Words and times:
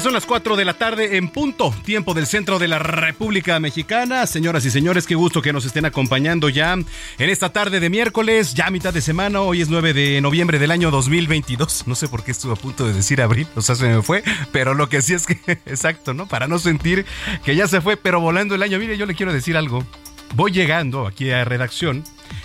Son 0.00 0.12
las 0.12 0.26
4 0.26 0.56
de 0.56 0.64
la 0.64 0.74
tarde 0.74 1.16
en 1.16 1.28
punto, 1.28 1.72
tiempo 1.84 2.14
del 2.14 2.26
centro 2.26 2.58
de 2.58 2.66
la 2.66 2.80
República 2.80 3.60
Mexicana. 3.60 4.26
Señoras 4.26 4.64
y 4.66 4.70
señores, 4.70 5.06
qué 5.06 5.14
gusto 5.14 5.40
que 5.40 5.52
nos 5.52 5.64
estén 5.64 5.84
acompañando 5.84 6.48
ya 6.48 6.72
en 6.72 6.84
esta 7.18 7.52
tarde 7.52 7.78
de 7.78 7.88
miércoles, 7.88 8.54
ya 8.54 8.70
mitad 8.70 8.92
de 8.92 9.00
semana. 9.00 9.40
Hoy 9.40 9.62
es 9.62 9.68
9 9.68 9.94
de 9.94 10.20
noviembre 10.20 10.58
del 10.58 10.72
año 10.72 10.90
2022. 10.90 11.86
No 11.86 11.94
sé 11.94 12.08
por 12.08 12.24
qué 12.24 12.32
estuve 12.32 12.54
a 12.54 12.56
punto 12.56 12.86
de 12.86 12.92
decir 12.92 13.22
abril, 13.22 13.46
o 13.54 13.62
sea, 13.62 13.76
se 13.76 13.86
me 13.86 14.02
fue, 14.02 14.24
pero 14.50 14.74
lo 14.74 14.88
que 14.88 15.00
sí 15.00 15.14
es 15.14 15.26
que, 15.26 15.40
exacto, 15.64 16.12
¿no? 16.12 16.26
Para 16.26 16.48
no 16.48 16.58
sentir 16.58 17.06
que 17.44 17.54
ya 17.54 17.68
se 17.68 17.80
fue, 17.80 17.96
pero 17.96 18.20
volando 18.20 18.56
el 18.56 18.62
año. 18.62 18.80
Mire, 18.80 18.98
yo 18.98 19.06
le 19.06 19.14
quiero 19.14 19.32
decir 19.32 19.56
algo. 19.56 19.86
Voy 20.34 20.50
llegando 20.50 21.06
aquí 21.06 21.30
a 21.30 21.44
redacción 21.44 22.02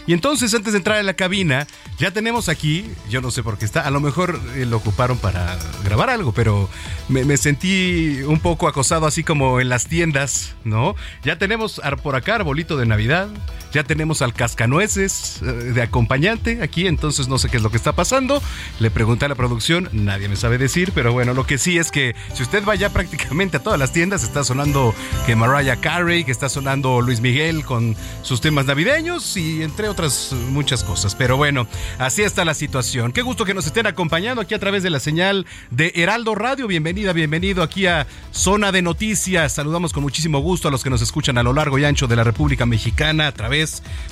y 0.07 0.13
entonces, 0.13 0.53
antes 0.53 0.73
de 0.73 0.77
entrar 0.77 0.97
a 0.97 1.03
la 1.03 1.13
cabina, 1.13 1.67
ya 1.97 2.11
tenemos 2.11 2.49
aquí, 2.49 2.89
yo 3.09 3.21
no 3.21 3.31
sé 3.31 3.43
por 3.43 3.57
qué 3.57 3.65
está, 3.65 3.81
a 3.81 3.91
lo 3.91 3.99
mejor 3.99 4.39
eh, 4.55 4.65
lo 4.65 4.77
ocuparon 4.77 5.17
para 5.17 5.57
grabar 5.83 6.09
algo, 6.09 6.31
pero 6.31 6.69
me, 7.07 7.25
me, 7.25 7.37
sentí 7.37 8.21
un 8.25 8.39
poco 8.39 8.67
acosado 8.67 9.05
así 9.05 9.23
como 9.23 9.59
en 9.59 9.69
las 9.69 9.87
tiendas, 9.87 10.55
¿no? 10.63 10.95
Ya 11.23 11.37
tenemos 11.37 11.81
por 12.01 12.15
acá 12.15 12.35
arbolito 12.35 12.77
de 12.77 12.85
Navidad, 12.85 13.29
ya 13.71 13.83
tenemos 13.83 14.21
al 14.21 14.33
cascanueces 14.33 15.41
eh, 15.41 15.45
de 15.45 15.81
acompañante 15.81 16.61
aquí, 16.61 16.87
entonces 16.87 17.27
no 17.27 17.37
sé 17.37 17.49
qué 17.49 17.57
es 17.57 17.63
lo 17.63 17.69
que 17.69 17.77
está 17.77 17.93
pasando. 17.93 18.41
Le 18.79 18.91
pregunté 18.91 19.25
a 19.25 19.27
la 19.29 19.35
producción, 19.35 19.89
nadie 19.91 20.27
me 20.27 20.35
sabe 20.35 20.57
decir, 20.57 20.91
pero 20.93 21.13
bueno, 21.13 21.33
lo 21.33 21.45
que 21.45 21.57
sí 21.57 21.77
es 21.77 21.91
que 21.91 22.15
si 22.33 22.43
usted 22.43 22.65
va 22.65 22.75
ya 22.75 22.89
prácticamente 22.89 23.57
a 23.57 23.63
todas 23.63 23.79
las 23.79 23.91
tiendas, 23.91 24.23
está 24.23 24.43
sonando 24.43 24.93
que 25.25 25.35
Mariah 25.35 25.77
Carey, 25.77 26.23
que 26.23 26.31
está 26.31 26.49
sonando 26.49 27.01
Luis 27.01 27.21
Miguel 27.21 27.63
con 27.65 27.95
sus 28.23 28.41
temas 28.41 28.65
navideños 28.65 29.37
y 29.37 29.63
entre 29.63 29.89
otras 29.89 30.33
muchas 30.49 30.83
cosas. 30.83 31.15
Pero 31.15 31.37
bueno, 31.37 31.67
así 31.97 32.23
está 32.23 32.45
la 32.45 32.53
situación. 32.53 33.11
Qué 33.11 33.21
gusto 33.21 33.45
que 33.45 33.53
nos 33.53 33.65
estén 33.65 33.87
acompañando 33.87 34.41
aquí 34.41 34.53
a 34.53 34.59
través 34.59 34.83
de 34.83 34.89
la 34.89 34.99
señal 34.99 35.45
de 35.69 35.91
Heraldo 35.95 36.35
Radio. 36.35 36.67
Bienvenida, 36.67 37.13
bienvenido 37.13 37.63
aquí 37.63 37.85
a 37.85 38.07
Zona 38.31 38.71
de 38.71 38.81
Noticias. 38.81 39.53
Saludamos 39.53 39.93
con 39.93 40.03
muchísimo 40.03 40.39
gusto 40.39 40.67
a 40.67 40.71
los 40.71 40.83
que 40.83 40.89
nos 40.89 41.01
escuchan 41.01 41.37
a 41.37 41.43
lo 41.43 41.53
largo 41.53 41.77
y 41.77 41.85
ancho 41.85 42.07
de 42.07 42.15
la 42.15 42.23
República 42.23 42.65
Mexicana 42.65 43.27
a 43.27 43.31
través 43.31 43.58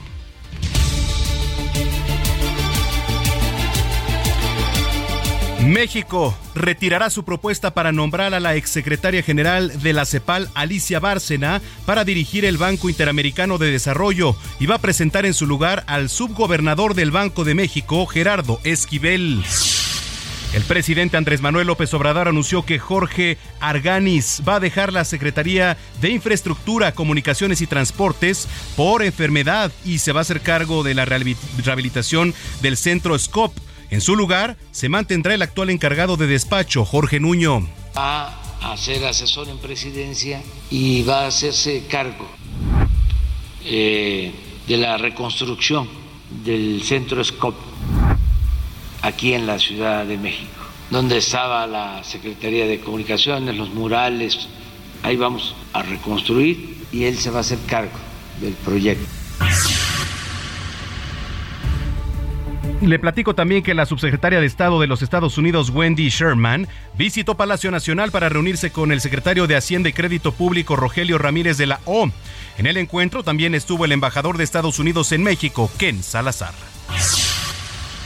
México 5.67 6.37
retirará 6.55 7.11
su 7.11 7.25
propuesta 7.25 7.75
para 7.75 7.91
nombrar 7.91 8.35
a 8.35 8.41
la 8.41 8.55
exsecretaria 8.55 9.23
general 9.23 9.83
de 9.83 9.93
la 9.93 10.07
CEPAL, 10.07 10.49
Alicia 10.55 11.01
Bárcena, 11.01 11.61
para 11.85 12.05
dirigir 12.05 12.45
el 12.45 12.57
Banco 12.57 12.89
Interamericano 12.89 13.59
de 13.59 13.73
Desarrollo 13.73 14.37
y 14.61 14.67
va 14.67 14.77
a 14.77 14.81
presentar 14.81 15.27
en 15.27 15.35
su 15.35 15.47
lugar 15.47 15.83
al 15.89 16.09
subgobernador 16.09 16.95
del 16.95 17.11
Banco 17.11 17.45
de 17.45 17.55
México, 17.55 18.07
Gerardo 18.07 18.61
Esquivel. 18.63 19.43
El 20.55 20.63
presidente 20.63 21.17
Andrés 21.17 21.43
Manuel 21.43 21.67
López 21.67 21.93
Obrador 21.95 22.29
anunció 22.29 22.65
que 22.65 22.79
Jorge 22.79 23.37
Arganis 23.59 24.43
va 24.49 24.55
a 24.55 24.61
dejar 24.61 24.93
la 24.93 25.05
Secretaría 25.05 25.77
de 26.01 26.11
Infraestructura, 26.11 26.93
Comunicaciones 26.93 27.61
y 27.61 27.67
Transportes 27.67 28.49
por 28.77 29.03
enfermedad 29.03 29.73
y 29.85 29.99
se 29.99 30.13
va 30.13 30.21
a 30.21 30.23
hacer 30.23 30.41
cargo 30.41 30.85
de 30.85 30.95
la 30.95 31.05
rehabilitación 31.05 32.35
del 32.63 32.77
centro 32.77 33.19
SCOP. 33.19 33.53
En 33.91 34.01
su 34.01 34.17
lugar, 34.17 34.57
se 34.73 34.89
mantendrá 34.89 35.35
el 35.35 35.43
actual 35.43 35.71
encargado 35.71 36.17
de 36.17 36.27
despacho, 36.27 36.85
Jorge 36.85 37.21
Nuño. 37.21 37.69
Va 37.97 38.35
a 38.61 38.77
ser 38.77 39.05
asesor 39.05 39.49
en 39.49 39.59
presidencia 39.59 40.43
y 40.71 41.03
va 41.03 41.25
a 41.25 41.27
hacerse 41.29 41.85
cargo 41.89 42.29
eh, 43.65 44.33
de 44.67 44.77
la 44.77 44.97
reconstrucción 44.97 45.89
del 46.45 46.83
centro 46.83 47.23
SCOP 47.23 47.55
aquí 49.03 49.35
en 49.35 49.47
la 49.47 49.59
Ciudad 49.59 50.05
de 50.05 50.19
México, 50.19 50.65
donde 50.91 51.19
estaba 51.19 51.67
la 51.67 52.03
Secretaría 52.03 52.67
de 52.67 52.81
Comunicaciones, 52.81 53.57
los 53.57 53.71
murales, 53.71 54.49
ahí 55.03 55.17
vamos 55.17 55.55
a 55.73 55.83
reconstruir 55.83 56.85
y 56.91 57.05
él 57.05 57.17
se 57.19 57.31
va 57.31 57.39
a 57.39 57.41
hacer 57.41 57.59
cargo 57.67 57.99
del 58.41 58.55
proyecto. 58.55 59.07
Le 62.83 62.99
platico 62.99 63.35
también 63.35 63.63
que 63.63 63.75
la 63.75 63.87
subsecretaria 63.87 64.41
de 64.41 64.47
Estado 64.47 64.81
de 64.81 64.87
los 64.87 65.03
Estados 65.03 65.39
Unidos, 65.39 65.71
Wendy 65.71 66.09
Sherman, 66.09 66.69
visitó 66.97 67.37
Palacio 67.37 67.71
Nacional 67.71 68.11
para 68.11 68.29
reunirse 68.29 68.71
con 68.71 68.93
el 68.93 69.01
secretario 69.01 69.47
de 69.47 69.57
Hacienda 69.57 69.89
y 69.89 69.93
Crédito 69.93 70.33
Público, 70.33 70.77
Rogelio 70.77 71.19
Ramírez 71.19 71.57
de 71.57 71.67
la 71.67 71.81
O. 71.85 72.11
En 72.59 72.67
el 72.67 72.77
encuentro 72.77 73.23
también 73.23 73.55
estuvo 73.55 73.85
el 73.85 73.93
embajador 73.93 74.37
de 74.37 74.45
Estados 74.45 74.79
Unidos 74.79 75.13
en 75.13 75.23
México, 75.23 75.71
Ken 75.79 76.03
Salazar. 76.03 76.55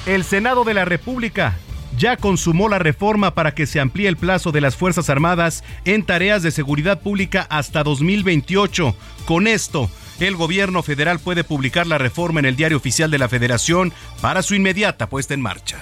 El 0.06 0.24
Senado 0.24 0.64
de 0.64 0.74
la 0.74 0.84
República 0.84 1.56
ya 1.98 2.16
consumó 2.16 2.68
la 2.68 2.78
reforma 2.78 3.34
para 3.34 3.54
que 3.54 3.66
se 3.66 3.80
amplíe 3.80 4.08
el 4.08 4.16
plazo 4.16 4.52
de 4.52 4.60
las 4.60 4.76
Fuerzas 4.76 5.10
Armadas 5.10 5.62
en 5.84 6.04
tareas 6.04 6.42
de 6.42 6.50
seguridad 6.50 7.00
pública 7.00 7.46
hasta 7.50 7.82
2028. 7.82 8.94
Con 9.26 9.46
esto, 9.46 9.90
el 10.28 10.37
gobierno 10.37 10.82
federal 10.82 11.19
puede 11.19 11.44
publicar 11.44 11.87
la 11.87 11.99
reforma 11.99 12.40
en 12.40 12.46
el 12.46 12.56
diario 12.56 12.76
oficial 12.76 13.11
de 13.11 13.19
la 13.19 13.28
Federación 13.28 13.93
para 14.20 14.43
su 14.43 14.55
inmediata 14.55 15.08
puesta 15.08 15.34
en 15.34 15.40
marcha. 15.40 15.78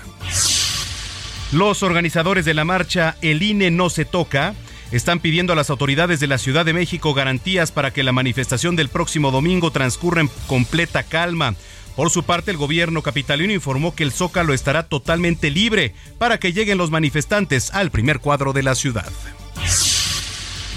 Los 1.52 1.82
organizadores 1.82 2.44
de 2.44 2.54
la 2.54 2.64
marcha 2.64 3.16
El 3.22 3.42
INE 3.42 3.70
no 3.70 3.88
se 3.90 4.04
toca 4.04 4.54
están 4.90 5.20
pidiendo 5.20 5.52
a 5.52 5.56
las 5.56 5.70
autoridades 5.70 6.18
de 6.20 6.26
la 6.26 6.38
Ciudad 6.38 6.64
de 6.64 6.72
México 6.72 7.12
garantías 7.12 7.72
para 7.72 7.92
que 7.92 8.02
la 8.02 8.12
manifestación 8.12 8.74
del 8.74 8.88
próximo 8.88 9.30
domingo 9.30 9.70
transcurra 9.70 10.22
en 10.22 10.30
completa 10.46 11.02
calma. 11.02 11.54
Por 11.94 12.10
su 12.10 12.22
parte, 12.22 12.50
el 12.50 12.56
gobierno 12.56 13.02
capitalino 13.02 13.52
informó 13.52 13.94
que 13.94 14.04
el 14.04 14.12
Zócalo 14.12 14.54
estará 14.54 14.84
totalmente 14.84 15.50
libre 15.50 15.94
para 16.16 16.38
que 16.38 16.52
lleguen 16.52 16.78
los 16.78 16.90
manifestantes 16.90 17.74
al 17.74 17.90
primer 17.90 18.20
cuadro 18.20 18.52
de 18.52 18.62
la 18.62 18.74
ciudad. 18.74 19.10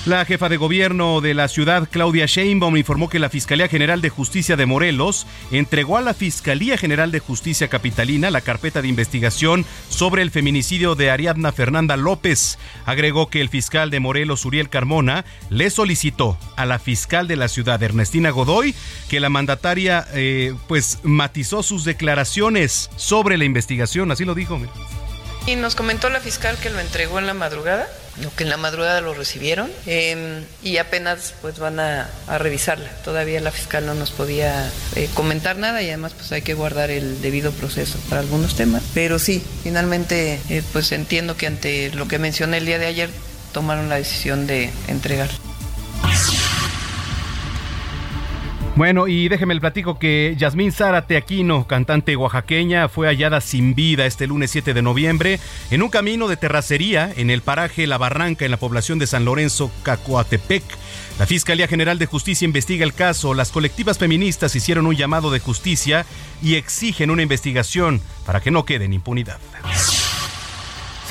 La 0.07 0.25
jefa 0.25 0.49
de 0.49 0.57
gobierno 0.57 1.21
de 1.21 1.35
la 1.35 1.47
ciudad, 1.47 1.87
Claudia 1.87 2.25
Sheinbaum, 2.25 2.75
informó 2.75 3.07
que 3.07 3.19
la 3.19 3.29
Fiscalía 3.29 3.67
General 3.67 4.01
de 4.01 4.09
Justicia 4.09 4.55
de 4.55 4.65
Morelos 4.65 5.27
entregó 5.51 5.95
a 5.95 6.01
la 6.01 6.15
Fiscalía 6.15 6.75
General 6.75 7.11
de 7.11 7.19
Justicia 7.19 7.67
Capitalina 7.67 8.31
la 8.31 8.41
carpeta 8.41 8.81
de 8.81 8.87
investigación 8.87 9.63
sobre 9.89 10.23
el 10.23 10.31
feminicidio 10.31 10.95
de 10.95 11.11
Ariadna 11.11 11.51
Fernanda 11.51 11.97
López. 11.97 12.57
Agregó 12.87 13.29
que 13.29 13.41
el 13.41 13.49
fiscal 13.49 13.91
de 13.91 13.99
Morelos, 13.99 14.43
Uriel 14.43 14.69
Carmona, 14.69 15.23
le 15.51 15.69
solicitó 15.69 16.35
a 16.55 16.65
la 16.65 16.79
fiscal 16.79 17.27
de 17.27 17.35
la 17.35 17.47
ciudad, 17.47 17.83
Ernestina 17.83 18.31
Godoy, 18.31 18.73
que 19.07 19.19
la 19.19 19.29
mandataria 19.29 20.07
eh, 20.15 20.55
pues 20.67 20.97
matizó 21.03 21.61
sus 21.61 21.85
declaraciones 21.85 22.89
sobre 22.95 23.37
la 23.37 23.45
investigación. 23.45 24.11
Así 24.11 24.25
lo 24.25 24.33
dijo. 24.33 24.59
Y 25.45 25.57
nos 25.57 25.75
comentó 25.75 26.09
la 26.09 26.21
fiscal 26.21 26.57
que 26.57 26.71
lo 26.71 26.79
entregó 26.79 27.19
en 27.19 27.27
la 27.27 27.35
madrugada 27.35 27.87
que 28.35 28.43
en 28.43 28.49
la 28.49 28.57
madrugada 28.57 29.01
lo 29.01 29.13
recibieron 29.13 29.71
em, 29.85 30.43
y 30.63 30.77
apenas 30.77 31.33
pues 31.41 31.59
van 31.59 31.79
a, 31.79 32.09
revisarla. 32.37 32.89
Todavía 33.03 33.41
la 33.41 33.51
fiscal 33.51 33.85
no 33.85 33.93
nos 33.93 34.11
podía 34.11 34.69
eh, 34.95 35.09
comentar 35.13 35.57
nada 35.57 35.81
y 35.81 35.87
además 35.87 36.13
pues 36.13 36.31
hay 36.31 36.41
que 36.41 36.53
guardar 36.53 36.91
el 36.91 37.21
debido 37.21 37.51
proceso 37.51 37.99
para 38.09 38.21
algunos 38.21 38.55
temas. 38.55 38.83
Pero 38.93 39.19
sí, 39.19 39.43
finalmente 39.63 40.39
eh, 40.49 40.63
pues 40.71 40.91
entiendo 40.91 41.37
que 41.37 41.47
ante 41.47 41.91
lo 41.91 42.07
que 42.07 42.19
mencioné 42.19 42.57
el 42.57 42.65
día 42.65 42.79
de 42.79 42.85
ayer 42.85 43.09
tomaron 43.53 43.89
la 43.89 43.95
decisión 43.95 44.47
de 44.47 44.71
entregar. 44.87 45.29
Bueno, 48.77 49.09
y 49.09 49.27
déjeme 49.27 49.53
el 49.53 49.59
platico 49.59 49.99
que 49.99 50.33
Yasmín 50.37 50.71
Zárate 50.71 51.17
Aquino, 51.17 51.67
cantante 51.67 52.15
oaxaqueña, 52.15 52.87
fue 52.87 53.07
hallada 53.07 53.41
sin 53.41 53.75
vida 53.75 54.05
este 54.05 54.27
lunes 54.27 54.49
7 54.51 54.73
de 54.73 54.81
noviembre 54.81 55.39
en 55.71 55.83
un 55.83 55.89
camino 55.89 56.29
de 56.29 56.37
terracería 56.37 57.11
en 57.17 57.29
el 57.29 57.41
paraje 57.41 57.85
La 57.85 57.97
Barranca 57.97 58.45
en 58.45 58.51
la 58.51 58.57
población 58.57 58.97
de 58.97 59.07
San 59.07 59.25
Lorenzo, 59.25 59.69
Cacoatepec. 59.83 60.63
La 61.19 61.25
Fiscalía 61.25 61.67
General 61.67 61.99
de 61.99 62.05
Justicia 62.05 62.45
investiga 62.45 62.85
el 62.85 62.93
caso. 62.93 63.33
Las 63.33 63.51
colectivas 63.51 63.97
feministas 63.97 64.55
hicieron 64.55 64.87
un 64.87 64.95
llamado 64.95 65.31
de 65.31 65.39
justicia 65.39 66.05
y 66.41 66.55
exigen 66.55 67.11
una 67.11 67.23
investigación 67.23 68.01
para 68.25 68.39
que 68.39 68.51
no 68.51 68.63
quede 68.63 68.85
en 68.85 68.93
impunidad. 68.93 69.39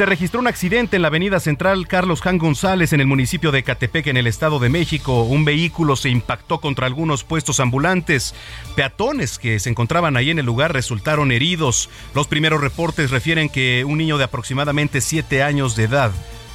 Se 0.01 0.07
registró 0.07 0.41
un 0.41 0.47
accidente 0.47 0.97
en 0.97 1.03
la 1.03 1.09
avenida 1.09 1.41
central 1.41 1.87
Carlos 1.87 2.23
Jan 2.23 2.39
González 2.39 2.95
en 2.95 3.03
el 3.03 3.07
municipio 3.07 3.53
de 3.53 3.63
Catepec, 3.63 4.07
en 4.07 4.17
el 4.17 4.27
Estado 4.27 4.59
de 4.59 4.71
México. 4.71 5.25
Un 5.25 5.45
vehículo 5.45 5.95
se 5.95 6.09
impactó 6.09 6.59
contra 6.59 6.87
algunos 6.87 7.23
puestos 7.23 7.61
ambulantes. 7.61 8.35
Peatones 8.75 9.39
que 9.39 9.61
se 9.61 9.69
encontraban 9.69 10.17
ahí 10.17 10.31
en 10.31 10.39
el 10.39 10.47
lugar 10.47 10.73
resultaron 10.73 11.33
heridos. 11.33 11.91
Los 12.15 12.29
primeros 12.29 12.63
reportes 12.63 13.11
refieren 13.11 13.51
que 13.51 13.85
un 13.85 13.99
niño 13.99 14.17
de 14.17 14.25
aproximadamente 14.25 15.03
7 15.03 15.43
años 15.43 15.77
de 15.77 15.85
edad 15.85 16.13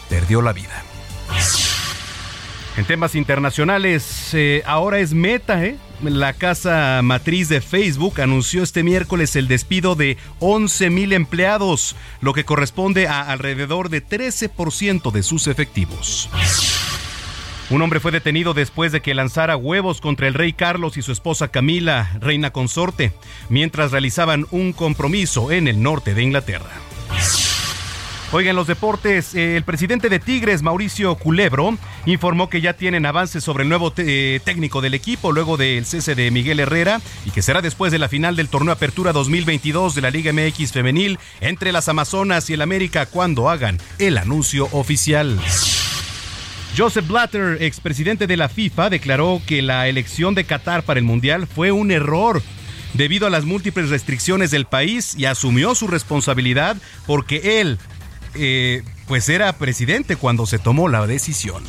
perdió 0.10 0.42
la 0.42 0.52
vida. 0.52 0.84
En 2.78 2.84
temas 2.84 3.16
internacionales, 3.16 4.32
eh, 4.34 4.62
ahora 4.66 5.00
es 5.00 5.14
Meta, 5.14 5.64
¿eh? 5.64 5.78
La 6.04 6.34
casa 6.34 7.00
matriz 7.02 7.48
de 7.48 7.62
Facebook 7.62 8.20
anunció 8.20 8.64
este 8.64 8.84
miércoles 8.84 9.38
el 9.38 9.48
despido 9.48 9.96
de 9.96 10.18
11 10.40 10.90
mil 10.90 11.14
empleados, 11.14 11.96
lo 12.20 12.34
que 12.34 12.44
corresponde 12.44 13.08
a 13.08 13.22
alrededor 13.22 13.88
de 13.88 14.06
13% 14.06 15.12
de 15.12 15.24
sus 15.24 15.48
efectivos. 15.48 16.30
Un 17.70 17.82
hombre 17.82 18.02
fue 18.02 18.12
detenido 18.12 18.54
después 18.54 18.92
de 18.92 19.02
que 19.02 19.14
lanzara 19.14 19.56
huevos 19.56 20.02
contra 20.02 20.28
el 20.28 20.34
rey 20.34 20.52
Carlos 20.52 20.98
y 20.98 21.02
su 21.02 21.14
esposa 21.14 21.48
Camila, 21.48 22.12
reina 22.20 22.52
consorte, 22.52 23.14
mientras 23.48 23.92
realizaban 23.92 24.48
un 24.52 24.74
compromiso 24.74 25.50
en 25.52 25.70
el 25.70 25.82
norte 25.82 26.14
de 26.14 26.24
Inglaterra. 26.24 26.70
Oigan, 28.36 28.58
los 28.58 28.68
deportes, 28.68 29.34
eh, 29.34 29.56
el 29.56 29.64
presidente 29.64 30.10
de 30.10 30.20
Tigres, 30.20 30.62
Mauricio 30.62 31.16
Culebro, 31.16 31.78
informó 32.06 32.50
que 32.50 32.60
ya 32.60 32.74
tienen 32.74 33.06
avances 33.06 33.46
sobre 33.46 33.64
el 33.64 33.70
nuevo 33.70 33.94
eh, 33.96 34.42
técnico 34.44 34.82
del 34.82 34.94
equipo 34.94 35.32
luego 35.32 35.56
del 35.56 35.86
cese 35.86 36.16
de 36.16 36.30
Miguel 36.32 36.60
Herrera 36.60 37.00
y 37.26 37.32
que 37.32 37.42
será 37.42 37.62
después 37.62 37.94
de 37.94 37.98
la 37.98 38.10
final 38.10 38.36
del 38.36 38.50
torneo 38.50 38.74
Apertura 38.74 39.14
2022 39.14 39.96
de 39.96 40.02
la 40.02 40.10
Liga 40.10 40.34
MX 40.34 40.74
Femenil 40.74 41.18
entre 41.40 41.72
las 41.72 41.88
Amazonas 41.88 42.50
y 42.50 42.56
el 42.56 42.62
América 42.62 43.06
cuando 43.06 43.50
hagan 43.50 43.80
el 44.00 44.18
anuncio 44.18 44.68
oficial. 44.74 45.40
Joseph 46.78 47.08
Blatter, 47.08 47.64
expresidente 47.64 48.28
de 48.28 48.36
la 48.36 48.50
FIFA, 48.50 48.90
declaró 48.90 49.42
que 49.48 49.62
la 49.62 49.88
elección 49.88 50.36
de 50.36 50.44
Qatar 50.44 50.84
para 50.84 51.00
el 51.00 51.06
Mundial 51.06 51.48
fue 51.48 51.72
un 51.72 51.90
error 51.90 52.42
debido 52.96 53.28
a 53.28 53.30
las 53.30 53.46
múltiples 53.46 53.90
restricciones 53.90 54.52
del 54.52 54.66
país 54.66 55.16
y 55.18 55.26
asumió 55.26 55.76
su 55.76 55.88
responsabilidad 55.88 56.78
porque 57.06 57.62
él 57.62 57.78
eh, 58.38 58.84
pues 59.08 59.30
era 59.30 59.54
presidente 59.54 60.16
cuando 60.16 60.46
se 60.46 60.60
tomó 60.60 60.88
la 60.88 61.06
decisión. 61.08 61.64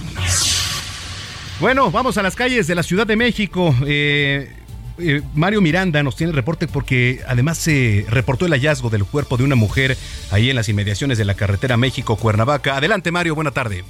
Bueno, 1.61 1.91
vamos 1.91 2.19
a 2.19 2.23
las 2.23 2.37
calles 2.37 2.67
de 2.67 2.75
la 2.75 2.83
Ciudad 2.83 3.07
de 3.07 3.17
México. 3.17 3.75
Eh, 3.87 4.53
eh, 4.99 5.23
Mario 5.35 5.61
Miranda 5.61 6.03
nos 6.03 6.17
tiene 6.17 6.31
el 6.31 6.37
reporte 6.37 6.67
porque 6.67 7.21
además 7.27 7.59
se 7.59 8.07
reportó 8.09 8.47
el 8.47 8.53
hallazgo 8.53 8.91
del 8.91 9.05
cuerpo 9.05 9.37
de 9.37 9.45
una 9.45 9.55
mujer 9.55 9.97
ahí 10.31 10.51
en 10.51 10.57
las 10.57 10.69
inmediaciones 10.69 11.19
de 11.19 11.25
la 11.25 11.35
carretera 11.35 11.77
México-Cuernavaca. 11.77 12.77
Adelante 12.77 13.11
Mario, 13.11 13.35
buena 13.35 13.51
tarde. 13.51 13.85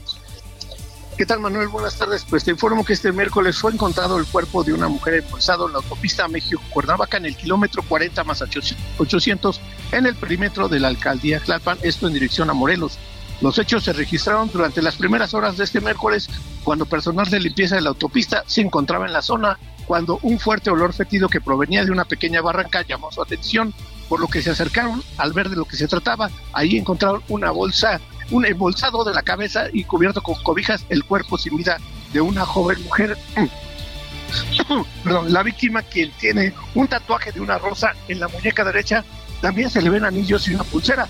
¿Qué 1.16 1.24
tal, 1.24 1.40
Manuel? 1.40 1.68
Buenas 1.68 1.96
tardes. 1.96 2.26
Pues 2.28 2.44
te 2.44 2.50
informo 2.50 2.84
que 2.84 2.92
este 2.92 3.10
miércoles 3.10 3.56
fue 3.56 3.72
encontrado 3.72 4.18
el 4.18 4.26
cuerpo 4.26 4.62
de 4.62 4.74
una 4.74 4.88
mujer 4.88 5.14
embolsado 5.14 5.66
en 5.66 5.72
la 5.72 5.78
autopista 5.78 6.28
México-Cuernavaca 6.28 7.16
en 7.16 7.24
el 7.24 7.34
kilómetro 7.34 7.82
40 7.82 8.22
más 8.24 8.42
800 8.42 9.60
en 9.92 10.04
el 10.04 10.14
perímetro 10.14 10.68
de 10.68 10.78
la 10.78 10.88
alcaldía 10.88 11.40
Tlalpan, 11.40 11.78
esto 11.80 12.06
en 12.06 12.12
dirección 12.12 12.50
a 12.50 12.52
Morelos. 12.52 12.98
Los 13.40 13.58
hechos 13.58 13.84
se 13.84 13.94
registraron 13.94 14.50
durante 14.52 14.82
las 14.82 14.96
primeras 14.96 15.32
horas 15.32 15.56
de 15.56 15.64
este 15.64 15.80
miércoles, 15.80 16.28
cuando 16.64 16.84
personal 16.84 17.30
de 17.30 17.40
limpieza 17.40 17.76
de 17.76 17.80
la 17.80 17.90
autopista 17.90 18.44
se 18.46 18.60
encontraba 18.60 19.06
en 19.06 19.14
la 19.14 19.22
zona, 19.22 19.58
cuando 19.86 20.18
un 20.20 20.38
fuerte 20.38 20.68
olor 20.68 20.92
fetido 20.92 21.30
que 21.30 21.40
provenía 21.40 21.82
de 21.82 21.92
una 21.92 22.04
pequeña 22.04 22.42
barranca 22.42 22.82
llamó 22.82 23.10
su 23.10 23.22
atención, 23.22 23.72
por 24.10 24.20
lo 24.20 24.28
que 24.28 24.42
se 24.42 24.50
acercaron 24.50 25.02
al 25.16 25.32
ver 25.32 25.48
de 25.48 25.56
lo 25.56 25.64
que 25.64 25.76
se 25.76 25.88
trataba. 25.88 26.28
Ahí 26.52 26.76
encontraron 26.76 27.22
una 27.28 27.50
bolsa 27.52 28.02
un 28.30 28.44
embolsado 28.44 29.04
de 29.04 29.14
la 29.14 29.22
cabeza 29.22 29.66
y 29.72 29.84
cubierto 29.84 30.22
con 30.22 30.34
cobijas 30.42 30.84
el 30.88 31.04
cuerpo 31.04 31.38
sin 31.38 31.56
vida 31.56 31.78
de 32.12 32.20
una 32.20 32.44
joven 32.44 32.82
mujer. 32.82 33.16
Perdón, 35.04 35.32
la 35.32 35.42
víctima, 35.42 35.82
quien 35.82 36.10
tiene 36.12 36.52
un 36.74 36.88
tatuaje 36.88 37.32
de 37.32 37.40
una 37.40 37.58
rosa 37.58 37.94
en 38.08 38.20
la 38.20 38.28
muñeca 38.28 38.64
derecha, 38.64 39.04
también 39.40 39.70
se 39.70 39.82
le 39.82 39.90
ven 39.90 40.04
anillos 40.04 40.48
y 40.48 40.54
una 40.54 40.64
pulsera. 40.64 41.08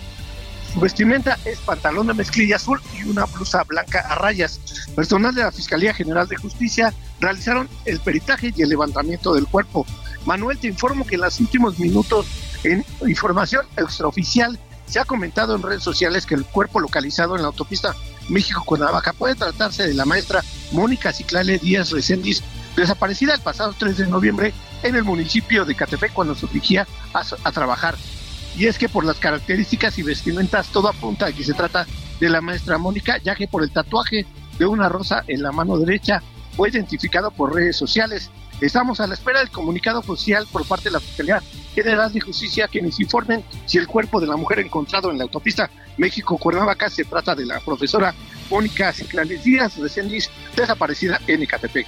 Su 0.72 0.80
vestimenta 0.80 1.38
es 1.44 1.58
pantalón 1.60 2.08
de 2.08 2.14
mezclilla 2.14 2.56
azul 2.56 2.80
y 2.98 3.08
una 3.08 3.24
blusa 3.24 3.62
blanca 3.64 4.00
a 4.00 4.14
rayas. 4.16 4.60
Personal 4.94 5.34
de 5.34 5.42
la 5.42 5.52
Fiscalía 5.52 5.94
General 5.94 6.28
de 6.28 6.36
Justicia 6.36 6.92
realizaron 7.20 7.68
el 7.86 8.00
peritaje 8.00 8.52
y 8.54 8.62
el 8.62 8.68
levantamiento 8.68 9.32
del 9.32 9.46
cuerpo. 9.46 9.86
Manuel, 10.26 10.58
te 10.58 10.66
informo 10.66 11.06
que 11.06 11.14
en 11.14 11.22
los 11.22 11.40
últimos 11.40 11.78
minutos, 11.78 12.26
en 12.64 12.84
información 13.06 13.64
extraoficial, 13.76 14.58
se 14.86 15.00
ha 15.00 15.04
comentado 15.04 15.54
en 15.54 15.62
redes 15.62 15.82
sociales 15.82 16.26
que 16.26 16.34
el 16.34 16.44
cuerpo 16.44 16.80
localizado 16.80 17.36
en 17.36 17.42
la 17.42 17.48
autopista 17.48 17.94
México-Cuernavaca 18.28 19.12
puede 19.12 19.34
tratarse 19.34 19.86
de 19.86 19.94
la 19.94 20.04
maestra 20.04 20.42
Mónica 20.72 21.12
Ciclale 21.12 21.58
Díaz 21.58 21.90
Reséndiz, 21.90 22.42
desaparecida 22.76 23.34
el 23.34 23.40
pasado 23.40 23.74
3 23.76 23.98
de 23.98 24.06
noviembre 24.06 24.54
en 24.82 24.96
el 24.96 25.04
municipio 25.04 25.64
de 25.64 25.74
Catepec 25.74 26.12
cuando 26.12 26.34
se 26.34 26.46
dirigía 26.46 26.86
a, 27.12 27.52
trabajar. 27.52 27.96
Y 28.56 28.66
es 28.66 28.78
que 28.78 28.88
por 28.88 29.04
las 29.04 29.18
características 29.18 29.98
y 29.98 30.02
vestimentas 30.02 30.68
todo 30.68 30.88
apunta 30.88 31.26
a 31.26 31.32
que 31.32 31.44
se 31.44 31.54
trata 31.54 31.86
de 32.20 32.28
la 32.28 32.40
maestra 32.40 32.78
Mónica, 32.78 33.18
ya 33.18 33.34
que 33.34 33.48
por 33.48 33.62
el 33.62 33.70
tatuaje 33.70 34.26
de 34.58 34.66
una 34.66 34.88
rosa 34.88 35.24
en 35.26 35.42
la 35.42 35.52
mano 35.52 35.76
derecha 35.78 36.22
fue 36.56 36.70
identificado 36.70 37.30
por 37.30 37.54
redes 37.54 37.76
sociales. 37.76 38.30
Estamos 38.60 39.00
a 39.00 39.06
la 39.06 39.14
espera 39.14 39.40
del 39.40 39.50
comunicado 39.50 39.98
oficial 39.98 40.46
por 40.50 40.66
parte 40.66 40.84
de 40.84 40.92
la 40.92 41.00
Fiscalía 41.00 41.42
General 41.74 42.10
de 42.10 42.20
Justicia 42.20 42.68
quienes 42.68 42.98
informen 43.00 43.44
si 43.66 43.76
el 43.76 43.86
cuerpo 43.86 44.18
de 44.20 44.26
la 44.26 44.36
mujer 44.36 44.60
encontrado 44.60 45.10
en 45.10 45.18
la 45.18 45.24
autopista 45.24 45.70
México-Cuernavaca 45.98 46.88
se 46.88 47.04
trata 47.04 47.34
de 47.34 47.44
la 47.44 47.60
profesora 47.60 48.14
Mónica 48.50 48.92
Ciclanes 48.92 49.44
Díaz, 49.44 49.76
recién 49.76 50.10
desaparecida 50.54 51.20
en 51.26 51.42
Ecatepec. 51.42 51.86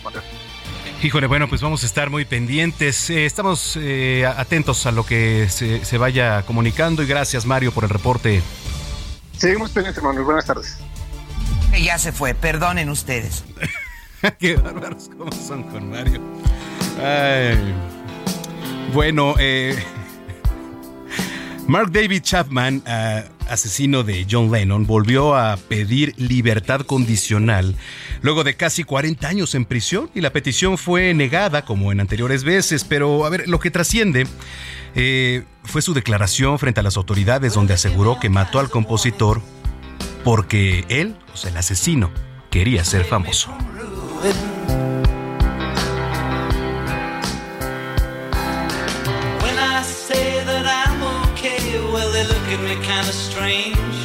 Híjole, 1.02 1.26
bueno, 1.26 1.48
pues 1.48 1.60
vamos 1.60 1.84
a 1.84 1.86
estar 1.86 2.10
muy 2.10 2.24
pendientes. 2.24 3.08
Eh, 3.08 3.24
estamos 3.24 3.78
eh, 3.80 4.26
atentos 4.26 4.84
a 4.86 4.92
lo 4.92 5.06
que 5.06 5.48
se, 5.48 5.84
se, 5.84 5.96
vaya 5.96 6.42
comunicando 6.42 7.02
y 7.02 7.06
gracias 7.06 7.46
Mario 7.46 7.72
por 7.72 7.84
el 7.84 7.90
reporte. 7.90 8.42
Seguimos 9.36 9.70
pendientes, 9.70 10.02
Manuel. 10.02 10.24
Buenas 10.24 10.44
tardes. 10.46 10.76
Ya 11.80 11.98
se 11.98 12.10
fue, 12.10 12.34
perdonen 12.34 12.90
ustedes. 12.90 13.44
Qué 14.38 14.56
bárbaros 14.56 15.10
como 15.16 15.30
son 15.32 15.62
con 15.64 15.90
Mario. 15.90 16.20
Ay. 17.02 17.56
Bueno, 18.92 19.34
eh, 19.38 19.76
Mark 21.66 21.92
David 21.92 22.22
Chapman, 22.22 22.82
uh, 22.86 23.50
asesino 23.52 24.02
de 24.02 24.26
John 24.28 24.50
Lennon, 24.50 24.86
volvió 24.86 25.36
a 25.36 25.56
pedir 25.56 26.14
libertad 26.16 26.80
condicional 26.80 27.76
luego 28.22 28.42
de 28.42 28.56
casi 28.56 28.84
40 28.84 29.28
años 29.28 29.54
en 29.54 29.66
prisión 29.66 30.10
y 30.14 30.22
la 30.22 30.32
petición 30.32 30.78
fue 30.78 31.12
negada 31.12 31.66
como 31.66 31.92
en 31.92 32.00
anteriores 32.00 32.42
veces, 32.42 32.84
pero 32.84 33.26
a 33.26 33.28
ver, 33.28 33.48
lo 33.48 33.60
que 33.60 33.70
trasciende 33.70 34.26
eh, 34.94 35.44
fue 35.62 35.82
su 35.82 35.92
declaración 35.92 36.58
frente 36.58 36.80
a 36.80 36.82
las 36.82 36.96
autoridades 36.96 37.52
donde 37.52 37.74
aseguró 37.74 38.18
que 38.18 38.30
mató 38.30 38.58
al 38.58 38.70
compositor 38.70 39.42
porque 40.24 40.84
él, 40.88 41.16
o 41.32 41.36
sea, 41.36 41.50
el 41.50 41.56
asesino, 41.58 42.10
quería 42.50 42.84
ser 42.84 43.04
famoso. 43.04 43.54
When 44.18 44.34
I 49.56 49.82
say 49.82 50.42
that 50.42 50.66
I'm 50.66 51.30
okay, 51.30 51.78
well, 51.92 52.10
they 52.10 52.24
look 52.26 52.48
at 52.48 52.60
me 52.64 52.74
kind 52.84 53.06
of 53.06 53.14
strange. 53.14 53.97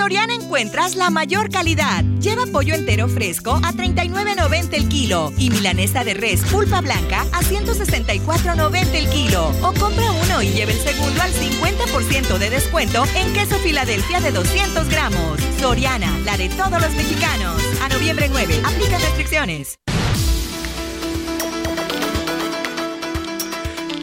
Soriana 0.00 0.34
encuentras 0.34 0.96
la 0.96 1.10
mayor 1.10 1.50
calidad. 1.50 2.02
Lleva 2.22 2.46
pollo 2.46 2.74
entero 2.74 3.06
fresco 3.06 3.60
a 3.62 3.74
39.90 3.74 4.72
el 4.72 4.88
kilo 4.88 5.30
y 5.36 5.50
milanesa 5.50 6.04
de 6.04 6.14
res 6.14 6.40
pulpa 6.44 6.80
blanca 6.80 7.26
a 7.32 7.42
164.90 7.42 8.94
el 8.94 9.10
kilo. 9.10 9.50
O 9.60 9.74
compra 9.74 10.10
uno 10.24 10.42
y 10.42 10.48
lleve 10.52 10.72
el 10.72 10.78
segundo 10.78 11.20
al 11.20 11.30
50% 11.34 12.38
de 12.38 12.48
descuento 12.48 13.04
en 13.14 13.30
queso 13.34 13.56
Filadelfia 13.56 14.20
de 14.20 14.32
200 14.32 14.88
gramos. 14.88 15.38
Soriana, 15.60 16.18
la 16.24 16.38
de 16.38 16.48
todos 16.48 16.80
los 16.80 16.94
mexicanos. 16.94 17.60
A 17.82 17.90
noviembre 17.90 18.30
9, 18.30 18.62
aplica 18.64 18.96
restricciones. 18.96 19.76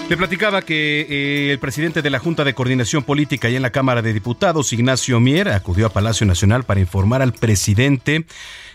Le 0.10 0.16
platicaba 0.16 0.62
que 0.62 1.02
eh, 1.02 1.52
el 1.52 1.60
presidente 1.60 2.02
de 2.02 2.10
la 2.10 2.20
Junta 2.20 2.46
de 2.46 2.54
Coordinación 2.54 3.04
Política 3.04 3.50
y 3.50 3.58
en 3.58 3.62
la 3.62 3.72
Cámara 3.72 4.02
de 4.02 4.14
Diputados, 4.14 4.72
Ignacio 4.72 5.20
Mier, 5.20 5.50
acudió 5.50 5.86
a 5.86 5.90
Palacio 5.90 6.26
Nacional 6.26 6.64
para 6.64 6.80
informar 6.80 7.22
al 7.22 7.34
presidente 7.34 8.26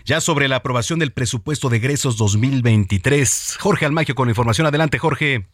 ya 0.05 0.21
sobre 0.21 0.47
la 0.47 0.57
aprobación 0.57 0.99
del 0.99 1.11
presupuesto 1.11 1.69
de 1.69 1.77
egresos 1.77 2.17
2023. 2.17 3.57
Jorge 3.59 3.85
Almagio 3.87 4.13
con 4.13 4.27
la 4.27 4.31
información. 4.31 4.67
Adelante, 4.67 4.99
Jorge. 4.99 5.47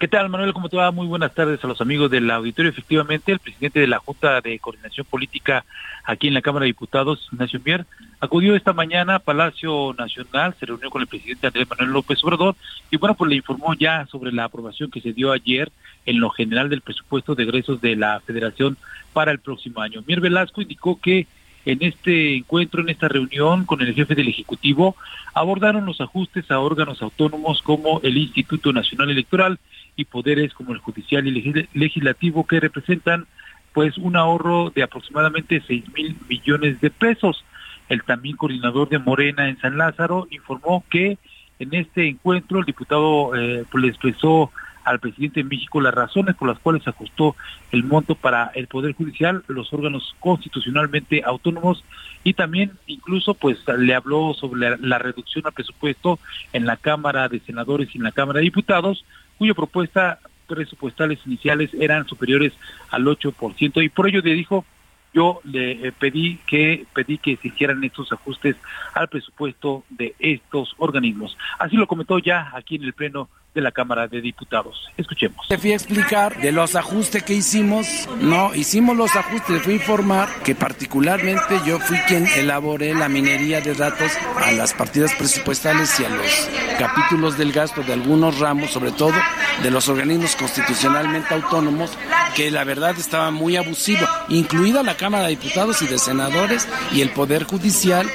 ¿Qué 0.00 0.08
tal, 0.08 0.30
Manuel? 0.30 0.54
¿Cómo 0.54 0.70
te 0.70 0.78
va? 0.78 0.90
Muy 0.92 1.06
buenas 1.06 1.34
tardes 1.34 1.62
a 1.62 1.66
los 1.66 1.82
amigos 1.82 2.10
del 2.10 2.30
auditorio. 2.30 2.70
Efectivamente, 2.70 3.32
el 3.32 3.38
presidente 3.38 3.80
de 3.80 3.86
la 3.86 3.98
Junta 3.98 4.40
de 4.40 4.58
Coordinación 4.58 5.04
Política 5.04 5.66
aquí 6.04 6.28
en 6.28 6.32
la 6.32 6.40
Cámara 6.40 6.62
de 6.62 6.68
Diputados, 6.68 7.28
Ignacio 7.30 7.60
Mier, 7.62 7.84
acudió 8.18 8.56
esta 8.56 8.72
mañana 8.72 9.16
a 9.16 9.18
Palacio 9.18 9.94
Nacional, 9.98 10.54
se 10.58 10.64
reunió 10.64 10.88
con 10.88 11.02
el 11.02 11.06
presidente 11.06 11.48
Andrés 11.48 11.68
Manuel 11.68 11.90
López 11.90 12.24
Obrador 12.24 12.56
y 12.90 12.96
bueno, 12.96 13.14
pues 13.14 13.28
le 13.28 13.36
informó 13.36 13.74
ya 13.74 14.06
sobre 14.06 14.32
la 14.32 14.44
aprobación 14.44 14.90
que 14.90 15.02
se 15.02 15.12
dio 15.12 15.32
ayer 15.32 15.70
en 16.06 16.18
lo 16.18 16.30
general 16.30 16.70
del 16.70 16.80
presupuesto 16.80 17.34
de 17.34 17.42
egresos 17.42 17.82
de 17.82 17.94
la 17.94 18.20
Federación 18.20 18.78
para 19.12 19.32
el 19.32 19.38
próximo 19.38 19.82
año. 19.82 20.02
Mier 20.06 20.22
Velasco 20.22 20.62
indicó 20.62 20.98
que 20.98 21.26
en 21.66 21.82
este 21.82 22.36
encuentro, 22.36 22.80
en 22.80 22.88
esta 22.88 23.08
reunión 23.08 23.66
con 23.66 23.82
el 23.82 23.94
jefe 23.94 24.14
del 24.14 24.28
Ejecutivo, 24.28 24.96
abordaron 25.34 25.84
los 25.84 26.00
ajustes 26.00 26.50
a 26.50 26.58
órganos 26.58 27.02
autónomos 27.02 27.60
como 27.60 28.00
el 28.02 28.16
Instituto 28.16 28.72
Nacional 28.72 29.10
Electoral 29.10 29.58
y 29.96 30.04
poderes 30.04 30.54
como 30.54 30.72
el 30.72 30.78
judicial 30.78 31.26
y 31.26 31.66
legislativo 31.74 32.46
que 32.46 32.60
representan 32.60 33.26
pues 33.72 33.96
un 33.98 34.16
ahorro 34.16 34.70
de 34.70 34.82
aproximadamente 34.82 35.62
6 35.66 35.92
mil 35.94 36.16
millones 36.28 36.80
de 36.80 36.90
pesos. 36.90 37.44
El 37.88 38.02
también 38.02 38.36
coordinador 38.36 38.88
de 38.88 38.98
Morena 38.98 39.48
en 39.48 39.58
San 39.58 39.78
Lázaro 39.78 40.26
informó 40.30 40.84
que 40.90 41.18
en 41.58 41.74
este 41.74 42.08
encuentro 42.08 42.60
el 42.60 42.64
diputado 42.64 43.34
eh, 43.36 43.64
pues, 43.70 43.82
le 43.82 43.88
expresó 43.88 44.50
al 44.84 44.98
presidente 44.98 45.40
de 45.40 45.48
México 45.48 45.80
las 45.80 45.94
razones 45.94 46.34
por 46.34 46.48
las 46.48 46.58
cuales 46.58 46.86
ajustó 46.88 47.36
el 47.70 47.84
monto 47.84 48.14
para 48.14 48.50
el 48.54 48.66
Poder 48.66 48.94
Judicial, 48.94 49.44
los 49.46 49.72
órganos 49.72 50.14
constitucionalmente 50.20 51.22
autónomos 51.24 51.84
y 52.24 52.34
también 52.34 52.72
incluso 52.86 53.34
pues 53.34 53.58
le 53.78 53.94
habló 53.94 54.34
sobre 54.34 54.70
la, 54.70 54.76
la 54.80 54.98
reducción 54.98 55.46
al 55.46 55.52
presupuesto 55.52 56.18
en 56.52 56.66
la 56.66 56.76
Cámara 56.76 57.28
de 57.28 57.40
Senadores 57.40 57.88
y 57.94 57.98
en 57.98 58.04
la 58.04 58.12
Cámara 58.12 58.38
de 58.38 58.44
Diputados, 58.44 59.04
cuya 59.40 59.54
propuesta 59.54 60.18
presupuestales 60.46 61.18
iniciales 61.24 61.70
eran 61.72 62.06
superiores 62.06 62.52
al 62.90 63.06
8% 63.06 63.82
y 63.82 63.88
por 63.88 64.06
ello 64.06 64.20
le 64.22 64.34
dijo 64.34 64.66
yo 65.14 65.40
le 65.44 65.88
eh, 65.88 65.92
pedí 65.98 66.38
que 66.46 66.84
pedí 66.92 67.16
que 67.16 67.38
hicieran 67.42 67.82
estos 67.82 68.12
ajustes 68.12 68.56
al 68.92 69.08
presupuesto 69.08 69.82
de 69.88 70.14
estos 70.18 70.74
organismos. 70.76 71.38
Así 71.58 71.76
lo 71.76 71.86
comentó 71.86 72.18
ya 72.18 72.52
aquí 72.54 72.76
en 72.76 72.84
el 72.84 72.92
pleno 72.92 73.30
de 73.54 73.60
la 73.60 73.72
Cámara 73.72 74.06
de 74.06 74.20
Diputados. 74.20 74.88
Escuchemos. 74.96 75.46
Te 75.48 75.58
fui 75.58 75.72
a 75.72 75.74
explicar 75.74 76.40
de 76.40 76.52
los 76.52 76.76
ajustes 76.76 77.22
que 77.22 77.34
hicimos. 77.34 78.08
No, 78.20 78.54
hicimos 78.54 78.96
los 78.96 79.14
ajustes, 79.16 79.50
le 79.50 79.60
fui 79.60 79.72
a 79.74 79.76
informar 79.76 80.28
que 80.44 80.54
particularmente 80.54 81.60
yo 81.66 81.78
fui 81.80 81.98
quien 82.06 82.26
elaboré 82.26 82.94
la 82.94 83.08
minería 83.08 83.60
de 83.60 83.74
datos 83.74 84.12
a 84.36 84.52
las 84.52 84.72
partidas 84.72 85.14
presupuestales 85.14 85.98
y 85.98 86.04
a 86.04 86.08
los 86.10 86.48
capítulos 86.78 87.36
del 87.36 87.52
gasto 87.52 87.82
de 87.82 87.92
algunos 87.92 88.38
ramos, 88.38 88.70
sobre 88.70 88.92
todo 88.92 89.14
de 89.62 89.70
los 89.70 89.88
organismos 89.88 90.36
constitucionalmente 90.36 91.34
autónomos, 91.34 91.90
que 92.34 92.50
la 92.50 92.64
verdad 92.64 92.94
estaba 92.98 93.30
muy 93.30 93.56
abusivo, 93.56 94.06
incluida 94.28 94.82
la 94.82 94.96
Cámara 94.96 95.24
de 95.24 95.30
Diputados 95.30 95.82
y 95.82 95.86
de 95.86 95.98
Senadores 95.98 96.68
y 96.92 97.00
el 97.00 97.10
Poder 97.10 97.44
Judicial, 97.44 98.06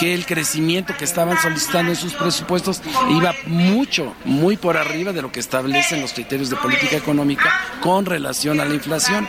que 0.00 0.14
el 0.14 0.24
crecimiento 0.24 0.94
que 0.98 1.04
estaban 1.04 1.36
solicitando 1.36 1.90
en 1.90 1.96
sus 1.96 2.14
presupuestos 2.14 2.82
iba 3.10 3.34
mucho, 3.46 4.16
muy 4.24 4.56
por 4.56 4.78
arriba 4.78 5.12
de 5.12 5.20
lo 5.20 5.30
que 5.30 5.40
establecen 5.40 6.00
los 6.00 6.14
criterios 6.14 6.48
de 6.48 6.56
política 6.56 6.96
económica 6.96 7.50
con 7.82 8.06
relación 8.06 8.60
a 8.60 8.64
la 8.64 8.74
inflación. 8.74 9.28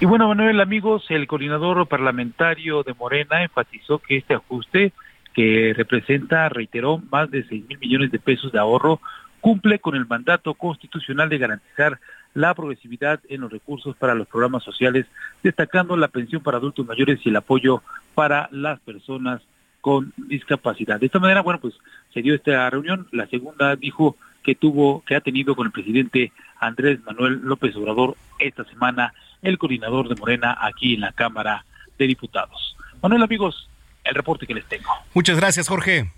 Y 0.00 0.06
bueno, 0.06 0.28
Manuel, 0.28 0.60
amigos, 0.60 1.04
el 1.10 1.26
coordinador 1.26 1.86
parlamentario 1.86 2.82
de 2.84 2.94
Morena 2.94 3.42
enfatizó 3.42 3.98
que 3.98 4.16
este 4.16 4.34
ajuste, 4.34 4.92
que 5.34 5.74
representa, 5.76 6.48
reiteró, 6.48 7.02
más 7.10 7.30
de 7.30 7.44
6 7.44 7.66
mil 7.68 7.78
millones 7.78 8.10
de 8.10 8.18
pesos 8.18 8.50
de 8.50 8.58
ahorro, 8.58 9.00
cumple 9.40 9.78
con 9.78 9.94
el 9.94 10.06
mandato 10.06 10.54
constitucional 10.54 11.28
de 11.28 11.38
garantizar 11.38 12.00
la 12.34 12.54
progresividad 12.54 13.20
en 13.28 13.40
los 13.40 13.50
recursos 13.50 13.96
para 13.96 14.14
los 14.14 14.28
programas 14.28 14.62
sociales, 14.62 15.06
destacando 15.42 15.96
la 15.96 16.08
pensión 16.08 16.42
para 16.42 16.58
adultos 16.58 16.86
mayores 16.86 17.20
y 17.24 17.28
el 17.30 17.36
apoyo 17.36 17.82
para 18.14 18.48
las 18.52 18.80
personas 18.80 19.42
con 19.80 20.12
discapacidad. 20.16 21.00
De 21.00 21.06
esta 21.06 21.18
manera, 21.18 21.42
bueno, 21.42 21.60
pues 21.60 21.74
se 22.12 22.22
dio 22.22 22.34
esta 22.34 22.68
reunión. 22.70 23.08
La 23.12 23.26
segunda 23.26 23.76
dijo 23.76 24.16
que 24.42 24.54
tuvo, 24.54 25.02
que 25.04 25.14
ha 25.14 25.20
tenido 25.20 25.54
con 25.54 25.66
el 25.66 25.72
presidente 25.72 26.32
Andrés 26.60 27.00
Manuel 27.04 27.40
López 27.42 27.74
Obrador 27.76 28.16
esta 28.38 28.64
semana, 28.64 29.12
el 29.42 29.58
coordinador 29.58 30.08
de 30.08 30.16
Morena 30.16 30.56
aquí 30.60 30.94
en 30.94 31.02
la 31.02 31.12
Cámara 31.12 31.64
de 31.98 32.06
Diputados. 32.06 32.76
Manuel, 33.02 33.22
amigos, 33.22 33.68
el 34.04 34.14
reporte 34.14 34.46
que 34.46 34.54
les 34.54 34.64
tengo. 34.66 34.90
Muchas 35.14 35.36
gracias, 35.36 35.68
Jorge. 35.68 36.10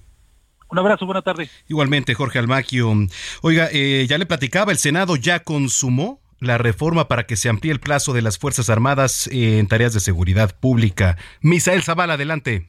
Un 0.71 0.79
abrazo, 0.79 1.05
buena 1.05 1.23
tarde. 1.23 1.49
Igualmente, 1.69 2.15
Jorge 2.15 2.39
Almaquio. 2.39 2.93
Oiga, 3.43 3.69
eh, 3.73 4.07
ya 4.09 4.19
le 4.19 4.27
platicaba, 4.27 4.71
el 4.71 4.79
Senado 4.79 5.17
ya 5.17 5.41
consumó 5.41 6.21
la 6.41 6.59
reforma 6.59 7.07
para 7.09 7.25
que 7.25 7.37
se 7.37 7.49
amplíe 7.49 7.73
el 7.73 7.81
plazo 7.81 8.13
de 8.13 8.23
las 8.23 8.39
Fuerzas 8.39 8.71
Armadas 8.71 9.29
en 9.33 9.67
tareas 9.69 9.93
de 9.93 10.01
seguridad 10.01 10.57
pública. 10.59 11.17
Misael 11.43 11.83
Zavala, 11.83 12.15
adelante. 12.15 12.67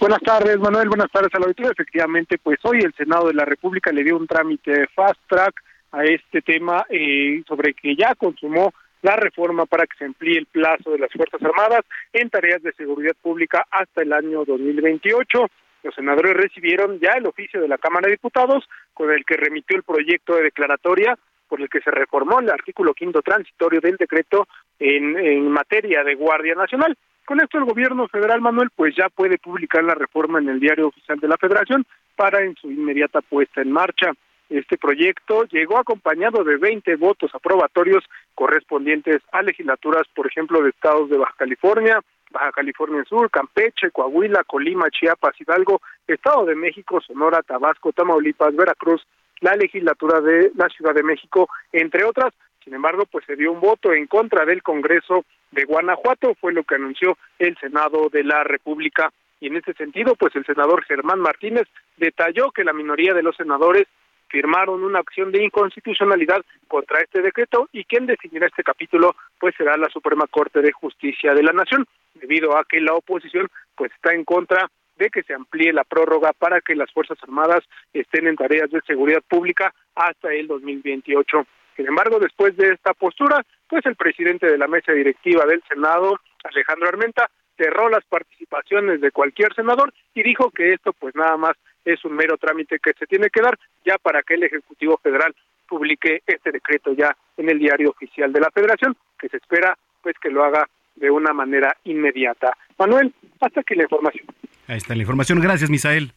Buenas 0.00 0.20
tardes, 0.20 0.58
Manuel. 0.58 0.88
Buenas 0.88 1.10
tardes 1.12 1.30
al 1.34 1.42
auditorio. 1.42 1.72
Efectivamente, 1.72 2.38
pues 2.38 2.58
hoy 2.62 2.78
el 2.80 2.94
Senado 2.94 3.28
de 3.28 3.34
la 3.34 3.44
República 3.44 3.92
le 3.92 4.02
dio 4.02 4.16
un 4.16 4.26
trámite 4.26 4.86
fast 4.94 5.20
track 5.28 5.62
a 5.92 6.04
este 6.04 6.40
tema 6.42 6.86
eh, 6.88 7.42
sobre 7.46 7.74
que 7.74 7.94
ya 7.94 8.14
consumó 8.14 8.72
la 9.02 9.16
reforma 9.16 9.66
para 9.66 9.84
que 9.86 9.96
se 9.98 10.04
amplíe 10.04 10.38
el 10.38 10.46
plazo 10.46 10.90
de 10.90 10.98
las 10.98 11.12
Fuerzas 11.12 11.42
Armadas 11.42 11.82
en 12.12 12.30
tareas 12.30 12.62
de 12.62 12.72
seguridad 12.72 13.14
pública 13.20 13.66
hasta 13.70 14.02
el 14.02 14.12
año 14.12 14.44
2028 14.44 15.48
los 15.82 15.94
senadores 15.94 16.34
recibieron 16.34 16.98
ya 17.00 17.12
el 17.12 17.26
oficio 17.26 17.60
de 17.60 17.68
la 17.68 17.78
Cámara 17.78 18.06
de 18.06 18.12
Diputados 18.12 18.68
con 18.94 19.10
el 19.10 19.24
que 19.24 19.36
remitió 19.36 19.76
el 19.76 19.82
proyecto 19.82 20.36
de 20.36 20.44
declaratoria 20.44 21.18
por 21.48 21.60
el 21.60 21.68
que 21.68 21.80
se 21.80 21.90
reformó 21.90 22.40
el 22.40 22.48
artículo 22.48 22.94
quinto 22.94 23.20
transitorio 23.20 23.80
del 23.80 23.96
decreto 23.96 24.48
en, 24.78 25.50
materia 25.50 26.02
de 26.02 26.14
Guardia 26.14 26.54
Nacional. 26.54 26.96
Con 27.26 27.42
esto 27.42 27.58
el 27.58 27.66
gobierno 27.66 28.08
federal, 28.08 28.40
Manuel, 28.40 28.70
pues 28.74 28.94
ya 28.96 29.10
puede 29.10 29.36
publicar 29.36 29.84
la 29.84 29.94
reforma 29.94 30.38
en 30.38 30.48
el 30.48 30.60
diario 30.60 30.88
oficial 30.88 31.20
de 31.20 31.28
la 31.28 31.36
Federación 31.36 31.84
para 32.16 32.42
en 32.42 32.54
su 32.56 32.70
inmediata 32.70 33.20
puesta 33.20 33.60
en 33.60 33.70
marcha. 33.70 34.12
Este 34.48 34.78
proyecto 34.78 35.44
llegó 35.44 35.78
acompañado 35.78 36.42
de 36.42 36.56
20 36.56 36.96
votos 36.96 37.30
aprobatorios 37.34 38.02
correspondientes 38.34 39.20
a 39.30 39.42
legislaturas, 39.42 40.08
por 40.14 40.26
ejemplo, 40.26 40.62
de 40.62 40.70
estados 40.70 41.10
de 41.10 41.18
Baja 41.18 41.34
California, 41.36 42.00
Baja 42.32 42.50
California 42.52 43.04
Sur, 43.08 43.30
Campeche, 43.30 43.90
Coahuila, 43.90 44.42
Colima, 44.44 44.90
Chiapas, 44.90 45.40
Hidalgo, 45.40 45.80
Estado 46.06 46.46
de 46.46 46.56
México, 46.56 47.00
Sonora, 47.00 47.42
Tabasco, 47.42 47.92
Tamaulipas, 47.92 48.56
Veracruz, 48.56 49.06
la 49.40 49.54
legislatura 49.54 50.20
de 50.20 50.50
la 50.56 50.68
Ciudad 50.68 50.94
de 50.94 51.02
México, 51.02 51.48
entre 51.72 52.04
otras. 52.04 52.32
Sin 52.64 52.74
embargo, 52.74 53.04
pues 53.10 53.24
se 53.26 53.36
dio 53.36 53.52
un 53.52 53.60
voto 53.60 53.92
en 53.92 54.06
contra 54.06 54.44
del 54.44 54.62
Congreso 54.62 55.24
de 55.50 55.64
Guanajuato, 55.64 56.34
fue 56.40 56.52
lo 56.52 56.64
que 56.64 56.76
anunció 56.76 57.16
el 57.38 57.56
Senado 57.58 58.08
de 58.10 58.24
la 58.24 58.44
República. 58.44 59.12
Y 59.40 59.48
en 59.48 59.56
este 59.56 59.74
sentido, 59.74 60.14
pues 60.14 60.34
el 60.36 60.46
senador 60.46 60.84
Germán 60.84 61.18
Martínez 61.18 61.66
detalló 61.96 62.52
que 62.52 62.64
la 62.64 62.72
minoría 62.72 63.12
de 63.12 63.24
los 63.24 63.36
senadores 63.36 63.88
firmaron 64.32 64.82
una 64.82 65.00
acción 65.00 65.30
de 65.30 65.44
inconstitucionalidad 65.44 66.42
contra 66.66 67.00
este 67.00 67.20
decreto 67.20 67.68
y 67.70 67.84
quien 67.84 68.06
definirá 68.06 68.46
este 68.46 68.64
capítulo 68.64 69.14
pues 69.38 69.54
será 69.56 69.76
la 69.76 69.90
Suprema 69.90 70.26
Corte 70.26 70.62
de 70.62 70.72
Justicia 70.72 71.34
de 71.34 71.42
la 71.42 71.52
Nación, 71.52 71.86
debido 72.14 72.56
a 72.56 72.64
que 72.64 72.80
la 72.80 72.94
oposición 72.94 73.48
pues 73.76 73.92
está 73.92 74.14
en 74.14 74.24
contra 74.24 74.70
de 74.96 75.10
que 75.10 75.22
se 75.22 75.34
amplíe 75.34 75.72
la 75.72 75.84
prórroga 75.84 76.32
para 76.32 76.60
que 76.62 76.74
las 76.74 76.90
Fuerzas 76.92 77.18
Armadas 77.22 77.62
estén 77.92 78.26
en 78.26 78.36
tareas 78.36 78.70
de 78.70 78.80
seguridad 78.86 79.22
pública 79.28 79.74
hasta 79.94 80.32
el 80.32 80.46
2028. 80.46 81.46
Sin 81.76 81.86
embargo, 81.86 82.18
después 82.18 82.56
de 82.56 82.68
esta 82.68 82.94
postura, 82.94 83.44
pues 83.68 83.84
el 83.86 83.96
presidente 83.96 84.46
de 84.46 84.58
la 84.58 84.68
mesa 84.68 84.92
directiva 84.92 85.44
del 85.46 85.62
Senado, 85.68 86.20
Alejandro 86.44 86.88
Armenta, 86.88 87.30
cerró 87.56 87.88
las 87.88 88.04
participaciones 88.04 89.00
de 89.00 89.10
cualquier 89.10 89.54
senador 89.54 89.92
y 90.14 90.22
dijo 90.22 90.50
que 90.50 90.72
esto 90.72 90.92
pues 90.92 91.14
nada 91.14 91.36
más 91.36 91.54
es 91.84 92.04
un 92.04 92.14
mero 92.14 92.36
trámite 92.36 92.78
que 92.78 92.92
se 92.98 93.06
tiene 93.06 93.28
que 93.30 93.40
dar 93.40 93.58
ya 93.84 93.98
para 93.98 94.22
que 94.22 94.34
el 94.34 94.44
Ejecutivo 94.44 94.98
Federal 95.02 95.34
publique 95.68 96.22
este 96.26 96.52
decreto 96.52 96.92
ya 96.92 97.16
en 97.36 97.48
el 97.48 97.58
diario 97.58 97.90
oficial 97.90 98.32
de 98.32 98.40
la 98.40 98.50
Federación, 98.50 98.96
que 99.18 99.28
se 99.28 99.38
espera 99.38 99.76
pues 100.02 100.16
que 100.20 100.30
lo 100.30 100.44
haga 100.44 100.68
de 100.96 101.10
una 101.10 101.32
manera 101.32 101.76
inmediata. 101.84 102.56
Manuel, 102.78 103.12
hasta 103.40 103.60
aquí 103.60 103.74
la 103.74 103.84
información. 103.84 104.26
Ahí 104.68 104.76
está 104.76 104.94
la 104.94 105.02
información. 105.02 105.40
Gracias, 105.40 105.70
Misael. 105.70 106.12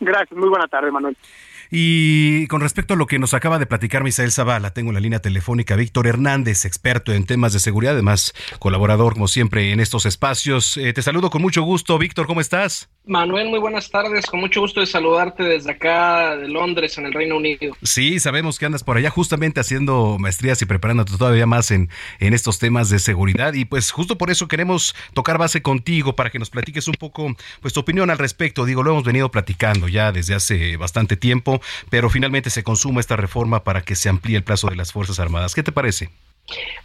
Gracias, 0.00 0.36
muy 0.36 0.48
buena 0.48 0.66
tarde, 0.66 0.90
Manuel. 0.90 1.16
Y 1.70 2.46
con 2.46 2.60
respecto 2.60 2.94
a 2.94 2.96
lo 2.96 3.06
que 3.06 3.18
nos 3.18 3.34
acaba 3.34 3.58
de 3.58 3.66
platicar 3.66 4.04
Misael 4.04 4.32
Zavala, 4.32 4.72
tengo 4.72 4.90
en 4.90 4.94
la 4.94 5.00
línea 5.00 5.20
telefónica 5.20 5.76
Víctor 5.76 6.06
Hernández, 6.06 6.64
experto 6.64 7.12
en 7.12 7.24
temas 7.24 7.52
de 7.52 7.60
seguridad, 7.60 7.94
además 7.94 8.32
colaborador 8.58 9.14
como 9.14 9.28
siempre 9.28 9.72
en 9.72 9.80
estos 9.80 10.06
espacios. 10.06 10.76
Eh, 10.76 10.92
te 10.92 11.02
saludo 11.02 11.30
con 11.30 11.42
mucho 11.42 11.62
gusto, 11.62 11.98
Víctor, 11.98 12.26
¿cómo 12.26 12.40
estás? 12.40 12.88
Manuel, 13.04 13.48
muy 13.48 13.60
buenas 13.60 13.88
tardes, 13.88 14.26
con 14.26 14.40
mucho 14.40 14.60
gusto 14.60 14.80
de 14.80 14.86
saludarte 14.86 15.44
desde 15.44 15.70
acá 15.70 16.36
de 16.36 16.48
Londres, 16.48 16.98
en 16.98 17.06
el 17.06 17.12
Reino 17.12 17.36
Unido. 17.36 17.76
Sí, 17.82 18.18
sabemos 18.18 18.58
que 18.58 18.66
andas 18.66 18.82
por 18.82 18.96
allá 18.96 19.10
justamente 19.10 19.60
haciendo 19.60 20.16
maestrías 20.18 20.60
y 20.60 20.66
preparándote 20.66 21.16
todavía 21.16 21.46
más 21.46 21.70
en, 21.70 21.88
en 22.18 22.34
estos 22.34 22.58
temas 22.58 22.90
de 22.90 22.98
seguridad 22.98 23.54
y 23.54 23.64
pues 23.64 23.92
justo 23.92 24.18
por 24.18 24.30
eso 24.30 24.48
queremos 24.48 24.96
tocar 25.14 25.38
base 25.38 25.62
contigo 25.62 26.16
para 26.16 26.30
que 26.30 26.38
nos 26.38 26.50
platiques 26.50 26.88
un 26.88 26.94
poco 26.94 27.34
pues 27.60 27.72
tu 27.72 27.80
opinión 27.80 28.10
al 28.10 28.18
respecto. 28.18 28.64
Digo, 28.64 28.82
lo 28.82 28.90
hemos 28.90 29.04
venido 29.04 29.30
platicando 29.30 29.88
ya 29.88 30.10
desde 30.10 30.34
hace 30.34 30.76
bastante 30.76 31.16
tiempo, 31.16 31.55
pero 31.90 32.10
finalmente 32.10 32.50
se 32.50 32.62
consuma 32.62 33.00
esta 33.00 33.16
reforma 33.16 33.64
para 33.64 33.82
que 33.82 33.94
se 33.94 34.08
amplíe 34.08 34.36
el 34.36 34.44
plazo 34.44 34.68
de 34.68 34.76
las 34.76 34.92
Fuerzas 34.92 35.18
Armadas. 35.18 35.54
¿Qué 35.54 35.62
te 35.62 35.72
parece? 35.72 36.10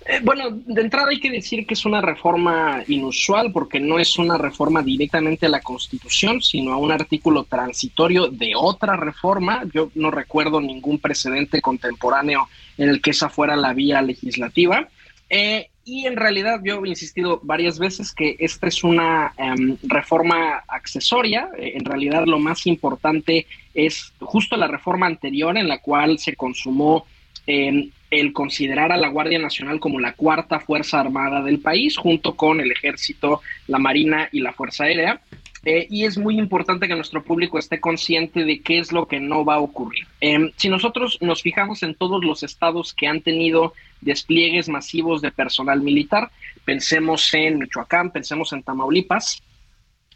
Eh, 0.05 0.19
bueno, 0.23 0.49
de 0.49 0.81
entrada 0.81 1.09
hay 1.09 1.19
que 1.19 1.29
decir 1.29 1.67
que 1.67 1.75
es 1.75 1.85
una 1.85 2.01
reforma 2.01 2.83
inusual 2.87 3.51
porque 3.51 3.79
no 3.79 3.99
es 3.99 4.17
una 4.17 4.37
reforma 4.37 4.81
directamente 4.81 5.45
a 5.45 5.49
la 5.49 5.61
Constitución, 5.61 6.41
sino 6.41 6.73
a 6.73 6.77
un 6.77 6.91
artículo 6.91 7.43
transitorio 7.43 8.27
de 8.27 8.53
otra 8.55 8.95
reforma. 8.95 9.63
Yo 9.73 9.91
no 9.95 10.09
recuerdo 10.09 10.61
ningún 10.61 10.99
precedente 10.99 11.61
contemporáneo 11.61 12.49
en 12.77 12.89
el 12.89 13.01
que 13.01 13.11
esa 13.11 13.29
fuera 13.29 13.55
la 13.55 13.73
vía 13.73 14.01
legislativa. 14.01 14.87
Eh, 15.29 15.69
y 15.83 16.05
en 16.05 16.15
realidad 16.15 16.61
yo 16.63 16.83
he 16.85 16.89
insistido 16.89 17.39
varias 17.43 17.79
veces 17.79 18.13
que 18.13 18.35
esta 18.39 18.67
es 18.67 18.83
una 18.83 19.33
em, 19.37 19.77
reforma 19.83 20.63
accesoria. 20.67 21.49
Eh, 21.57 21.73
en 21.75 21.85
realidad 21.85 22.25
lo 22.25 22.39
más 22.39 22.67
importante 22.67 23.47
es 23.73 24.13
justo 24.19 24.57
la 24.57 24.67
reforma 24.67 25.07
anterior 25.07 25.57
en 25.57 25.67
la 25.67 25.79
cual 25.79 26.19
se 26.19 26.35
consumó 26.35 27.05
el 27.47 28.33
considerar 28.33 28.91
a 28.91 28.97
la 28.97 29.09
Guardia 29.09 29.39
Nacional 29.39 29.79
como 29.79 29.99
la 29.99 30.13
cuarta 30.13 30.59
Fuerza 30.59 30.99
Armada 30.99 31.41
del 31.41 31.59
país, 31.59 31.97
junto 31.97 32.35
con 32.35 32.61
el 32.61 32.71
Ejército, 32.71 33.41
la 33.67 33.79
Marina 33.79 34.29
y 34.31 34.41
la 34.41 34.53
Fuerza 34.53 34.85
Aérea. 34.85 35.21
Eh, 35.63 35.85
y 35.89 36.05
es 36.05 36.17
muy 36.17 36.39
importante 36.39 36.87
que 36.87 36.95
nuestro 36.95 37.23
público 37.23 37.59
esté 37.59 37.79
consciente 37.79 38.43
de 38.43 38.61
qué 38.61 38.79
es 38.79 38.91
lo 38.91 39.07
que 39.07 39.19
no 39.19 39.45
va 39.45 39.55
a 39.55 39.59
ocurrir. 39.59 40.07
Em, 40.19 40.51
si 40.55 40.69
nosotros 40.69 41.19
nos 41.21 41.43
fijamos 41.43 41.83
en 41.83 41.93
todos 41.93 42.23
los 42.23 42.41
estados 42.41 42.93
que 42.95 43.07
han 43.07 43.21
tenido 43.21 43.73
despliegues 44.01 44.69
masivos 44.69 45.21
de 45.21 45.31
personal 45.31 45.81
militar, 45.81 46.31
pensemos 46.65 47.31
en 47.35 47.59
Michoacán, 47.59 48.09
pensemos 48.09 48.53
en 48.53 48.63
Tamaulipas, 48.63 49.43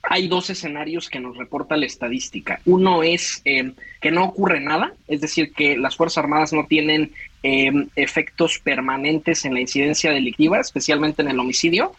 hay 0.08 0.28
dos 0.28 0.50
escenarios 0.50 1.10
que 1.10 1.19
nos 1.19 1.38
reporta 1.38 1.78
la 1.78 1.86
estadística. 1.86 2.60
Uno 2.65 3.04
es 3.04 3.41
em, 3.46 3.74
que 4.02 4.12
no 4.12 4.24
ocurre 4.24 4.60
nada, 4.60 4.93
es 5.08 5.22
decir, 5.22 5.52
que 5.54 5.78
las 5.78 5.96
Fuerzas 5.96 6.19
Armadas 6.19 6.54
no 6.54 6.65
tienen 6.65 7.12
em, 7.43 7.88
efectos 7.96 8.60
permanentes 8.60 9.46
en 9.46 9.54
la 9.54 9.62
incidencia 9.62 10.12
delictiva, 10.12 10.60
especialmente 10.60 11.22
en 11.22 11.30
el 11.30 11.39
homicidio, 11.39 11.93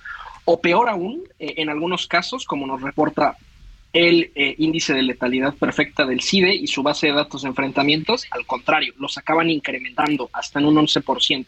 o 0.46 0.60
peor 0.60 0.88
aún, 0.88 1.24
eh, 1.38 1.54
en 1.58 1.68
algunos 1.68 2.06
casos, 2.06 2.46
como 2.46 2.66
nos 2.66 2.80
reporta 2.80 3.36
el 3.92 4.30
eh, 4.34 4.54
índice 4.58 4.94
de 4.94 5.02
letalidad 5.02 5.54
perfecta 5.54 6.06
del 6.06 6.22
CIDE 6.22 6.54
y 6.54 6.66
su 6.66 6.82
base 6.82 7.08
de 7.08 7.12
datos 7.12 7.42
de 7.42 7.48
enfrentamientos, 7.48 8.26
al 8.30 8.46
contrario, 8.46 8.94
los 8.98 9.18
acaban 9.18 9.50
incrementando 9.50 10.30
hasta 10.32 10.58
en 10.58 10.66
un 10.66 10.76
11%. 10.76 11.46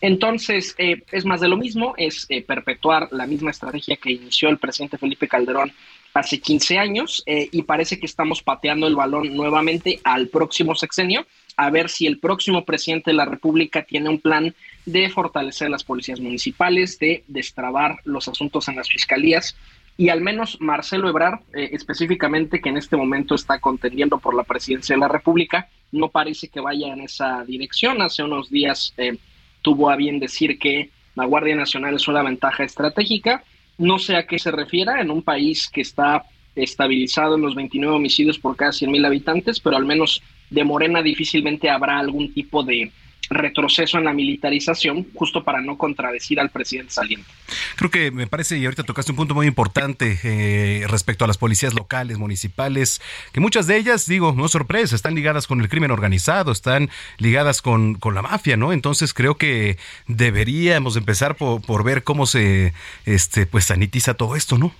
Entonces, 0.00 0.74
eh, 0.78 1.02
es 1.10 1.24
más 1.24 1.40
de 1.40 1.48
lo 1.48 1.56
mismo, 1.56 1.94
es 1.96 2.26
perpetuar 2.46 3.08
la 3.12 3.26
misma 3.26 3.50
estrategia 3.50 3.96
que 3.96 4.12
inició 4.12 4.48
el 4.48 4.58
presidente 4.58 4.98
Felipe 4.98 5.26
Calderón 5.26 5.72
hace 6.18 6.40
15 6.40 6.78
años 6.78 7.22
eh, 7.26 7.48
y 7.52 7.62
parece 7.62 7.98
que 7.98 8.06
estamos 8.06 8.42
pateando 8.42 8.86
el 8.86 8.96
balón 8.96 9.34
nuevamente 9.34 10.00
al 10.04 10.28
próximo 10.28 10.74
sexenio, 10.74 11.26
a 11.56 11.70
ver 11.70 11.88
si 11.88 12.06
el 12.06 12.18
próximo 12.18 12.64
presidente 12.64 13.10
de 13.10 13.16
la 13.16 13.24
República 13.24 13.82
tiene 13.82 14.08
un 14.08 14.20
plan 14.20 14.54
de 14.84 15.08
fortalecer 15.08 15.70
las 15.70 15.84
policías 15.84 16.20
municipales, 16.20 16.98
de 16.98 17.24
destrabar 17.28 17.96
los 18.04 18.28
asuntos 18.28 18.68
en 18.68 18.76
las 18.76 18.88
fiscalías 18.88 19.56
y 19.96 20.10
al 20.10 20.20
menos 20.20 20.58
Marcelo 20.60 21.08
Ebrard, 21.08 21.40
eh, 21.54 21.70
específicamente 21.72 22.60
que 22.60 22.68
en 22.68 22.76
este 22.76 22.96
momento 22.96 23.34
está 23.34 23.58
contendiendo 23.58 24.18
por 24.18 24.34
la 24.34 24.44
presidencia 24.44 24.94
de 24.94 25.00
la 25.00 25.08
República, 25.08 25.68
no 25.92 26.08
parece 26.08 26.48
que 26.48 26.60
vaya 26.60 26.92
en 26.92 27.00
esa 27.00 27.44
dirección. 27.44 28.02
Hace 28.02 28.22
unos 28.22 28.50
días 28.50 28.92
eh, 28.98 29.16
tuvo 29.62 29.88
a 29.88 29.96
bien 29.96 30.18
decir 30.18 30.58
que 30.58 30.90
la 31.14 31.24
Guardia 31.24 31.56
Nacional 31.56 31.94
es 31.94 32.08
una 32.08 32.22
ventaja 32.22 32.64
estratégica 32.64 33.42
no 33.78 33.98
sé 33.98 34.16
a 34.16 34.26
qué 34.26 34.38
se 34.38 34.50
refiera 34.50 35.00
en 35.00 35.10
un 35.10 35.22
país 35.22 35.68
que 35.68 35.82
está 35.82 36.24
estabilizado 36.54 37.36
en 37.36 37.42
los 37.42 37.54
29 37.54 37.96
homicidios 37.96 38.38
por 38.38 38.56
cada 38.56 38.70
100.000 38.70 39.06
habitantes, 39.06 39.60
pero 39.60 39.76
al 39.76 39.84
menos 39.84 40.22
de 40.50 40.64
Morena 40.64 41.02
difícilmente 41.02 41.70
habrá 41.70 41.98
algún 41.98 42.32
tipo 42.32 42.62
de 42.62 42.90
retroceso 43.28 43.98
en 43.98 44.04
la 44.04 44.12
militarización, 44.12 45.06
justo 45.14 45.42
para 45.42 45.60
no 45.60 45.76
contradecir 45.76 46.38
al 46.40 46.50
presidente 46.50 46.92
saliente. 46.92 47.28
Creo 47.76 47.90
que 47.90 48.10
me 48.10 48.26
parece, 48.26 48.58
y 48.58 48.64
ahorita 48.64 48.84
tocaste 48.84 49.12
un 49.12 49.16
punto 49.16 49.34
muy 49.34 49.46
importante 49.46 50.18
eh, 50.22 50.86
respecto 50.88 51.24
a 51.24 51.28
las 51.28 51.38
policías 51.38 51.74
locales, 51.74 52.18
municipales, 52.18 53.00
que 53.32 53.40
muchas 53.40 53.66
de 53.66 53.76
ellas, 53.76 54.06
digo, 54.06 54.32
no 54.36 54.48
sorpresa, 54.48 54.94
están 54.94 55.14
ligadas 55.14 55.46
con 55.46 55.60
el 55.60 55.68
crimen 55.68 55.90
organizado, 55.90 56.52
están 56.52 56.90
ligadas 57.18 57.62
con, 57.62 57.94
con 57.94 58.14
la 58.14 58.22
mafia, 58.22 58.56
¿no? 58.56 58.72
Entonces 58.72 59.12
creo 59.12 59.36
que 59.36 59.76
deberíamos 60.06 60.96
empezar 60.96 61.36
por, 61.36 61.60
por 61.62 61.84
ver 61.84 62.04
cómo 62.04 62.26
se 62.26 62.74
este, 63.04 63.46
pues 63.46 63.64
sanitiza 63.64 64.14
todo 64.14 64.36
esto, 64.36 64.58
¿no? 64.58 64.72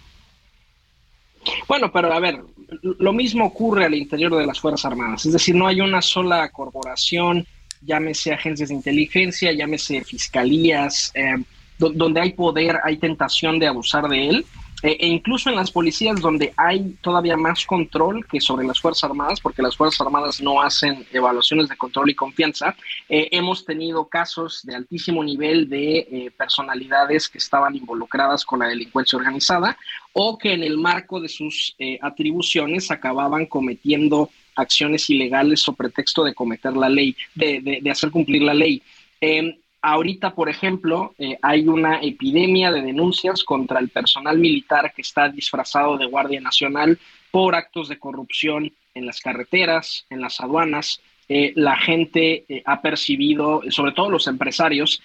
Bueno, 1.69 1.93
pero 1.93 2.13
a 2.13 2.21
ver, 2.21 2.41
lo 2.83 3.13
mismo 3.13 3.47
ocurre 3.47 3.85
al 3.85 3.95
interior 3.95 4.37
de 4.37 4.47
las 4.47 4.61
Fuerzas 4.61 4.85
Armadas, 4.85 5.27
es 5.27 5.33
decir, 5.33 5.55
no 5.55 5.67
hay 5.67 5.81
una 5.81 6.03
sola 6.03 6.49
corporación 6.51 7.47
llámese 7.87 8.33
agencias 8.33 8.69
de 8.69 8.75
inteligencia, 8.75 9.53
llámese 9.53 10.03
fiscalías, 10.05 11.13
eh, 11.15 11.37
donde 11.79 12.21
hay 12.21 12.33
poder, 12.33 12.79
hay 12.85 12.97
tentación 12.97 13.59
de 13.59 13.67
abusar 13.67 14.09
de 14.09 14.29
él. 14.29 14.47
Eh, 14.83 14.97
e 15.01 15.07
incluso 15.07 15.49
en 15.49 15.57
las 15.57 15.71
policías 15.71 16.21
donde 16.21 16.53
hay 16.57 16.97
todavía 17.01 17.37
más 17.37 17.65
control 17.65 18.27
que 18.27 18.41
sobre 18.41 18.67
las 18.67 18.81
Fuerzas 18.81 19.05
Armadas, 19.05 19.41
porque 19.41 19.63
las 19.63 19.77
Fuerzas 19.77 20.01
Armadas 20.03 20.41
no 20.41 20.61
hacen 20.61 21.07
evaluaciones 21.13 21.69
de 21.69 21.77
control 21.77 22.11
y 22.11 22.15
confianza, 22.15 22.77
eh, 23.09 23.29
hemos 23.33 23.65
tenido 23.65 24.07
casos 24.07 24.61
de 24.65 24.75
altísimo 24.75 25.25
nivel 25.25 25.69
de 25.69 26.33
personalidades 26.37 27.29
que 27.29 27.39
estaban 27.39 27.75
involucradas 27.75 28.45
con 28.45 28.59
la 28.59 28.69
delincuencia 28.69 29.19
organizada 29.19 29.79
o 30.13 30.37
que 30.37 30.53
en 30.53 30.63
el 30.63 30.77
marco 30.79 31.21
de 31.21 31.29
sus 31.29 31.75
atribuciones 32.01 32.91
acababan 32.91 33.47
cometiendo 33.47 34.31
acciones 34.57 35.09
ilegales 35.11 35.69
o 35.69 35.75
pretexto 35.75 36.25
de 36.25 36.35
cometer 36.35 36.77
la 36.77 36.89
ley, 36.89 37.15
de, 37.35 37.83
hacer 37.91 38.11
cumplir 38.11 38.43
la 38.43 38.55
ley. 38.55 38.83
Em, 39.21 39.55
ahorita, 39.87 40.35
por 40.35 40.49
ejemplo, 40.49 41.15
eh, 41.17 41.39
hay 41.43 41.69
una 41.69 42.01
epidemia 42.01 42.73
de 42.73 42.83
denuncias 42.83 43.45
contra 43.45 43.79
el 43.79 43.89
personal 43.89 44.37
militar 44.37 44.93
que 44.93 45.03
está 45.03 45.29
disfrazado 45.29 45.97
de 45.97 46.07
Guardia 46.07 46.41
Nacional 46.41 46.99
por 47.31 47.55
actos 47.55 47.89
de 47.89 47.99
corrupción 47.99 48.73
en 48.95 49.07
las 49.07 49.21
carreteras, 49.21 50.05
en 50.11 50.21
las 50.21 50.41
aduanas, 50.41 51.01
eh, 51.29 51.53
la 51.57 51.77
gente 51.77 52.45
eh, 52.49 52.63
ha 52.67 52.81
percibido, 52.81 53.63
sobre 53.71 53.93
todo 53.93 54.11
los 54.11 54.29
empresarios, 54.29 55.03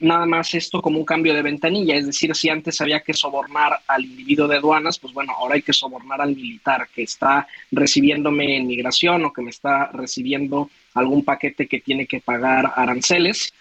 nada 0.00 0.26
más 0.26 0.52
esto 0.54 0.82
como 0.82 0.98
un 0.98 1.04
cambio 1.04 1.32
de 1.34 1.42
ventanilla. 1.42 1.96
Es 1.96 2.06
decir, 2.06 2.34
si 2.34 2.48
antes 2.48 2.80
había 2.80 3.00
que 3.00 3.14
sobornar 3.14 3.80
al 3.88 4.04
individuo 4.04 4.46
de 4.46 4.56
aduanas, 4.56 4.98
pues 4.98 5.12
bueno, 5.12 5.32
ahora 5.36 5.54
hay 5.54 5.62
que 5.62 5.72
sobornar 5.72 6.20
al 6.20 6.36
militar 6.36 6.88
que 6.94 7.02
está 7.02 7.48
recibiéndome 7.72 8.56
en 8.56 8.66
migración 8.66 9.24
o 9.24 9.32
que 9.32 9.42
me 9.42 9.50
está 9.50 9.90
recibiendo 9.92 10.70
algún 10.94 11.24
paquete 11.24 11.66
que 11.66 11.80
tiene 11.80 12.06
que 12.06 12.20
pagar 12.20 12.72
aranceles. 12.76 13.52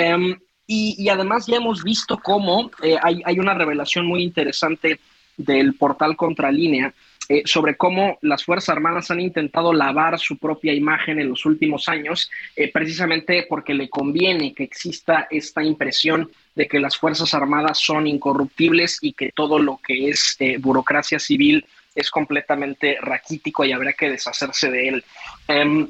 Em, 0.00 0.38
y, 0.64 1.08
además 1.08 1.46
ya 1.46 1.56
hemos 1.56 1.82
visto 1.82 2.18
cómo 2.22 2.70
hay, 3.02 3.20
hay 3.24 3.38
una 3.38 3.54
revelación 3.54 4.06
muy 4.06 4.22
interesante 4.22 5.00
del 5.36 5.74
portal 5.74 6.14
Contralínea 6.14 6.94
eh, 7.30 7.42
sobre 7.44 7.76
cómo 7.76 8.18
las 8.22 8.44
Fuerzas 8.44 8.70
Armadas 8.70 9.10
han 9.10 9.20
intentado 9.20 9.74
lavar 9.74 10.18
su 10.18 10.38
propia 10.38 10.72
imagen 10.72 11.20
en 11.20 11.28
los 11.28 11.44
últimos 11.44 11.88
años, 11.88 12.30
eh, 12.56 12.70
precisamente 12.72 13.44
porque 13.48 13.74
le 13.74 13.90
conviene 13.90 14.54
que 14.54 14.64
exista 14.64 15.26
esta 15.30 15.62
impresión 15.62 16.30
de 16.54 16.66
que 16.66 16.80
las 16.80 16.96
Fuerzas 16.96 17.34
Armadas 17.34 17.80
son 17.80 18.06
incorruptibles 18.06 18.98
y 19.02 19.12
que 19.12 19.32
todo 19.32 19.58
lo 19.58 19.76
que 19.76 20.08
es 20.08 20.36
eh, 20.38 20.56
burocracia 20.58 21.18
civil 21.18 21.66
es 21.94 22.10
completamente 22.10 22.96
raquítico 23.00 23.62
y 23.64 23.72
habrá 23.72 23.92
que 23.92 24.08
deshacerse 24.08 24.70
de 24.70 24.88
él. 24.88 25.04
Em, 25.48 25.88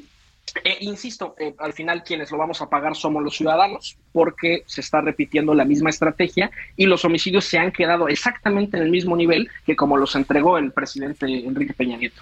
eh, 0.63 0.77
insisto, 0.81 1.35
eh, 1.39 1.53
al 1.59 1.73
final 1.73 2.03
quienes 2.03 2.31
lo 2.31 2.37
vamos 2.37 2.61
a 2.61 2.69
pagar 2.69 2.95
somos 2.95 3.23
los 3.23 3.35
ciudadanos 3.35 3.97
porque 4.11 4.63
se 4.65 4.81
está 4.81 5.01
repitiendo 5.01 5.53
la 5.53 5.65
misma 5.65 5.89
estrategia 5.89 6.51
y 6.75 6.85
los 6.85 7.05
homicidios 7.05 7.45
se 7.45 7.57
han 7.57 7.71
quedado 7.71 8.07
exactamente 8.07 8.77
en 8.77 8.83
el 8.83 8.89
mismo 8.89 9.15
nivel 9.15 9.49
que 9.65 9.75
como 9.75 9.97
los 9.97 10.15
entregó 10.15 10.57
el 10.57 10.71
presidente 10.71 11.25
Enrique 11.25 11.73
Peña 11.73 11.97
Nieto. 11.97 12.21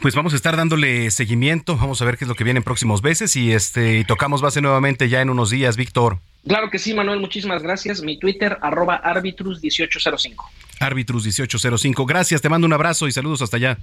Pues 0.00 0.14
vamos 0.14 0.32
a 0.32 0.36
estar 0.36 0.56
dándole 0.56 1.10
seguimiento, 1.10 1.76
vamos 1.76 2.02
a 2.02 2.04
ver 2.04 2.16
qué 2.16 2.24
es 2.24 2.28
lo 2.28 2.34
que 2.34 2.44
viene 2.44 2.58
en 2.58 2.64
próximos 2.64 3.02
meses 3.02 3.36
y 3.36 3.52
este 3.52 3.98
y 3.98 4.04
tocamos 4.04 4.42
base 4.42 4.60
nuevamente 4.60 5.08
ya 5.08 5.20
en 5.20 5.30
unos 5.30 5.50
días, 5.50 5.76
Víctor. 5.76 6.18
Claro 6.46 6.70
que 6.70 6.78
sí, 6.78 6.94
Manuel, 6.94 7.20
muchísimas 7.20 7.62
gracias. 7.62 8.02
Mi 8.02 8.18
Twitter, 8.18 8.58
arroba 8.62 9.02
arbitrus1805. 9.02 10.36
Arbitrus1805. 10.80 12.06
Gracias, 12.06 12.40
te 12.40 12.48
mando 12.48 12.66
un 12.66 12.72
abrazo 12.72 13.06
y 13.06 13.12
saludos 13.12 13.42
hasta 13.42 13.56
allá. 13.56 13.78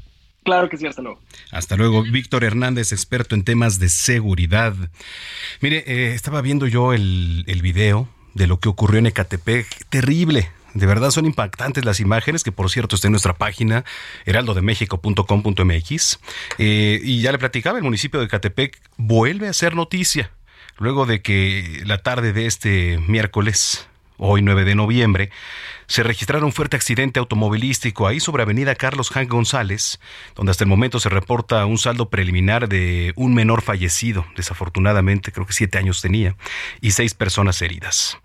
Claro 0.46 0.70
que 0.70 0.78
sí, 0.78 0.86
hasta 0.86 1.02
luego. 1.02 1.20
Hasta 1.52 1.76
luego. 1.76 2.04
Víctor 2.04 2.44
Hernández, 2.44 2.92
experto 2.92 3.34
en 3.36 3.44
temas 3.44 3.80
de 3.80 3.90
seguridad. 3.90 4.76
Mire, 5.60 5.84
eh, 5.88 6.14
estaba 6.14 6.42
viendo 6.42 6.68
yo 6.68 6.94
el, 6.94 7.44
el 7.48 7.62
video 7.64 8.08
de 8.36 8.46
lo 8.46 8.60
que 8.60 8.70
ocurrió 8.70 9.00
en 9.00 9.08
Ecatepec. 9.08 9.88
Terrible. 9.90 10.52
De 10.76 10.86
verdad 10.86 11.10
son 11.10 11.26
impactantes 11.26 11.84
las 11.84 12.00
imágenes, 12.00 12.44
que 12.44 12.52
por 12.52 12.70
cierto 12.70 12.96
está 12.96 13.08
en 13.08 13.14
nuestra 13.14 13.34
página, 13.34 13.86
heraldodemexico.com.mx. 14.26 16.20
Eh, 16.60 17.00
y 17.02 17.22
ya 17.22 17.32
le 17.32 17.40
platicaba, 17.40 17.80
el 17.80 17.84
municipio 17.84 18.20
de 18.20 18.28
Ecatepec 18.28 18.80
vuelve 18.98 19.48
a 19.48 19.54
ser 19.54 19.74
noticia, 19.74 20.30
luego 20.78 21.08
de 21.08 21.22
que 21.22 21.82
la 21.86 22.00
tarde 22.00 22.34
de 22.34 22.46
este 22.46 23.00
miércoles, 23.08 23.88
hoy 24.18 24.42
9 24.42 24.66
de 24.66 24.76
noviembre, 24.76 25.32
se 25.88 26.04
registraron 26.04 26.45
un 26.45 26.52
fuerte 26.52 26.76
accidente 26.76 27.19
automovilístico 27.19 28.08
ahí 28.08 28.19
sobre 28.19 28.43
Avenida 28.43 28.76
Carlos 28.76 29.10
Jan 29.10 29.28
González, 29.28 30.00
donde 30.36 30.52
hasta 30.52 30.63
el 30.63 30.69
momento 30.69 31.00
se 31.00 31.10
reporta 31.10 31.65
un 31.65 31.78
saldo 31.78 32.10
preliminar 32.10 32.67
de 32.69 33.13
un 33.15 33.34
menor 33.34 33.62
fallecido, 33.62 34.26
desafortunadamente, 34.36 35.32
creo 35.32 35.45
que 35.45 35.54
siete 35.54 35.78
años 35.78 36.02
tenía, 36.02 36.36
y 36.82 36.91
seis 36.91 37.13
personas 37.13 37.62
heridas. 37.62 38.17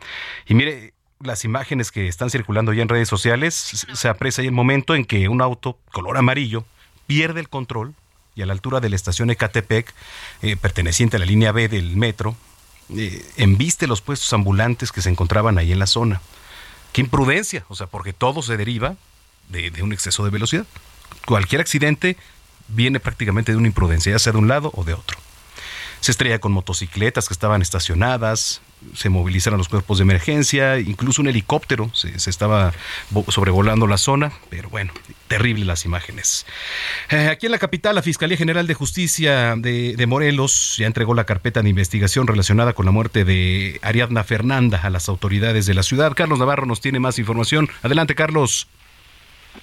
Y 0.46 0.54
mire, 0.54 0.94
las 1.20 1.44
imágenes 1.44 1.92
que 1.92 2.08
están 2.08 2.30
circulando 2.30 2.72
ya 2.72 2.82
en 2.82 2.88
redes 2.88 3.08
sociales, 3.08 3.54
se 3.54 4.08
aprecia 4.08 4.42
el 4.42 4.52
momento 4.52 4.94
en 4.94 5.04
que 5.04 5.28
un 5.28 5.42
auto 5.42 5.78
color 5.92 6.16
amarillo 6.16 6.64
pierde 7.06 7.40
el 7.40 7.48
control 7.48 7.94
y 8.34 8.42
a 8.42 8.46
la 8.46 8.52
altura 8.52 8.80
de 8.80 8.88
la 8.88 8.96
estación 8.96 9.30
Ecatepec, 9.30 9.92
eh, 10.42 10.56
perteneciente 10.56 11.16
a 11.16 11.20
la 11.20 11.26
línea 11.26 11.52
B 11.52 11.68
del 11.68 11.96
metro, 11.96 12.36
eh, 12.96 13.24
embiste 13.36 13.86
los 13.86 14.00
puestos 14.00 14.32
ambulantes 14.32 14.92
que 14.92 15.02
se 15.02 15.10
encontraban 15.10 15.58
ahí 15.58 15.72
en 15.72 15.78
la 15.78 15.86
zona. 15.86 16.20
Qué 16.92 17.00
imprudencia, 17.00 17.64
o 17.68 17.74
sea, 17.74 17.86
porque 17.86 18.12
todo 18.12 18.42
se 18.42 18.56
deriva 18.56 18.96
de, 19.48 19.70
de 19.70 19.82
un 19.82 19.92
exceso 19.92 20.24
de 20.24 20.30
velocidad. 20.30 20.66
Cualquier 21.26 21.60
accidente 21.60 22.16
viene 22.68 23.00
prácticamente 23.00 23.52
de 23.52 23.58
una 23.58 23.68
imprudencia, 23.68 24.12
ya 24.12 24.18
sea 24.18 24.32
de 24.32 24.38
un 24.38 24.48
lado 24.48 24.70
o 24.74 24.84
de 24.84 24.94
otro. 24.94 25.18
Se 26.00 26.10
estrella 26.12 26.38
con 26.38 26.52
motocicletas 26.52 27.28
que 27.28 27.34
estaban 27.34 27.60
estacionadas, 27.62 28.62
se 28.94 29.10
movilizaron 29.10 29.58
los 29.58 29.68
cuerpos 29.68 29.98
de 29.98 30.02
emergencia, 30.04 30.78
incluso 30.78 31.20
un 31.20 31.28
helicóptero 31.28 31.90
se, 31.94 32.14
estaba 32.30 32.72
vo- 33.12 33.30
sobrevolando 33.30 33.86
la 33.86 33.98
zona, 33.98 34.32
pero 34.48 34.70
bueno, 34.70 34.92
terribles 35.28 35.66
las 35.66 35.84
imágenes. 35.84 36.46
Eh, 37.10 37.28
aquí 37.28 37.44
en 37.46 37.52
la 37.52 37.58
capital, 37.58 37.94
la 37.94 38.00
Fiscalía 38.02 38.38
General 38.38 38.66
de 38.66 38.72
Justicia 38.72 39.54
de, 39.56 39.94
de 39.96 40.06
Morelos 40.06 40.76
ya 40.78 40.86
entregó 40.86 41.14
la 41.14 41.24
carpeta 41.24 41.60
de 41.60 41.68
investigación 41.68 42.26
relacionada 42.26 42.72
con 42.72 42.86
la 42.86 42.92
muerte 42.92 43.26
de 43.26 43.78
Ariadna 43.82 44.24
Fernanda 44.24 44.80
a 44.82 44.88
las 44.88 45.10
autoridades 45.10 45.66
de 45.66 45.74
la 45.74 45.82
ciudad. 45.82 46.14
Carlos 46.16 46.38
Navarro 46.38 46.64
nos 46.64 46.80
tiene 46.80 46.98
más 47.00 47.18
información. 47.18 47.68
Adelante, 47.82 48.14
Carlos. 48.14 48.66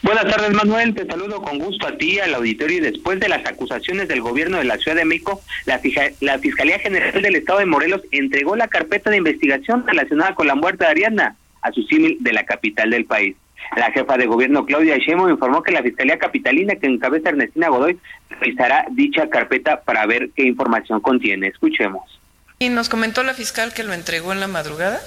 Buenas 0.02 0.26
tardes, 0.26 0.54
Manuel. 0.54 0.94
Te 0.94 1.06
saludo 1.06 1.42
con 1.42 1.58
gusto 1.60 1.88
a 1.88 1.98
ti, 1.98 2.20
al 2.20 2.36
auditorio. 2.36 2.78
Y 2.78 2.82
después 2.82 3.20
de 3.20 3.30
las 3.30 3.46
acusaciones 3.46 4.08
del 4.08 4.22
gobierno 4.22 4.58
de 4.58 4.66
la 4.66 4.78
Ciudad 4.78 4.98
de 4.98 5.06
México, 5.06 5.42
la, 5.66 5.82
la 6.22 6.40
Fiscalía 6.40 6.80
General 6.80 7.22
del 7.22 7.36
Estado 7.36 7.60
de 7.60 7.66
Morelos 7.66 8.02
entregó 8.12 8.56
la 8.56 8.68
carpeta 8.68 9.10
de 9.10 9.18
investigación 9.18 9.86
relacionada 9.88 10.36
con 10.36 10.48
la 10.48 10.56
muerte 10.56 10.84
de 10.86 10.92
Ariadna 10.92 11.36
a 11.62 11.72
su 11.72 11.82
símil 11.84 12.18
de 12.20 12.34
la 12.34 12.46
capital 12.46 12.90
del 12.92 13.06
país. 13.06 13.36
La 13.76 13.92
jefa 13.92 14.18
de 14.18 14.28
gobierno, 14.28 14.66
Claudia 14.66 14.98
Sheinbaum, 14.98 15.30
informó 15.30 15.62
que 15.62 15.72
la 15.72 15.84
Fiscalía 15.84 16.18
Capitalina, 16.18 16.76
que 16.76 16.88
encabeza 16.88 17.30
Ernestina 17.30 17.70
Godoy, 17.70 17.98
revisará 18.30 18.86
dicha 18.92 19.30
carpeta 19.30 19.82
para 19.82 20.06
ver 20.06 20.30
qué 20.36 20.44
información 20.44 21.02
contiene. 21.02 21.48
Escuchemos. 21.48 22.17
Y 22.60 22.70
nos 22.70 22.90
comentó 22.90 23.22
la 23.22 23.36
fiscal 23.36 23.72
que 23.72 23.84
lo 23.84 23.94
entregó 23.94 24.34
en 24.34 24.40
la 24.40 24.48
madrugada, 24.48 25.00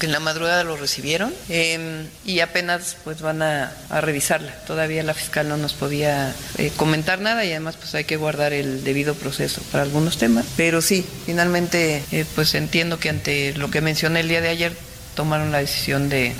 que 0.00 0.06
en 0.06 0.12
la 0.12 0.18
madrugada 0.18 0.64
lo 0.64 0.76
recibieron, 0.76 1.32
eh, 1.48 2.04
y 2.24 2.40
apenas 2.40 2.96
pues 3.04 3.20
van 3.20 3.42
a, 3.42 3.72
a 3.90 4.00
revisarla. 4.00 4.52
Todavía 4.66 5.04
la 5.04 5.14
fiscal 5.14 5.48
no 5.48 5.56
nos 5.56 5.72
podía 5.74 6.34
eh, 6.58 6.72
comentar 6.76 7.20
nada 7.20 7.44
y 7.44 7.50
además 7.52 7.76
pues 7.76 7.94
hay 7.94 8.02
que 8.04 8.16
guardar 8.16 8.52
el 8.52 8.82
debido 8.82 9.14
proceso 9.14 9.62
para 9.70 9.84
algunos 9.84 10.18
temas. 10.18 10.46
Pero 10.56 10.82
sí, 10.82 11.06
finalmente 11.26 12.02
eh, 12.10 12.24
pues 12.34 12.56
entiendo 12.56 12.98
que 12.98 13.08
ante 13.08 13.54
lo 13.54 13.70
que 13.70 13.80
mencioné 13.80 14.20
el 14.20 14.28
día 14.28 14.40
de 14.40 14.48
ayer 14.48 14.76
tomaron 15.14 15.52
la 15.52 15.58
decisión 15.58 16.08
de... 16.08 16.34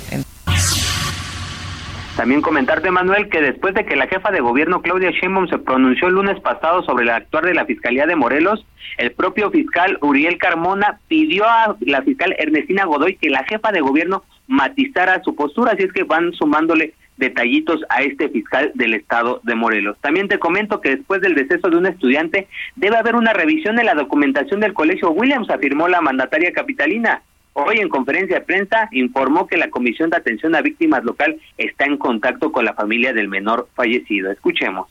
También 2.17 2.41
comentarte, 2.41 2.89
Manuel, 2.89 3.29
que 3.29 3.41
después 3.41 3.75
de 3.75 3.85
que 3.85 3.95
la 3.95 4.07
jefa 4.07 4.31
de 4.31 4.39
gobierno 4.39 4.81
Claudia 4.81 5.11
Sheinbaum 5.11 5.47
se 5.49 5.59
pronunció 5.59 6.07
el 6.07 6.15
lunes 6.15 6.39
pasado 6.39 6.81
sobre 6.81 7.03
el 7.03 7.11
actuar 7.11 7.45
de 7.45 7.53
la 7.53 7.65
Fiscalía 7.65 8.07
de 8.07 8.15
Morelos, 8.15 8.65
el 8.97 9.11
propio 9.11 9.51
fiscal 9.51 9.99
Uriel 10.01 10.39
Carmona 10.39 10.99
pidió 11.07 11.45
a 11.45 11.77
la 11.81 12.01
fiscal 12.01 12.35
Ernestina 12.39 12.85
Godoy 12.85 13.17
que 13.17 13.29
la 13.29 13.43
jefa 13.43 13.71
de 13.71 13.81
gobierno 13.81 14.23
matizara 14.47 15.21
su 15.23 15.35
postura, 15.35 15.73
así 15.73 15.83
es 15.83 15.93
que 15.93 16.05
van 16.05 16.33
sumándole 16.33 16.95
detallitos 17.17 17.81
a 17.89 18.01
este 18.01 18.29
fiscal 18.29 18.71
del 18.73 18.95
estado 18.95 19.39
de 19.43 19.53
Morelos. 19.53 19.97
También 20.01 20.27
te 20.27 20.39
comento 20.39 20.81
que 20.81 20.95
después 20.95 21.21
del 21.21 21.35
deceso 21.35 21.69
de 21.69 21.77
un 21.77 21.85
estudiante 21.85 22.47
debe 22.75 22.97
haber 22.97 23.15
una 23.15 23.33
revisión 23.33 23.75
de 23.75 23.83
la 23.83 23.93
documentación 23.93 24.59
del 24.59 24.73
colegio 24.73 25.11
Williams, 25.11 25.51
afirmó 25.51 25.87
la 25.87 26.01
mandataria 26.01 26.51
capitalina. 26.51 27.21
Hoy 27.59 27.79
en 27.79 27.89
conferencia 27.89 28.35
de 28.37 28.45
prensa 28.45 28.87
informó 28.91 29.47
que 29.47 29.57
la 29.57 29.71
Comisión 29.71 30.11
de 30.11 30.17
Atención 30.17 30.53
a 30.53 30.61
Víctimas 30.61 31.03
local 31.03 31.41
está 31.57 31.85
en 31.85 31.97
contacto 31.97 32.51
con 32.51 32.65
la 32.65 32.75
familia 32.75 33.13
del 33.13 33.29
menor 33.29 33.67
fallecido. 33.75 34.31
Escuchemos. 34.31 34.87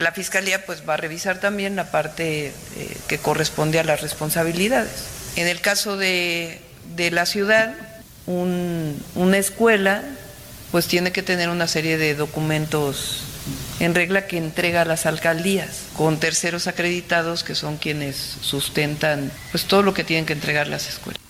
La 0.00 0.10
fiscalía 0.10 0.66
pues 0.66 0.82
va 0.88 0.94
a 0.94 0.96
revisar 0.96 1.38
también 1.38 1.76
la 1.76 1.92
parte 1.92 2.48
eh, 2.48 2.52
que 3.08 3.18
corresponde 3.18 3.78
a 3.78 3.84
las 3.84 4.00
responsabilidades. 4.02 5.32
En 5.36 5.46
el 5.46 5.60
caso 5.60 5.96
de, 5.96 6.60
de 6.96 7.12
la 7.12 7.24
ciudad, 7.24 7.76
un- 8.26 9.00
una 9.14 9.38
escuela 9.38 10.02
pues 10.72 10.88
tiene 10.88 11.12
que 11.12 11.22
tener 11.22 11.50
una 11.50 11.68
serie 11.68 11.98
de 11.98 12.16
documentos 12.16 13.28
en 13.78 13.94
regla 13.94 14.26
que 14.26 14.38
entrega 14.38 14.82
a 14.82 14.84
las 14.84 15.06
alcaldías 15.06 15.88
con 15.96 16.18
terceros 16.18 16.66
acreditados 16.66 17.44
que 17.44 17.54
son 17.54 17.76
quienes 17.76 18.16
sustentan 18.16 19.30
pues 19.52 19.66
todo 19.66 19.84
lo 19.84 19.94
que 19.94 20.02
tienen 20.02 20.26
que 20.26 20.32
entregar 20.32 20.66
las 20.66 20.88
escuelas. 20.88 21.22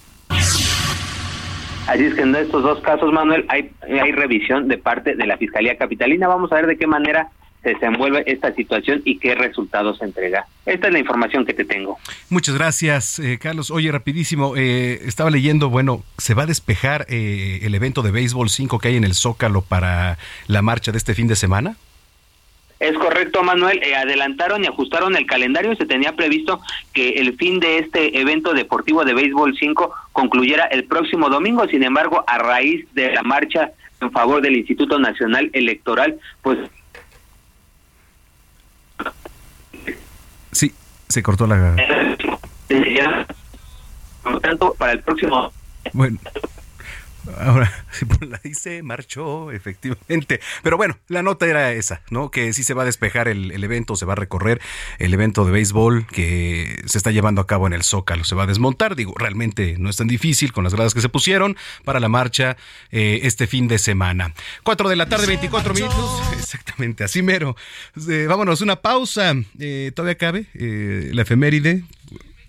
Así 1.87 2.05
es 2.05 2.15
que 2.15 2.23
en 2.23 2.35
estos 2.35 2.63
dos 2.63 2.81
casos, 2.81 3.13
Manuel, 3.13 3.45
hay, 3.49 3.71
revisión 4.13 4.69
de 4.69 4.79
parte 4.79 5.15
de 5.15 5.27
la 5.27 5.37
Fiscalía 5.37 5.77
Capitalina. 5.77 6.29
Vamos 6.29 6.53
a 6.53 6.57
ver 6.57 6.67
de 6.67 6.77
qué 6.77 6.87
manera 6.87 7.29
se 7.63 7.71
desenvuelve 7.71 8.25
esta 8.27 8.55
situación 8.55 9.03
y 9.05 9.19
qué 9.19 9.35
resultados 9.35 9.99
se 9.99 10.05
entrega. 10.05 10.47
Esta 10.65 10.87
es 10.87 10.93
la 10.93 10.99
información 10.99 11.45
que 11.45 11.55
te 11.55 11.65
tengo. 11.65 11.99
Muchas 12.31 12.57
gracias, 12.57 13.19
eh, 13.19 13.39
Carlos. 13.41 13.71
Oye, 13.71 13.93
rapidísimo, 13.93 14.57
eh, 14.57 15.01
estaba 15.05 15.31
leyendo, 15.31 15.71
bueno, 15.71 16.03
se 16.19 16.35
va 16.35 16.45
a 16.45 16.47
despejar 16.47 17.07
eh, 17.09 17.61
el 17.63 17.75
evento 17.75 18.03
de 18.03 18.11
béisbol 18.11 18.49
5 18.49 18.79
que 18.79 18.89
hay 18.89 18.97
en 18.97 19.05
el 19.05 19.15
Zócalo 19.15 19.63
para 19.63 20.19
la 20.47 20.63
marcha 20.63 20.93
de 20.93 20.99
este 20.99 21.15
fin 21.15 21.27
de 21.27 21.37
semana. 21.37 21.77
Es 22.83 22.99
correcto, 22.99 23.45
Manuel. 23.45 23.81
Eh, 23.81 23.95
adelantaron 23.95 24.65
y 24.65 24.67
ajustaron 24.67 25.15
el 25.15 25.25
calendario. 25.25 25.77
Se 25.77 25.87
tenía 25.87 26.17
previsto 26.17 26.61
que 26.93 27.11
el 27.11 27.37
fin 27.37 27.61
de 27.61 27.79
este 27.79 28.19
evento 28.21 28.55
deportivo 28.55 29.05
de 29.05 29.15
béisbol 29.15 29.57
5 29.57 29.95
concluyera 30.11 30.65
el 30.65 30.85
próximo 30.85 31.29
domingo. 31.29 31.65
Sin 31.69 31.85
embargo, 31.85 32.25
a 32.27 32.39
raíz 32.39 32.85
de 32.93 33.13
la 33.13 33.23
marcha 33.23 33.71
en 34.01 34.11
favor 34.11 34.43
del 34.43 34.57
Instituto 34.57 34.99
Nacional 34.99 35.49
Electoral, 35.53 36.19
pues 36.43 36.59
Sí, 40.51 40.75
se 41.09 41.23
cortó 41.23 41.47
la... 41.47 41.77
por 44.25 44.33
lo 44.33 44.41
tanto, 44.41 44.75
para 44.75 44.93
el 44.93 45.01
próximo 45.01 45.53
Bueno, 45.93 46.19
Ahora, 47.39 47.73
la 48.21 48.41
dice, 48.43 48.83
marchó, 48.83 49.51
efectivamente. 49.53 50.41
Pero 50.63 50.77
bueno, 50.77 50.99
la 51.09 51.23
nota 51.23 51.47
era 51.47 51.73
esa, 51.73 52.03
¿no? 52.11 52.31
Que 52.31 52.53
sí 52.53 52.63
se 52.63 52.75
va 52.75 52.83
a 52.83 52.87
despejar 52.87 53.29
el, 53.29 53.63
evento, 53.63 53.97
se 53.97 54.05
va 54.05 54.15
a 54.15 54.17
recorrer 54.17 54.61
el 54.99 55.15
evento 55.15 55.45
de 55.45 55.53
béisbol 55.53 56.07
que 56.07 56.83
se 56.87 56.99
está 56.99 57.11
llevando 57.11 57.41
a 57.41 57.47
cabo 57.47 57.67
en 57.67 57.73
el 57.73 57.85
Zócalo. 57.85 58.25
Se 58.25 58.35
va 58.35 58.45
a 58.45 58.47
desmontar, 58.47 58.97
digo, 58.97 59.15
realmente 59.17 59.77
no 59.79 59.89
es 59.89 59.97
tan 59.97 60.09
difícil 60.09 60.53
con 60.53 60.65
las 60.65 60.75
gradas 60.75 60.95
que 60.95 61.01
se 61.01 61.09
pusieron 61.09 61.57
para 61.85 62.01
la 62.01 62.09
marcha 62.09 62.57
eh, 62.91 63.21
este 63.23 63.47
fin 63.47 63.69
de 63.69 63.79
semana. 63.79 64.35
Cuatro 64.63 64.89
de 64.89 64.97
la 64.97 65.09
tarde, 65.09 65.27
24 65.27 65.75
minutos. 65.75 66.23
Exactamente, 66.33 67.05
así 67.05 67.23
mero. 67.23 67.57
Eh, 68.09 68.27
vámonos, 68.29 68.61
una 68.61 68.77
pausa. 68.77 69.35
Eh, 69.59 69.93
¿Todavía 69.95 70.17
cabe 70.17 70.47
eh, 70.55 71.11
la 71.13 71.23
efeméride? 71.23 71.85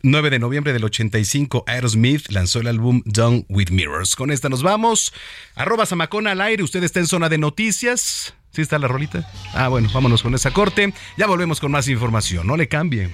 9 0.05 0.31
de 0.31 0.39
noviembre 0.39 0.73
del 0.73 0.83
85, 0.83 1.63
Aerosmith 1.65 2.27
lanzó 2.29 2.59
el 2.59 2.67
álbum 2.67 3.01
Done 3.05 3.45
with 3.47 3.69
Mirrors. 3.69 4.17
Con 4.17 4.31
esta 4.31 4.49
nos 4.49 4.61
vamos. 4.61 5.13
Arroba 5.55 5.85
Samacona 5.85 6.31
al 6.31 6.41
aire. 6.41 6.61
Usted 6.61 6.83
está 6.83 6.99
en 6.99 7.07
zona 7.07 7.29
de 7.29 7.37
noticias. 7.37 8.33
¿Sí 8.51 8.61
está 8.61 8.77
la 8.79 8.89
rolita? 8.89 9.25
Ah, 9.53 9.69
bueno, 9.69 9.89
vámonos 9.93 10.21
con 10.21 10.35
esa 10.35 10.51
corte. 10.51 10.93
Ya 11.15 11.25
volvemos 11.25 11.61
con 11.61 11.71
más 11.71 11.87
información. 11.87 12.45
No 12.45 12.57
le 12.57 12.67
cambie. 12.67 13.11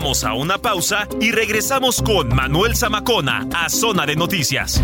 Vamos 0.00 0.24
a 0.24 0.32
una 0.32 0.56
pausa 0.56 1.06
y 1.20 1.30
regresamos 1.30 2.00
con 2.00 2.34
Manuel 2.34 2.74
Zamacona 2.74 3.46
a 3.54 3.68
Zona 3.68 4.06
de 4.06 4.16
Noticias. 4.16 4.80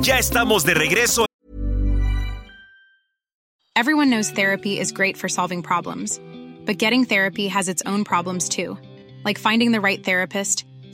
Ya 0.00 0.18
estamos 0.18 0.64
de 0.64 0.72
regreso. 0.72 1.26
Everyone 3.76 4.08
knows 4.08 4.30
therapy 4.30 4.80
is 4.80 4.92
great 4.92 5.18
for 5.18 5.28
solving 5.28 5.62
problems, 5.62 6.18
but 6.64 6.78
getting 6.78 7.04
therapy 7.04 7.48
has 7.48 7.68
its 7.68 7.82
own 7.84 8.02
problems 8.02 8.48
too, 8.48 8.78
like 9.26 9.38
finding 9.38 9.72
the 9.72 9.80
right 9.80 10.02
therapist, 10.02 10.64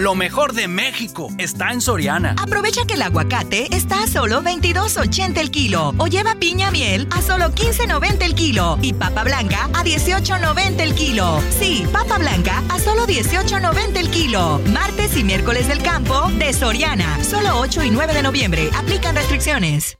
Lo 0.00 0.14
mejor 0.14 0.54
de 0.54 0.66
México 0.66 1.28
está 1.36 1.72
en 1.72 1.82
Soriana. 1.82 2.34
Aprovecha 2.42 2.86
que 2.86 2.94
el 2.94 3.02
aguacate 3.02 3.68
está 3.70 4.04
a 4.04 4.06
solo 4.06 4.40
22.80 4.40 5.36
el 5.36 5.50
kilo 5.50 5.92
o 5.98 6.06
lleva 6.06 6.36
piña 6.36 6.70
miel 6.70 7.06
a 7.10 7.20
solo 7.20 7.50
15.90 7.50 8.22
el 8.22 8.34
kilo 8.34 8.78
y 8.80 8.94
papa 8.94 9.24
blanca 9.24 9.66
a 9.74 9.84
18.90 9.84 10.80
el 10.80 10.94
kilo. 10.94 11.42
Sí, 11.50 11.86
papa 11.92 12.16
blanca 12.16 12.62
a 12.70 12.78
solo 12.78 13.06
18.90 13.06 13.98
el 13.98 14.10
kilo. 14.10 14.58
Martes 14.72 15.18
y 15.18 15.22
miércoles 15.22 15.68
del 15.68 15.82
campo 15.82 16.30
de 16.38 16.54
Soriana. 16.54 17.22
Solo 17.22 17.60
8 17.60 17.82
y 17.84 17.90
9 17.90 18.14
de 18.14 18.22
noviembre. 18.22 18.70
Aplican 18.78 19.14
restricciones. 19.14 19.99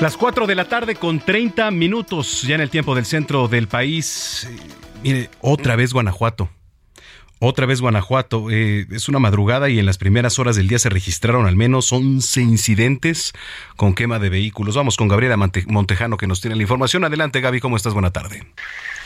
Las 0.00 0.16
4 0.16 0.46
de 0.46 0.54
la 0.54 0.66
tarde 0.66 0.94
con 0.94 1.18
30 1.18 1.72
minutos 1.72 2.42
ya 2.42 2.54
en 2.54 2.60
el 2.60 2.70
tiempo 2.70 2.94
del 2.94 3.04
centro 3.04 3.48
del 3.48 3.66
país. 3.66 4.48
Eh, 4.48 4.56
mire, 5.02 5.28
otra 5.40 5.74
vez 5.74 5.92
Guanajuato. 5.92 6.48
Otra 7.40 7.66
vez 7.66 7.80
Guanajuato. 7.80 8.48
Eh, 8.48 8.86
es 8.92 9.08
una 9.08 9.18
madrugada 9.18 9.68
y 9.68 9.80
en 9.80 9.86
las 9.86 9.98
primeras 9.98 10.38
horas 10.38 10.54
del 10.54 10.68
día 10.68 10.78
se 10.78 10.88
registraron 10.88 11.46
al 11.46 11.56
menos 11.56 11.92
11 11.92 12.40
incidentes 12.42 13.32
con 13.74 13.96
quema 13.96 14.20
de 14.20 14.28
vehículos. 14.28 14.76
Vamos 14.76 14.96
con 14.96 15.08
Gabriela 15.08 15.36
Montejano 15.36 16.16
que 16.16 16.28
nos 16.28 16.40
tiene 16.40 16.54
la 16.54 16.62
información. 16.62 17.04
Adelante 17.04 17.40
Gaby, 17.40 17.58
¿cómo 17.58 17.76
estás? 17.76 17.92
Buena 17.92 18.12
tarde. 18.12 18.46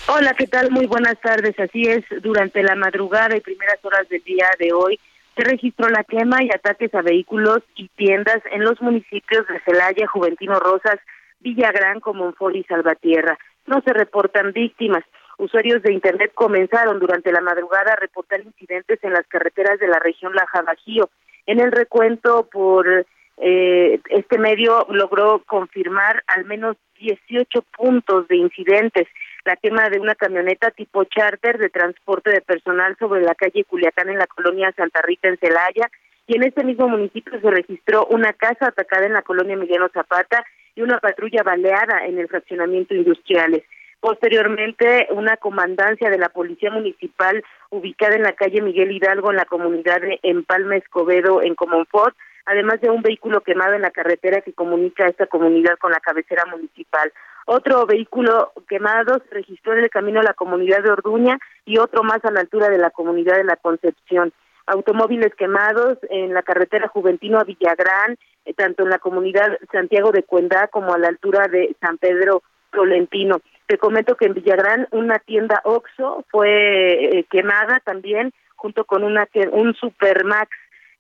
Hola, 0.09 0.35
¿qué 0.35 0.46
tal? 0.46 0.70
Muy 0.70 0.85
buenas 0.85 1.18
tardes. 1.22 1.59
Así 1.59 1.85
es, 1.85 2.05
durante 2.22 2.62
la 2.62 2.74
madrugada 2.74 3.35
y 3.35 3.40
primeras 3.40 3.83
horas 3.83 4.07
del 4.11 4.22
día 4.24 4.50
de 4.59 4.74
hoy 4.74 5.00
se 5.37 5.45
registró 5.45 5.88
la 5.88 6.05
quema 6.05 6.42
y 6.42 6.49
ataques 6.49 6.95
a 6.95 7.03
vehículos 7.03 7.61
y 7.75 7.88
tiendas 7.88 8.40
en 8.51 8.62
los 8.62 8.81
municipios 8.83 9.47
de 9.49 9.61
Celaya, 9.61 10.07
Juventino 10.07 10.59
Rosas, 10.61 10.99
Villagrán, 11.40 12.01
Comonfort 12.01 12.57
y 12.57 12.64
Salvatierra. 12.64 13.38
No 13.66 13.81
se 13.83 13.92
reportan 13.92 14.53
víctimas. 14.53 15.05
Usuarios 15.38 15.83
de 15.83 15.92
Internet 15.92 16.33
comenzaron 16.35 16.99
durante 16.99 17.33
la 17.33 17.40
madrugada 17.40 17.92
a 17.92 17.97
reportar 18.01 18.40
incidentes 18.42 18.99
en 19.03 19.12
las 19.12 19.27
carreteras 19.27 19.79
de 19.79 19.88
la 19.88 19.99
región 19.99 20.35
Laja 20.35 20.62
Bajío. 20.62 21.09
En 21.47 21.61
el 21.61 21.73
recuento 21.73 22.49
por 22.53 23.07
eh, 23.38 24.01
este 24.11 24.38
medio 24.38 24.87
logró 24.90 25.42
confirmar 25.47 26.23
al 26.27 26.45
menos 26.45 26.77
18 27.01 27.62
puntos 27.77 28.29
de 28.29 28.37
incidentes 28.37 29.09
la 29.44 29.57
quema 29.57 29.88
de 29.90 29.98
una 29.98 30.14
camioneta 30.14 30.70
tipo 30.70 31.05
charter 31.05 31.59
de 31.59 31.68
transporte 31.68 32.31
de 32.31 32.40
personal 32.40 32.96
sobre 32.98 33.22
la 33.22 33.35
calle 33.35 33.64
Culiacán 33.64 34.09
en 34.09 34.18
la 34.18 34.26
colonia 34.26 34.72
Santa 34.76 35.02
Rita 35.02 35.28
en 35.28 35.38
Celaya 35.38 35.90
y 36.26 36.37
en 36.37 36.44
este 36.44 36.64
mismo 36.64 36.88
municipio 36.88 37.40
se 37.40 37.50
registró 37.50 38.07
una 38.07 38.33
casa 38.33 38.68
atacada 38.68 39.07
en 39.07 39.12
la 39.12 39.22
colonia 39.22 39.55
Emiliano 39.55 39.88
Zapata 39.92 40.44
y 40.74 40.83
una 40.83 40.98
patrulla 40.98 41.42
baleada 41.42 42.07
en 42.07 42.18
el 42.18 42.28
fraccionamiento 42.28 42.94
industriales. 42.94 43.64
Posteriormente, 44.00 45.09
una 45.11 45.37
comandancia 45.37 46.11
de 46.11 46.18
la 46.18 46.28
Policía 46.28 46.70
Municipal 46.70 47.44
ubicada 47.70 48.16
en 48.16 48.22
la 48.22 48.33
calle 48.33 48.61
Miguel 48.61 48.90
Hidalgo 48.90 49.31
en 49.31 49.37
la 49.37 49.44
comunidad 49.44 50.00
de 50.00 50.18
Empalme 50.22 50.78
Escobedo 50.78 51.42
en 51.42 51.55
Comonfort, 51.55 52.16
además 52.46 52.81
de 52.81 52.90
un 52.90 53.02
vehículo 53.02 53.40
quemado 53.40 53.74
en 53.74 53.83
la 53.83 53.90
carretera 53.90 54.40
que 54.40 54.52
comunica 54.52 55.05
a 55.05 55.09
esta 55.09 55.26
comunidad 55.26 55.78
con 55.78 55.92
la 55.92 56.00
cabecera 56.00 56.44
municipal. 56.46 57.12
Otro 57.46 57.87
vehículo 57.87 58.52
quemado 58.68 59.20
se 59.28 59.35
registró 59.35 59.72
en 59.72 59.81
el 59.81 59.90
camino 59.90 60.20
a 60.20 60.24
la 60.24 60.35
comunidad 60.35 60.83
de 60.83 60.90
Orduña 60.90 61.38
y 61.64 61.78
otro 61.78 62.02
más 62.02 62.24
a 62.24 62.31
la 62.31 62.40
altura 62.40 62.68
de 62.68 62.78
la 62.78 62.90
comunidad 62.90 63.37
de 63.37 63.44
la 63.44 63.57
Concepción. 63.57 64.33
Automóviles 64.66 65.35
quemados 65.35 65.98
en 66.09 66.35
la 66.35 66.42
carretera 66.42 66.88
Juventino 66.88 67.38
a 67.38 67.44
Villagrán, 67.44 68.16
eh, 68.44 68.55
tanto 68.55 68.85
en 68.85 68.90
la 68.90 68.98
comunidad 68.98 69.59
Santiago 69.72 70.12
de 70.12 70.22
Cuendá 70.22 70.68
como 70.68 70.94
a 70.94 70.98
la 70.98 71.09
altura 71.09 71.48
de 71.48 71.74
San 71.81 71.98
Pedro 71.98 72.42
Tolentino. 72.70 73.40
Te 73.66 73.76
comento 73.76 74.16
que 74.16 74.26
en 74.26 74.35
Villagrán 74.35 74.87
una 74.92 75.18
tienda 75.18 75.61
Oxxo 75.64 76.24
fue 76.31 77.18
eh, 77.18 77.24
quemada 77.31 77.81
también 77.85 78.33
junto 78.55 78.85
con 78.85 79.02
una 79.02 79.26
un 79.50 79.74
Supermax. 79.74 80.50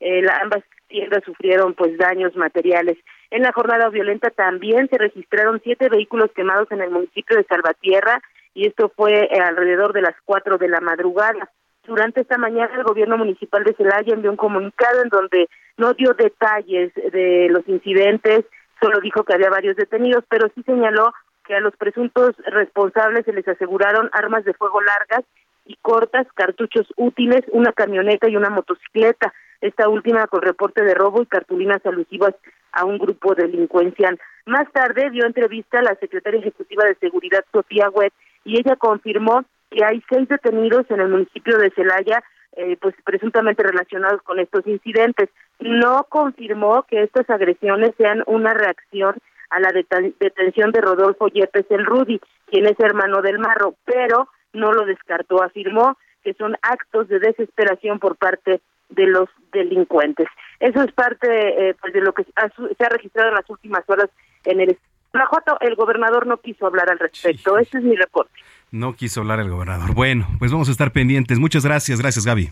Eh, 0.00 0.26
ambas 0.42 0.64
tiendas 0.92 1.24
sufrieron 1.24 1.74
pues 1.74 1.96
daños 1.96 2.36
materiales. 2.36 2.98
En 3.30 3.42
la 3.42 3.52
jornada 3.52 3.88
violenta 3.88 4.30
también 4.30 4.88
se 4.88 4.98
registraron 4.98 5.60
siete 5.64 5.88
vehículos 5.88 6.30
quemados 6.36 6.70
en 6.70 6.82
el 6.82 6.90
municipio 6.90 7.36
de 7.36 7.44
Salvatierra 7.44 8.20
y 8.54 8.68
esto 8.68 8.92
fue 8.94 9.24
eh, 9.24 9.40
alrededor 9.40 9.94
de 9.94 10.02
las 10.02 10.14
cuatro 10.24 10.58
de 10.58 10.68
la 10.68 10.80
madrugada. 10.80 11.50
Durante 11.84 12.20
esta 12.20 12.36
mañana 12.38 12.76
el 12.76 12.84
gobierno 12.84 13.16
municipal 13.16 13.64
de 13.64 13.74
Celaya 13.74 14.12
envió 14.12 14.30
un 14.30 14.36
comunicado 14.36 15.02
en 15.02 15.08
donde 15.08 15.48
no 15.78 15.94
dio 15.94 16.12
detalles 16.12 16.92
de 16.94 17.48
los 17.50 17.66
incidentes, 17.66 18.44
solo 18.80 19.00
dijo 19.00 19.24
que 19.24 19.34
había 19.34 19.48
varios 19.48 19.76
detenidos, 19.76 20.24
pero 20.28 20.48
sí 20.54 20.62
señaló 20.64 21.12
que 21.44 21.54
a 21.54 21.60
los 21.60 21.74
presuntos 21.76 22.36
responsables 22.44 23.24
se 23.24 23.32
les 23.32 23.48
aseguraron 23.48 24.10
armas 24.12 24.44
de 24.44 24.52
fuego 24.52 24.80
largas 24.80 25.24
y 25.64 25.76
cortas, 25.80 26.26
cartuchos 26.34 26.86
útiles, 26.96 27.42
una 27.50 27.72
camioneta 27.72 28.28
y 28.28 28.36
una 28.36 28.50
motocicleta 28.50 29.32
esta 29.62 29.88
última 29.88 30.26
con 30.26 30.42
reporte 30.42 30.84
de 30.84 30.94
robo 30.94 31.22
y 31.22 31.26
cartulinas 31.26 31.84
alusivas 31.86 32.34
a 32.72 32.84
un 32.84 32.98
grupo 32.98 33.34
delincuencial. 33.34 34.20
Más 34.44 34.70
tarde 34.72 35.10
dio 35.10 35.24
entrevista 35.24 35.78
a 35.78 35.82
la 35.82 35.94
secretaria 35.94 36.40
ejecutiva 36.40 36.84
de 36.84 36.96
Seguridad, 36.96 37.44
Sofía 37.52 37.88
Webb, 37.88 38.12
y 38.44 38.58
ella 38.58 38.76
confirmó 38.76 39.44
que 39.70 39.84
hay 39.84 40.02
seis 40.10 40.28
detenidos 40.28 40.84
en 40.90 41.00
el 41.00 41.08
municipio 41.08 41.56
de 41.58 41.70
Celaya, 41.70 42.22
eh, 42.56 42.76
pues 42.80 42.94
presuntamente 43.04 43.62
relacionados 43.62 44.20
con 44.22 44.40
estos 44.40 44.66
incidentes. 44.66 45.30
No 45.60 46.04
confirmó 46.08 46.82
que 46.82 47.02
estas 47.02 47.30
agresiones 47.30 47.92
sean 47.96 48.24
una 48.26 48.52
reacción 48.52 49.14
a 49.50 49.60
la 49.60 49.70
detención 49.72 50.72
de 50.72 50.80
Rodolfo 50.80 51.28
Yepes 51.28 51.66
el 51.70 51.86
Rudy, 51.86 52.20
quien 52.46 52.66
es 52.66 52.78
hermano 52.80 53.22
del 53.22 53.38
Marro, 53.38 53.74
pero 53.84 54.28
no 54.52 54.72
lo 54.72 54.84
descartó, 54.84 55.42
afirmó 55.42 55.96
que 56.24 56.34
son 56.34 56.56
actos 56.62 57.08
de 57.08 57.18
desesperación 57.18 57.98
por 57.98 58.16
parte 58.16 58.60
de 58.94 59.06
los 59.06 59.28
delincuentes. 59.52 60.28
Eso 60.60 60.82
es 60.82 60.92
parte 60.92 61.26
eh, 61.70 61.74
pues, 61.80 61.92
de 61.92 62.00
lo 62.00 62.12
que 62.12 62.24
se 62.24 62.84
ha 62.84 62.88
registrado 62.88 63.30
en 63.30 63.34
las 63.34 63.50
últimas 63.50 63.82
horas 63.88 64.08
en 64.44 64.60
el 64.60 64.78
Guanajuato. 65.12 65.58
El 65.60 65.74
gobernador 65.74 66.26
no 66.26 66.38
quiso 66.38 66.66
hablar 66.66 66.90
al 66.90 66.98
respecto. 66.98 67.58
Ese 67.58 67.78
es 67.78 67.84
mi 67.84 67.96
reporte. 67.96 68.32
No 68.70 68.94
quiso 68.94 69.20
hablar 69.20 69.40
el 69.40 69.50
gobernador. 69.50 69.94
Bueno, 69.94 70.26
pues 70.38 70.50
vamos 70.50 70.68
a 70.68 70.72
estar 70.72 70.92
pendientes. 70.92 71.38
Muchas 71.38 71.64
gracias. 71.64 72.00
Gracias, 72.00 72.24
Gaby. 72.24 72.50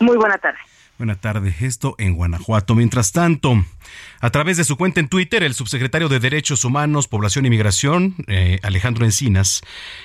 Muy 0.00 0.16
buena 0.16 0.38
tarde. 0.38 0.58
Buena 0.98 1.16
tarde. 1.16 1.54
Esto 1.60 1.94
en 1.98 2.14
Guanajuato. 2.14 2.74
Mientras 2.74 3.12
tanto, 3.12 3.54
a 4.20 4.30
través 4.30 4.56
de 4.56 4.64
su 4.64 4.76
cuenta 4.76 5.00
en 5.00 5.08
Twitter, 5.08 5.42
el 5.42 5.54
subsecretario 5.54 6.08
de 6.08 6.20
Derechos 6.20 6.64
Humanos, 6.64 7.08
Población 7.08 7.44
y 7.44 7.50
Migración, 7.50 8.14
eh, 8.28 8.58
Alejandro 8.62 9.04
Encinas, 9.04 9.62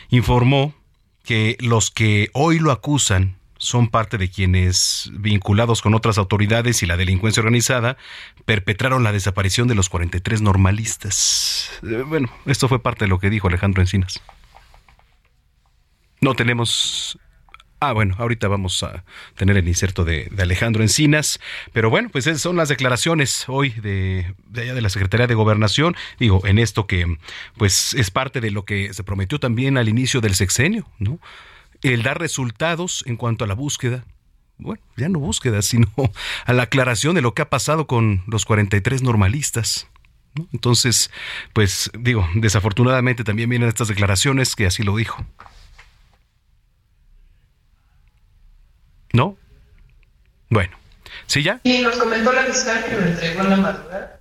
informó 0.09 0.73
que 1.23 1.55
los 1.59 1.91
que 1.91 2.29
hoy 2.33 2.59
lo 2.59 2.71
acusan 2.71 3.35
son 3.61 3.89
parte 3.89 4.17
de 4.17 4.31
quienes, 4.31 5.11
vinculados 5.13 5.83
con 5.83 5.93
otras 5.93 6.17
autoridades 6.17 6.81
y 6.81 6.87
la 6.87 6.97
delincuencia 6.97 7.41
organizada, 7.41 7.95
perpetraron 8.45 9.03
la 9.03 9.11
desaparición 9.11 9.67
de 9.67 9.75
los 9.75 9.87
43 9.87 10.41
normalistas. 10.41 11.69
Eh, 11.83 12.03
bueno, 12.07 12.27
esto 12.47 12.67
fue 12.67 12.81
parte 12.81 13.05
de 13.05 13.09
lo 13.09 13.19
que 13.19 13.29
dijo 13.29 13.47
Alejandro 13.47 13.83
Encinas. 13.83 14.19
No 16.21 16.33
tenemos 16.33 17.19
Ah, 17.83 17.93
bueno, 17.93 18.13
ahorita 18.19 18.47
vamos 18.47 18.83
a 18.83 19.03
tener 19.35 19.57
el 19.57 19.67
inserto 19.67 20.05
de, 20.05 20.31
Alejandro 20.37 20.83
Encinas, 20.83 21.39
pero 21.73 21.89
bueno, 21.89 22.09
pues 22.09 22.27
esas 22.27 22.39
son 22.39 22.55
las 22.55 22.69
declaraciones 22.69 23.45
hoy 23.47 23.71
de, 23.71 24.35
de, 24.49 24.61
allá 24.61 24.75
de 24.75 24.81
la 24.81 24.89
Secretaría 24.89 25.25
de 25.25 25.33
Gobernación, 25.33 25.95
digo, 26.19 26.45
en 26.45 26.59
esto 26.59 26.85
que 26.85 27.17
pues 27.57 27.95
es 27.95 28.11
parte 28.11 28.39
de 28.39 28.51
lo 28.51 28.65
que 28.65 28.93
se 28.93 29.03
prometió 29.03 29.39
también 29.39 29.79
al 29.79 29.89
inicio 29.89 30.21
del 30.21 30.35
sexenio, 30.35 30.87
¿no? 30.99 31.19
El 31.83 32.03
dar 32.03 32.19
resultados 32.19 33.03
en 33.07 33.17
cuanto 33.17 33.43
a 33.43 33.47
la 33.47 33.53
búsqueda, 33.53 34.05
bueno, 34.57 34.81
ya 34.95 35.09
no 35.09 35.19
búsqueda, 35.19 35.61
sino 35.61 35.87
a 36.45 36.53
la 36.53 36.63
aclaración 36.63 37.15
de 37.15 37.21
lo 37.21 37.33
que 37.33 37.41
ha 37.41 37.49
pasado 37.49 37.87
con 37.87 38.23
los 38.27 38.45
43 38.45 39.01
normalistas. 39.01 39.87
¿no? 40.35 40.47
Entonces, 40.53 41.11
pues 41.53 41.91
digo, 41.97 42.27
desafortunadamente 42.35 43.23
también 43.23 43.49
vienen 43.49 43.69
estas 43.69 43.87
declaraciones 43.87 44.55
que 44.55 44.65
así 44.65 44.83
lo 44.83 44.95
dijo. 44.95 45.25
¿No? 49.13 49.35
Bueno, 50.49 50.77
¿sí 51.25 51.43
ya? 51.43 51.59
Y 51.63 51.79
nos 51.79 51.97
comentó 51.97 52.31
la 52.31 52.43
fiscal 52.43 52.85
que 52.85 52.91
lo 52.91 53.05
entregó 53.05 53.41
en 53.41 53.49
la 53.49 53.57
madrugada. 53.57 54.20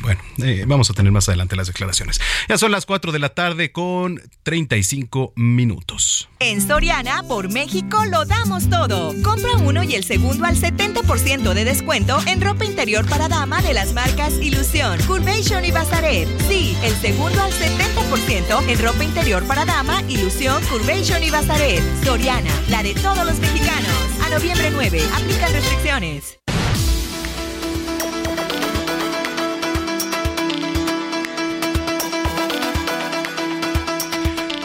Bueno, 0.00 0.20
eh, 0.38 0.64
vamos 0.66 0.90
a 0.90 0.94
tener 0.94 1.10
más 1.12 1.28
adelante 1.28 1.56
las 1.56 1.66
declaraciones. 1.66 2.20
Ya 2.48 2.56
son 2.56 2.70
las 2.70 2.86
4 2.86 3.10
de 3.10 3.18
la 3.18 3.30
tarde 3.30 3.72
con 3.72 4.20
35 4.44 5.32
minutos. 5.36 6.28
En 6.38 6.60
Soriana, 6.60 7.24
por 7.24 7.52
México, 7.52 8.04
lo 8.04 8.24
damos 8.24 8.70
todo. 8.70 9.12
Compra 9.22 9.56
uno 9.58 9.82
y 9.82 9.94
el 9.94 10.04
segundo 10.04 10.44
al 10.44 10.56
70% 10.56 11.52
de 11.52 11.64
descuento 11.64 12.18
en 12.26 12.40
ropa 12.40 12.64
interior 12.64 13.08
para 13.08 13.28
dama 13.28 13.60
de 13.60 13.74
las 13.74 13.92
marcas 13.92 14.34
Ilusión, 14.40 14.98
Curvation 15.06 15.64
y 15.64 15.72
Bazaret. 15.72 16.28
Sí, 16.48 16.76
el 16.82 16.94
segundo 16.94 17.42
al 17.42 17.52
70% 17.52 18.68
en 18.68 18.78
ropa 18.78 19.04
interior 19.04 19.44
para 19.46 19.64
dama, 19.64 20.02
Ilusión, 20.08 20.62
Curvation 20.66 21.22
y 21.22 21.30
Bazaret. 21.30 21.82
Soriana, 22.04 22.50
la 22.68 22.82
de 22.82 22.94
todos 22.94 23.24
los 23.26 23.38
mexicanos. 23.40 23.88
A 24.24 24.30
noviembre 24.30 24.70
9, 24.70 25.02
aplican 25.14 25.52
restricciones. 25.52 26.38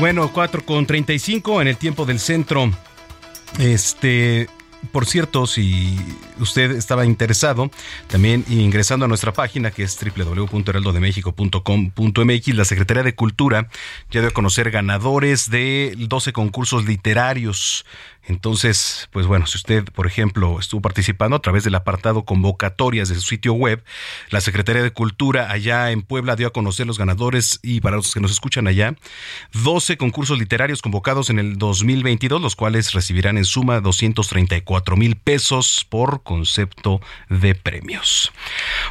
Bueno, 0.04 0.34
4 0.34 0.66
con 0.66 0.86
35 0.86 1.62
en 1.62 1.70
el 1.70 1.78
tiempo 1.78 2.06
del 2.06 2.20
centro. 2.20 2.70
Este, 3.58 4.50
por 4.92 5.06
cierto, 5.06 5.48
si 5.48 5.98
usted 6.42 6.72
estaba 6.72 7.06
interesado, 7.06 7.72
también 8.08 8.44
ingresando 8.50 9.06
a 9.06 9.08
nuestra 9.08 9.32
página 9.32 9.72
que 9.72 9.84
es 9.84 9.98
www.heraldodemexico.com.mx, 9.98 12.48
la 12.54 12.66
Secretaría 12.66 13.04
de 13.04 13.16
Cultura 13.16 13.70
ya 14.12 14.20
dio 14.20 14.28
a 14.28 14.34
conocer 14.34 14.72
ganadores 14.72 15.50
de 15.50 15.96
12 15.98 16.34
concursos 16.34 16.84
literarios 16.84 17.86
entonces, 18.26 19.10
pues 19.12 19.26
bueno, 19.28 19.48
si 19.48 19.58
usted, 19.58 19.84
por 19.86 20.08
ejemplo, 20.08 20.58
estuvo 20.60 20.82
participando 20.82 21.36
a 21.36 21.42
través 21.42 21.66
del 21.66 21.76
apartado 21.76 22.24
convocatorias 22.24 23.10
de 23.10 23.16
su 23.16 23.22
sitio 23.22 23.54
web, 23.54 23.84
la 24.30 24.40
Secretaría 24.40 24.82
de 24.82 24.92
Cultura 24.92 25.52
allá 25.52 25.92
en 25.92 26.04
Puebla 26.04 26.38
dio 26.38 26.48
a 26.48 26.54
conocer 26.54 26.88
los 26.88 26.98
ganadores 26.98 27.60
y 27.62 27.82
para 27.82 27.98
los 27.98 28.14
que 28.14 28.22
nos 28.22 28.32
escuchan 28.32 28.68
allá, 28.68 28.96
12 29.52 29.98
concursos 29.98 30.40
literarios 30.40 30.82
convocados 30.82 31.30
en 31.30 31.38
el 31.38 31.58
2022, 31.58 32.42
los 32.42 32.56
cuales 32.56 32.94
recibirán 32.94 33.38
en 33.38 33.44
suma 33.44 33.82
234 33.82 34.96
mil 34.96 35.18
pesos 35.18 35.86
por 35.90 36.24
concepto 36.24 37.02
de 37.30 37.56
premios. 37.56 38.32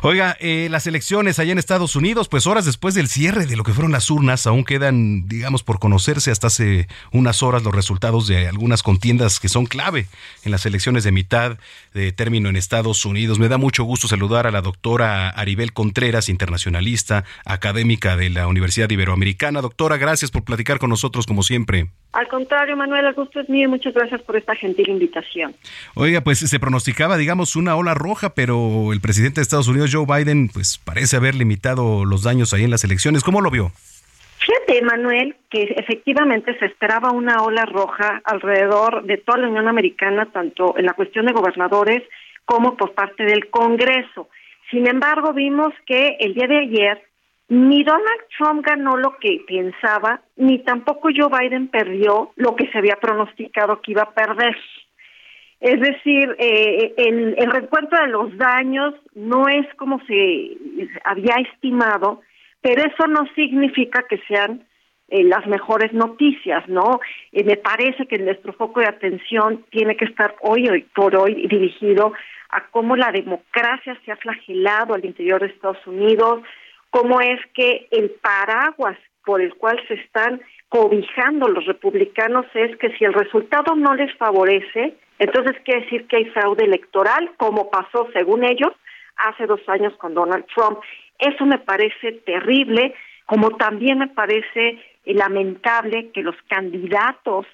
Oiga, 0.02 0.36
eh, 0.40 0.68
las 0.70 0.86
elecciones 0.86 1.38
allá 1.38 1.52
en 1.52 1.58
Estados 1.58 1.96
Unidos, 1.96 2.28
pues 2.28 2.46
horas 2.46 2.66
después 2.66 2.94
del 2.94 3.08
cierre 3.08 3.46
de 3.46 3.56
lo 3.56 3.64
que 3.64 3.72
fueron 3.72 3.92
las 3.92 4.10
urnas, 4.10 4.46
aún 4.46 4.64
quedan, 4.64 5.26
digamos, 5.26 5.62
por 5.62 5.78
conocerse 5.78 6.30
hasta 6.30 6.48
hace 6.48 6.86
unas 7.12 7.42
horas 7.42 7.62
los 7.62 7.74
resultados 7.74 8.26
de 8.26 8.46
algunas 8.46 8.82
contiendas 8.82 9.21
que 9.22 9.48
son 9.48 9.66
clave 9.66 10.06
en 10.44 10.50
las 10.50 10.66
elecciones 10.66 11.04
de 11.04 11.12
mitad 11.12 11.58
de 11.94 12.12
término 12.12 12.48
en 12.48 12.56
Estados 12.56 13.04
Unidos. 13.04 13.38
Me 13.38 13.48
da 13.48 13.56
mucho 13.56 13.84
gusto 13.84 14.08
saludar 14.08 14.46
a 14.46 14.50
la 14.50 14.62
doctora 14.62 15.28
Aribel 15.28 15.72
Contreras, 15.72 16.28
internacionalista, 16.28 17.24
académica 17.44 18.16
de 18.16 18.30
la 18.30 18.48
Universidad 18.48 18.90
Iberoamericana. 18.90 19.60
Doctora, 19.60 19.96
gracias 19.96 20.30
por 20.30 20.42
platicar 20.42 20.78
con 20.78 20.90
nosotros 20.90 21.26
como 21.26 21.42
siempre. 21.42 21.88
Al 22.12 22.28
contrario, 22.28 22.76
Manuel, 22.76 23.06
el 23.06 23.14
gusto 23.14 23.40
es 23.40 23.48
mío 23.48 23.68
muchas 23.68 23.94
gracias 23.94 24.20
por 24.22 24.36
esta 24.36 24.54
gentil 24.54 24.88
invitación. 24.88 25.54
Oiga, 25.94 26.20
pues 26.20 26.40
se 26.40 26.60
pronosticaba, 26.60 27.16
digamos, 27.16 27.56
una 27.56 27.74
ola 27.76 27.94
roja, 27.94 28.34
pero 28.34 28.92
el 28.92 29.00
presidente 29.00 29.40
de 29.40 29.42
Estados 29.42 29.68
Unidos, 29.68 29.90
Joe 29.92 30.06
Biden, 30.06 30.48
pues 30.48 30.78
parece 30.82 31.16
haber 31.16 31.34
limitado 31.34 32.04
los 32.04 32.22
daños 32.22 32.52
ahí 32.52 32.64
en 32.64 32.70
las 32.70 32.84
elecciones. 32.84 33.22
¿Cómo 33.22 33.40
lo 33.40 33.50
vio? 33.50 33.72
Fíjate, 34.44 34.82
Manuel, 34.82 35.36
que 35.50 35.62
efectivamente 35.62 36.58
se 36.58 36.66
esperaba 36.66 37.12
una 37.12 37.42
ola 37.42 37.64
roja 37.64 38.20
alrededor 38.24 39.04
de 39.04 39.18
toda 39.18 39.38
la 39.38 39.48
Unión 39.48 39.68
Americana, 39.68 40.26
tanto 40.32 40.76
en 40.76 40.86
la 40.86 40.94
cuestión 40.94 41.26
de 41.26 41.32
gobernadores 41.32 42.02
como 42.44 42.76
por 42.76 42.92
parte 42.92 43.22
del 43.22 43.50
Congreso. 43.50 44.28
Sin 44.70 44.88
embargo, 44.88 45.32
vimos 45.32 45.72
que 45.86 46.16
el 46.18 46.34
día 46.34 46.48
de 46.48 46.58
ayer 46.58 47.02
ni 47.48 47.84
Donald 47.84 48.22
Trump 48.36 48.66
ganó 48.66 48.96
lo 48.96 49.16
que 49.18 49.44
pensaba, 49.46 50.22
ni 50.36 50.58
tampoco 50.60 51.10
Joe 51.14 51.28
Biden 51.28 51.68
perdió 51.68 52.32
lo 52.36 52.56
que 52.56 52.68
se 52.70 52.78
había 52.78 52.96
pronosticado 52.96 53.80
que 53.80 53.92
iba 53.92 54.02
a 54.02 54.14
perder. 54.14 54.56
Es 55.60 55.78
decir, 55.78 56.34
eh, 56.38 56.94
el, 56.96 57.34
el 57.38 57.50
recuento 57.52 57.94
de 57.94 58.08
los 58.08 58.36
daños 58.36 58.94
no 59.14 59.46
es 59.48 59.66
como 59.76 60.00
se 60.06 60.56
había 61.04 61.36
estimado, 61.52 62.22
pero 62.62 62.82
eso 62.82 63.06
no 63.08 63.26
significa 63.34 64.04
que 64.08 64.18
sean 64.28 64.64
eh, 65.08 65.24
las 65.24 65.46
mejores 65.46 65.92
noticias, 65.92 66.66
¿no? 66.68 67.00
Eh, 67.32 67.44
me 67.44 67.56
parece 67.56 68.06
que 68.06 68.18
nuestro 68.18 68.54
foco 68.54 68.80
de 68.80 68.86
atención 68.86 69.64
tiene 69.70 69.96
que 69.96 70.06
estar 70.06 70.34
hoy, 70.40 70.68
hoy 70.68 70.86
por 70.94 71.14
hoy 71.16 71.46
dirigido 71.48 72.14
a 72.48 72.66
cómo 72.70 72.96
la 72.96 73.12
democracia 73.12 73.98
se 74.04 74.12
ha 74.12 74.16
flagelado 74.16 74.94
al 74.94 75.04
interior 75.04 75.40
de 75.40 75.48
Estados 75.48 75.86
Unidos, 75.86 76.42
cómo 76.90 77.20
es 77.20 77.40
que 77.52 77.88
el 77.90 78.10
paraguas 78.10 78.96
por 79.24 79.40
el 79.40 79.54
cual 79.54 79.78
se 79.88 79.94
están 79.94 80.40
cobijando 80.68 81.48
los 81.48 81.66
republicanos 81.66 82.46
es 82.54 82.76
que 82.78 82.90
si 82.96 83.04
el 83.04 83.12
resultado 83.12 83.74
no 83.74 83.94
les 83.94 84.14
favorece, 84.16 84.94
entonces 85.18 85.56
quiere 85.64 85.82
decir 85.82 86.06
que 86.06 86.16
hay 86.16 86.24
fraude 86.30 86.64
electoral, 86.64 87.30
como 87.36 87.70
pasó, 87.70 88.08
según 88.12 88.44
ellos, 88.44 88.72
hace 89.16 89.46
dos 89.46 89.60
años 89.68 89.94
con 89.98 90.14
Donald 90.14 90.46
Trump. 90.54 90.78
Eso 91.18 91.46
me 91.46 91.58
parece 91.58 92.12
terrible, 92.24 92.94
como 93.26 93.50
también 93.56 93.98
me 93.98 94.08
parece 94.08 94.78
eh, 95.04 95.14
lamentable 95.14 96.10
que 96.12 96.22
los 96.22 96.36
candidatos, 96.48 97.46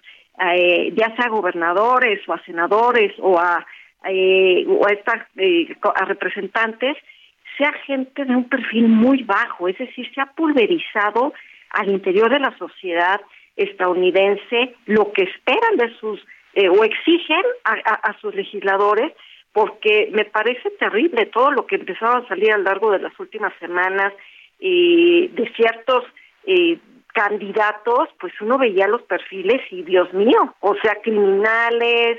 eh, 0.54 0.92
ya 0.96 1.14
sea 1.16 1.28
gobernadores 1.28 2.20
o 2.28 2.32
a 2.32 2.42
senadores 2.44 3.12
o 3.18 3.38
a, 3.38 3.66
eh, 4.04 4.64
o 4.66 4.86
a, 4.86 5.92
a 5.94 6.04
representantes, 6.04 6.96
sea 7.56 7.72
gente 7.86 8.24
de 8.24 8.36
un 8.36 8.48
perfil 8.48 8.88
muy 8.88 9.22
bajo, 9.24 9.68
es 9.68 9.76
decir, 9.78 10.08
se 10.14 10.20
ha 10.20 10.26
pulverizado 10.26 11.32
al 11.70 11.90
interior 11.90 12.30
de 12.30 12.38
la 12.38 12.56
sociedad 12.56 13.20
estadounidense 13.56 14.74
lo 14.86 15.12
que 15.12 15.24
esperan 15.24 15.76
de 15.76 15.92
sus 15.98 16.24
o 16.70 16.82
exigen 16.82 17.42
a, 17.64 18.16
sus 18.20 18.34
legisladores 18.34 19.12
porque 19.58 20.08
me 20.12 20.24
parece 20.24 20.70
terrible 20.78 21.26
todo 21.26 21.50
lo 21.50 21.66
que 21.66 21.74
empezaba 21.74 22.18
a 22.18 22.28
salir 22.28 22.52
a 22.52 22.58
lo 22.58 22.62
largo 22.62 22.92
de 22.92 23.00
las 23.00 23.18
últimas 23.18 23.52
semanas 23.58 24.12
eh, 24.60 25.28
de 25.32 25.52
ciertos 25.56 26.04
eh, 26.46 26.78
candidatos, 27.12 28.08
pues 28.20 28.32
uno 28.40 28.56
veía 28.56 28.86
los 28.86 29.02
perfiles 29.02 29.60
y 29.72 29.82
Dios 29.82 30.14
mío, 30.14 30.54
o 30.60 30.76
sea, 30.76 30.94
criminales, 31.02 32.18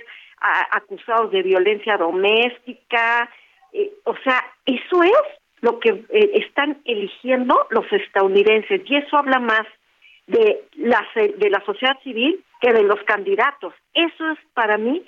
acusados 0.71 1.31
de 1.31 1.41
violencia 1.41 1.95
doméstica, 1.95 3.29
eh, 3.71 3.89
o 4.03 4.17
sea, 4.17 4.43
eso 4.65 5.01
es 5.03 5.39
lo 5.61 5.79
que 5.79 5.91
eh, 6.09 6.31
están 6.45 6.81
eligiendo 6.83 7.67
los 7.69 7.89
estadounidenses 7.89 8.81
y 8.83 8.97
eso 8.97 9.15
habla 9.15 9.39
más 9.39 9.65
de 10.27 10.65
la, 10.75 11.07
de 11.15 11.49
la 11.49 11.63
sociedad 11.63 11.97
civil 12.03 12.43
que 12.59 12.73
de 12.73 12.83
los 12.83 13.01
candidatos. 13.03 13.73
Eso 13.93 14.29
es 14.29 14.39
para 14.53 14.77
mí 14.77 15.05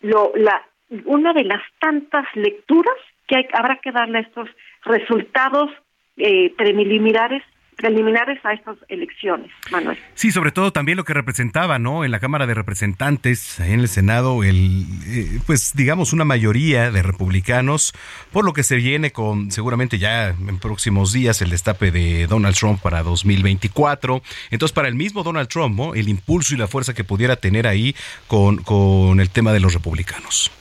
lo, 0.00 0.30
la, 0.36 0.64
una 1.04 1.32
de 1.32 1.44
las 1.44 1.62
tantas 1.80 2.26
lecturas 2.34 2.94
que 3.26 3.36
hay, 3.36 3.46
habrá 3.52 3.76
que 3.76 3.92
darle 3.92 4.18
a 4.18 4.22
estos 4.22 4.48
resultados 4.84 5.70
eh, 6.16 6.52
preliminares 6.56 7.42
preliminares 7.76 8.38
a 8.44 8.52
estas 8.52 8.76
elecciones, 8.88 9.50
Manuel. 9.70 9.98
Sí, 10.14 10.30
sobre 10.30 10.52
todo 10.52 10.72
también 10.72 10.96
lo 10.96 11.04
que 11.04 11.14
representaba, 11.14 11.78
¿no? 11.78 12.04
En 12.04 12.10
la 12.10 12.20
Cámara 12.20 12.46
de 12.46 12.54
Representantes, 12.54 13.58
en 13.58 13.80
el 13.80 13.88
Senado, 13.88 14.44
el, 14.44 14.84
eh, 15.06 15.40
pues 15.46 15.72
digamos 15.74 16.12
una 16.12 16.24
mayoría 16.24 16.90
de 16.90 17.02
republicanos, 17.02 17.92
por 18.30 18.44
lo 18.44 18.52
que 18.52 18.62
se 18.62 18.76
viene 18.76 19.10
con 19.10 19.50
seguramente 19.50 19.98
ya 19.98 20.28
en 20.28 20.58
próximos 20.58 21.12
días 21.12 21.42
el 21.42 21.50
destape 21.50 21.90
de 21.90 22.26
Donald 22.26 22.54
Trump 22.54 22.80
para 22.80 23.02
2024. 23.02 24.22
Entonces, 24.50 24.72
para 24.72 24.88
el 24.88 24.94
mismo 24.94 25.24
Donald 25.24 25.48
Trump, 25.48 25.76
¿no? 25.76 25.94
El 25.94 26.08
impulso 26.08 26.54
y 26.54 26.58
la 26.58 26.68
fuerza 26.68 26.94
que 26.94 27.04
pudiera 27.04 27.36
tener 27.36 27.66
ahí 27.66 27.96
con, 28.28 28.58
con 28.58 29.18
el 29.18 29.30
tema 29.30 29.52
de 29.52 29.60
los 29.60 29.74
republicanos. 29.74 30.52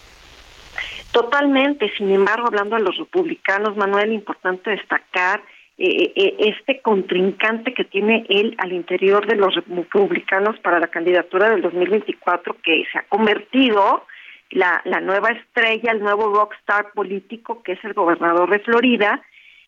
Totalmente, 1.12 1.92
sin 1.98 2.10
embargo, 2.12 2.48
hablando 2.48 2.78
de 2.78 2.84
los 2.84 2.98
republicanos, 2.98 3.76
Manuel, 3.76 4.14
importante 4.14 4.72
destacar 4.72 5.42
eh, 5.78 6.14
eh, 6.16 6.36
este 6.40 6.82
contrincante 6.82 7.74
que 7.74 7.84
tiene 7.84 8.26
él 8.30 8.56
al 8.60 8.72
interior 8.72 9.26
de 9.26 9.36
los 9.36 9.56
republicanos 9.56 10.58
para 10.60 10.80
la 10.80 10.88
candidatura 10.88 11.50
del 11.50 11.62
2024, 11.62 12.56
que 12.64 12.84
se 12.92 13.00
ha 13.00 13.04
convertido 13.04 14.06
la, 14.52 14.82
la 14.86 15.00
nueva 15.00 15.30
estrella, 15.30 15.92
el 15.92 16.02
nuevo 16.02 16.34
rockstar 16.34 16.92
político, 16.94 17.64
que 17.64 17.74
es 17.74 17.84
el 17.84 17.94
gobernador 17.94 18.50
de 18.50 18.60
Florida, 18.60 19.22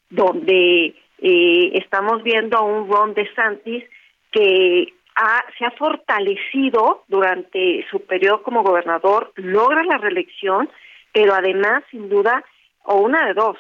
donde 0.09 0.93
eh, 1.19 1.71
estamos 1.73 2.21
viendo 2.23 2.57
a 2.57 2.61
un 2.61 2.89
Ron 2.89 3.13
DeSantis 3.13 3.83
que 4.31 4.93
ha, 5.15 5.43
se 5.57 5.65
ha 5.65 5.71
fortalecido 5.71 7.03
durante 7.07 7.85
su 7.89 8.01
periodo 8.01 8.43
como 8.43 8.63
gobernador, 8.63 9.31
logra 9.35 9.83
la 9.83 9.97
reelección, 9.97 10.69
pero 11.13 11.33
además, 11.33 11.83
sin 11.91 12.09
duda, 12.09 12.43
o 12.83 12.97
una 12.97 13.27
de 13.27 13.33
dos, 13.33 13.57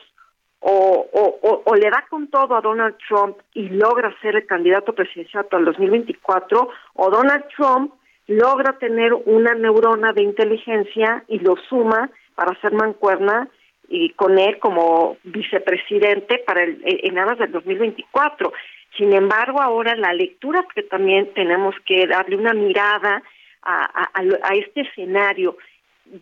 o, 0.65 1.75
le 1.75 1.89
da 1.89 2.05
con 2.09 2.27
todo 2.27 2.55
a 2.55 2.61
Donald 2.61 2.95
Trump 3.07 3.37
y 3.53 3.69
logra 3.69 4.15
ser 4.21 4.35
el 4.35 4.45
candidato 4.45 4.93
presidencial 4.93 5.45
para 5.45 5.59
el 5.59 5.65
2024, 5.65 6.69
o 6.93 7.09
Donald 7.09 7.45
Trump 7.55 7.93
logra 8.27 8.77
tener 8.79 9.13
una 9.13 9.53
neurona 9.53 10.13
de 10.13 10.23
inteligencia 10.23 11.23
y 11.27 11.39
lo 11.39 11.55
suma 11.69 12.09
para 12.35 12.51
hacer 12.51 12.71
mancuerna 12.71 13.49
y 13.89 14.11
con 14.11 14.39
él 14.39 14.57
como 14.59 15.17
vicepresidente 15.23 16.39
para 16.39 16.63
el, 16.63 16.81
en 16.85 17.17
aras 17.17 17.37
del 17.37 17.51
2024. 17.51 18.53
Sin 18.97 19.13
embargo, 19.13 19.61
ahora 19.61 19.95
la 19.95 20.13
lectura 20.13 20.65
que 20.73 20.83
también 20.83 21.33
tenemos 21.33 21.75
que 21.85 22.07
darle 22.07 22.37
una 22.37 22.53
mirada 22.53 23.21
a 23.65 24.55
este 24.55 24.81
escenario, 24.81 25.57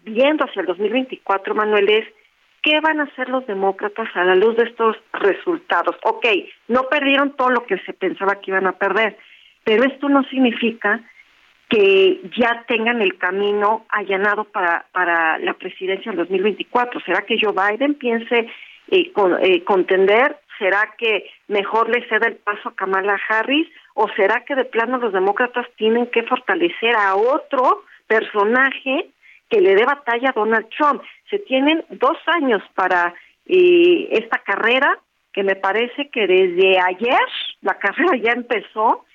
viendo 0.03 0.45
hacia 0.45 0.61
el 0.61 0.67
2024, 0.67 1.55
Manuel, 1.55 1.89
es 1.89 2.07
¿Qué 2.61 2.79
van 2.79 2.99
a 2.99 3.05
hacer 3.05 3.27
los 3.29 3.45
demócratas 3.47 4.07
a 4.13 4.23
la 4.23 4.35
luz 4.35 4.55
de 4.55 4.65
estos 4.65 4.95
resultados? 5.13 5.95
Ok, 6.03 6.25
no 6.67 6.83
perdieron 6.83 7.35
todo 7.35 7.49
lo 7.49 7.65
que 7.65 7.79
se 7.79 7.93
pensaba 7.93 8.39
que 8.39 8.51
iban 8.51 8.67
a 8.67 8.73
perder, 8.73 9.17
pero 9.63 9.83
esto 9.83 10.07
no 10.09 10.23
significa 10.25 11.01
que 11.69 12.19
ya 12.37 12.63
tengan 12.67 13.01
el 13.01 13.17
camino 13.17 13.85
allanado 13.89 14.43
para, 14.43 14.85
para 14.91 15.39
la 15.39 15.53
presidencia 15.53 16.11
en 16.11 16.17
2024. 16.17 16.99
¿Será 17.01 17.21
que 17.21 17.39
Joe 17.41 17.53
Biden 17.53 17.95
piense 17.95 18.47
eh, 18.91 19.11
eh, 19.41 19.63
contender? 19.63 20.37
¿Será 20.59 20.93
que 20.97 21.31
mejor 21.47 21.89
le 21.89 22.07
ceda 22.09 22.27
el 22.27 22.35
paso 22.35 22.69
a 22.69 22.75
Kamala 22.75 23.19
Harris? 23.27 23.67
¿O 23.95 24.07
será 24.15 24.43
que 24.45 24.53
de 24.53 24.65
plano 24.65 24.99
los 24.99 25.13
demócratas 25.13 25.65
tienen 25.77 26.07
que 26.07 26.23
fortalecer 26.23 26.95
a 26.95 27.15
otro 27.15 27.85
personaje 28.05 29.09
que 29.51 29.59
le 29.59 29.75
dé 29.75 29.85
batalla 29.85 30.29
a 30.29 30.39
Donald 30.39 30.67
Trump. 30.69 31.03
Se 31.29 31.37
tienen 31.39 31.83
dos 31.89 32.17
años 32.25 32.63
para 32.73 33.13
eh, 33.45 34.07
esta 34.11 34.39
carrera, 34.39 34.97
que 35.33 35.43
me 35.43 35.55
parece 35.55 36.09
que 36.09 36.25
desde 36.25 36.79
ayer 36.79 37.19
la 37.61 37.77
carrera 37.79 38.15
ya 38.15 38.31
empezó 38.31 39.05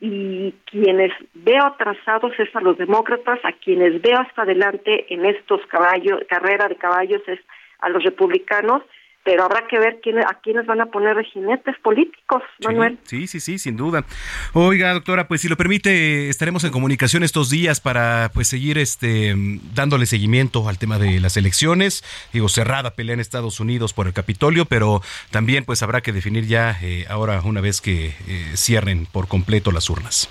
y 0.00 0.52
quienes 0.64 1.12
veo 1.34 1.64
atrasados 1.64 2.32
es 2.38 2.54
a 2.56 2.60
los 2.60 2.76
demócratas, 2.76 3.38
a 3.44 3.52
quienes 3.52 4.02
veo 4.02 4.18
hasta 4.18 4.42
adelante 4.42 5.12
en 5.14 5.24
estos 5.26 5.60
caballos, 5.66 6.20
carrera 6.28 6.66
de 6.68 6.76
caballos 6.76 7.22
es 7.28 7.38
a 7.78 7.88
los 7.88 8.02
republicanos, 8.02 8.82
pero 9.24 9.44
habrá 9.44 9.66
que 9.68 9.78
ver 9.78 10.00
quién, 10.02 10.18
a 10.18 10.38
quiénes 10.42 10.66
van 10.66 10.80
a 10.80 10.86
poner 10.86 11.16
de 11.16 11.24
jinetes 11.24 11.76
políticos, 11.82 12.42
Manuel. 12.64 12.98
Sí, 13.04 13.26
sí, 13.26 13.40
sí, 13.40 13.58
sin 13.58 13.76
duda. 13.76 14.04
Oiga, 14.52 14.92
doctora, 14.92 15.28
pues 15.28 15.40
si 15.40 15.48
lo 15.48 15.56
permite, 15.56 16.28
estaremos 16.28 16.64
en 16.64 16.72
comunicación 16.72 17.22
estos 17.22 17.50
días 17.50 17.80
para 17.80 18.30
pues 18.34 18.48
seguir 18.48 18.78
este 18.78 19.34
dándole 19.74 20.06
seguimiento 20.06 20.68
al 20.68 20.78
tema 20.78 20.98
de 20.98 21.20
las 21.20 21.36
elecciones. 21.36 22.04
Digo, 22.32 22.48
cerrada 22.48 22.94
pelea 22.94 23.14
en 23.14 23.20
Estados 23.20 23.60
Unidos 23.60 23.92
por 23.92 24.06
el 24.06 24.12
Capitolio, 24.12 24.64
pero 24.64 25.02
también 25.30 25.64
pues 25.64 25.82
habrá 25.82 26.00
que 26.00 26.12
definir 26.12 26.46
ya 26.46 26.76
eh, 26.82 27.06
ahora 27.08 27.40
una 27.44 27.60
vez 27.60 27.80
que 27.80 28.14
eh, 28.26 28.52
cierren 28.56 29.06
por 29.06 29.28
completo 29.28 29.70
las 29.70 29.88
urnas. 29.88 30.28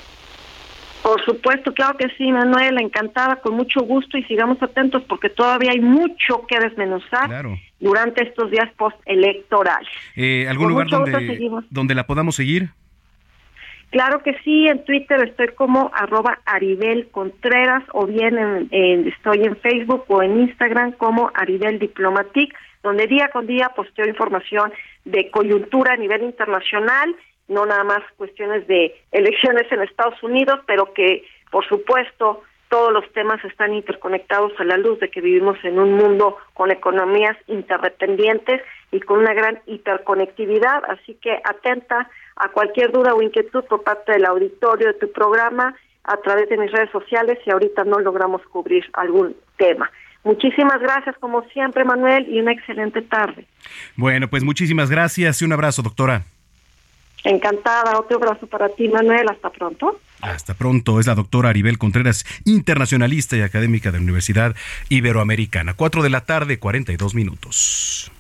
Por 1.02 1.24
supuesto, 1.26 1.74
claro 1.74 1.98
que 1.98 2.10
sí, 2.18 2.32
Manuel, 2.32 2.80
encantada, 2.80 3.38
con 3.38 3.56
mucho 3.56 3.82
gusto 3.82 4.18
y 4.18 4.24
sigamos 4.24 4.62
atentos 4.62 5.04
porque 5.08 5.30
todavía 5.30 5.72
hay 5.72 5.80
mucho 5.80 6.46
que 6.48 6.60
desmenuzar 6.60 7.30
durante 7.80 8.24
estos 8.24 8.52
días 8.52 8.70
postelectorales. 8.78 9.90
Eh, 10.16 10.46
¿Algún 10.48 10.70
lugar 10.70 10.88
donde, 10.88 11.40
donde 11.70 11.96
la 11.96 12.06
podamos 12.06 12.36
seguir? 12.36 12.70
Claro 13.92 14.24
que 14.24 14.38
sí, 14.46 14.68
en 14.68 14.86
Twitter 14.86 15.22
estoy 15.28 15.50
como 15.50 15.92
arroba 15.94 16.40
Aribel 16.46 17.10
Contreras 17.12 17.84
o 17.92 18.06
bien 18.06 18.38
en, 18.38 19.08
estoy 19.08 19.44
en 19.44 19.58
Facebook 19.58 20.06
o 20.08 20.24
en 20.24 20.40
Instagram 20.40 20.94
como 20.94 21.30
Aribel 21.34 21.78
Diplomatic, 21.78 22.56
donde 22.84 23.08
día 23.08 23.30
con 23.34 23.48
día 23.48 23.70
posteo 23.76 24.08
información 24.08 24.72
de 25.04 25.30
coyuntura 25.30 25.94
a 25.94 25.98
nivel 25.98 26.24
internacional 26.24 27.14
no 27.48 27.66
nada 27.66 27.84
más 27.84 28.02
cuestiones 28.18 28.68
de 28.68 28.96
elecciones 29.12 29.72
en 29.72 29.82
Estados 29.82 30.22
Unidos, 30.24 30.60
pero 30.66 30.94
que, 30.94 31.24
por 31.52 31.68
supuesto, 31.68 32.44
todos 32.70 32.94
los 32.94 33.12
temas 33.12 33.44
están 33.44 33.74
interconectados 33.74 34.54
a 34.58 34.64
la 34.64 34.78
luz 34.78 34.98
de 35.02 35.10
que 35.10 35.20
vivimos 35.20 35.58
en 35.64 35.78
un 35.78 35.94
mundo 35.94 36.38
con 36.54 36.72
economías 36.72 37.36
interdependientes 37.48 38.62
y 38.92 39.02
con 39.02 39.20
una 39.20 39.34
gran 39.34 39.60
hiperconectividad, 39.66 40.82
así 40.88 41.16
que 41.16 41.34
atenta 41.44 42.10
a 42.38 42.48
cualquier 42.50 42.92
duda 42.94 43.14
o 43.14 43.22
inquietud 43.22 43.66
por 43.66 43.84
parte 43.84 44.14
del 44.14 44.26
auditorio 44.26 44.88
de 44.88 44.94
tu 44.94 45.12
programa 45.12 45.76
a 46.06 46.18
través 46.18 46.48
de 46.48 46.58
mis 46.58 46.72
redes 46.72 46.90
sociales 46.92 47.40
si 47.44 47.52
ahorita 47.52 47.84
no 47.84 48.00
logramos 48.00 48.42
cubrir 48.44 48.86
algún 48.94 49.36
tema. 49.58 49.92
Muchísimas 50.24 50.80
gracias 50.80 51.18
como 51.20 51.44
siempre, 51.50 51.84
Manuel, 51.84 52.28
y 52.30 52.40
una 52.40 52.54
excelente 52.54 53.02
tarde. 53.02 53.48
Bueno, 53.98 54.30
pues 54.30 54.44
muchísimas 54.44 54.90
gracias 54.90 55.42
y 55.42 55.46
un 55.46 55.52
abrazo, 55.52 55.82
doctora. 55.82 56.24
Encantada. 57.24 58.00
Otro 58.00 58.18
abrazo 58.18 58.48
para 58.48 58.70
ti, 58.70 58.88
Manuel. 58.88 59.28
Hasta 59.30 59.50
pronto. 59.50 60.00
Hasta 60.22 60.54
pronto. 60.54 61.00
Es 61.00 61.08
la 61.08 61.16
doctora 61.16 61.50
Aribel 61.50 61.78
Contreras, 61.78 62.26
internacionalista 62.46 63.38
y 63.38 63.42
académica 63.42 63.92
de 63.92 64.00
la 64.00 64.04
Universidad 64.04 64.56
Iberoamericana. 64.90 65.74
Cuatro 65.74 66.04
de 66.04 66.10
la 66.10 66.22
tarde, 66.22 66.60
42 66.60 67.16
minutos. 67.16 68.12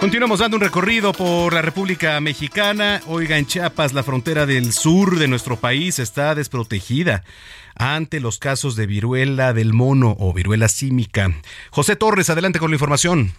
Continuamos 0.00 0.38
dando 0.38 0.58
un 0.58 0.60
recorrido 0.60 1.12
por 1.12 1.52
la 1.52 1.60
República 1.60 2.20
Mexicana. 2.20 3.00
Oiga, 3.08 3.36
en 3.36 3.46
Chiapas, 3.46 3.94
la 3.94 4.04
frontera 4.04 4.46
del 4.46 4.72
sur 4.72 5.18
de 5.18 5.26
nuestro 5.26 5.56
país 5.56 5.98
está 5.98 6.36
desprotegida 6.36 7.24
ante 7.74 8.20
los 8.20 8.38
casos 8.38 8.76
de 8.76 8.86
viruela 8.86 9.52
del 9.52 9.72
mono 9.72 10.14
o 10.20 10.32
viruela 10.32 10.68
símica. 10.68 11.32
José 11.70 11.96
Torres, 11.96 12.30
adelante 12.30 12.60
con 12.60 12.70
la 12.70 12.76
información. 12.76 13.32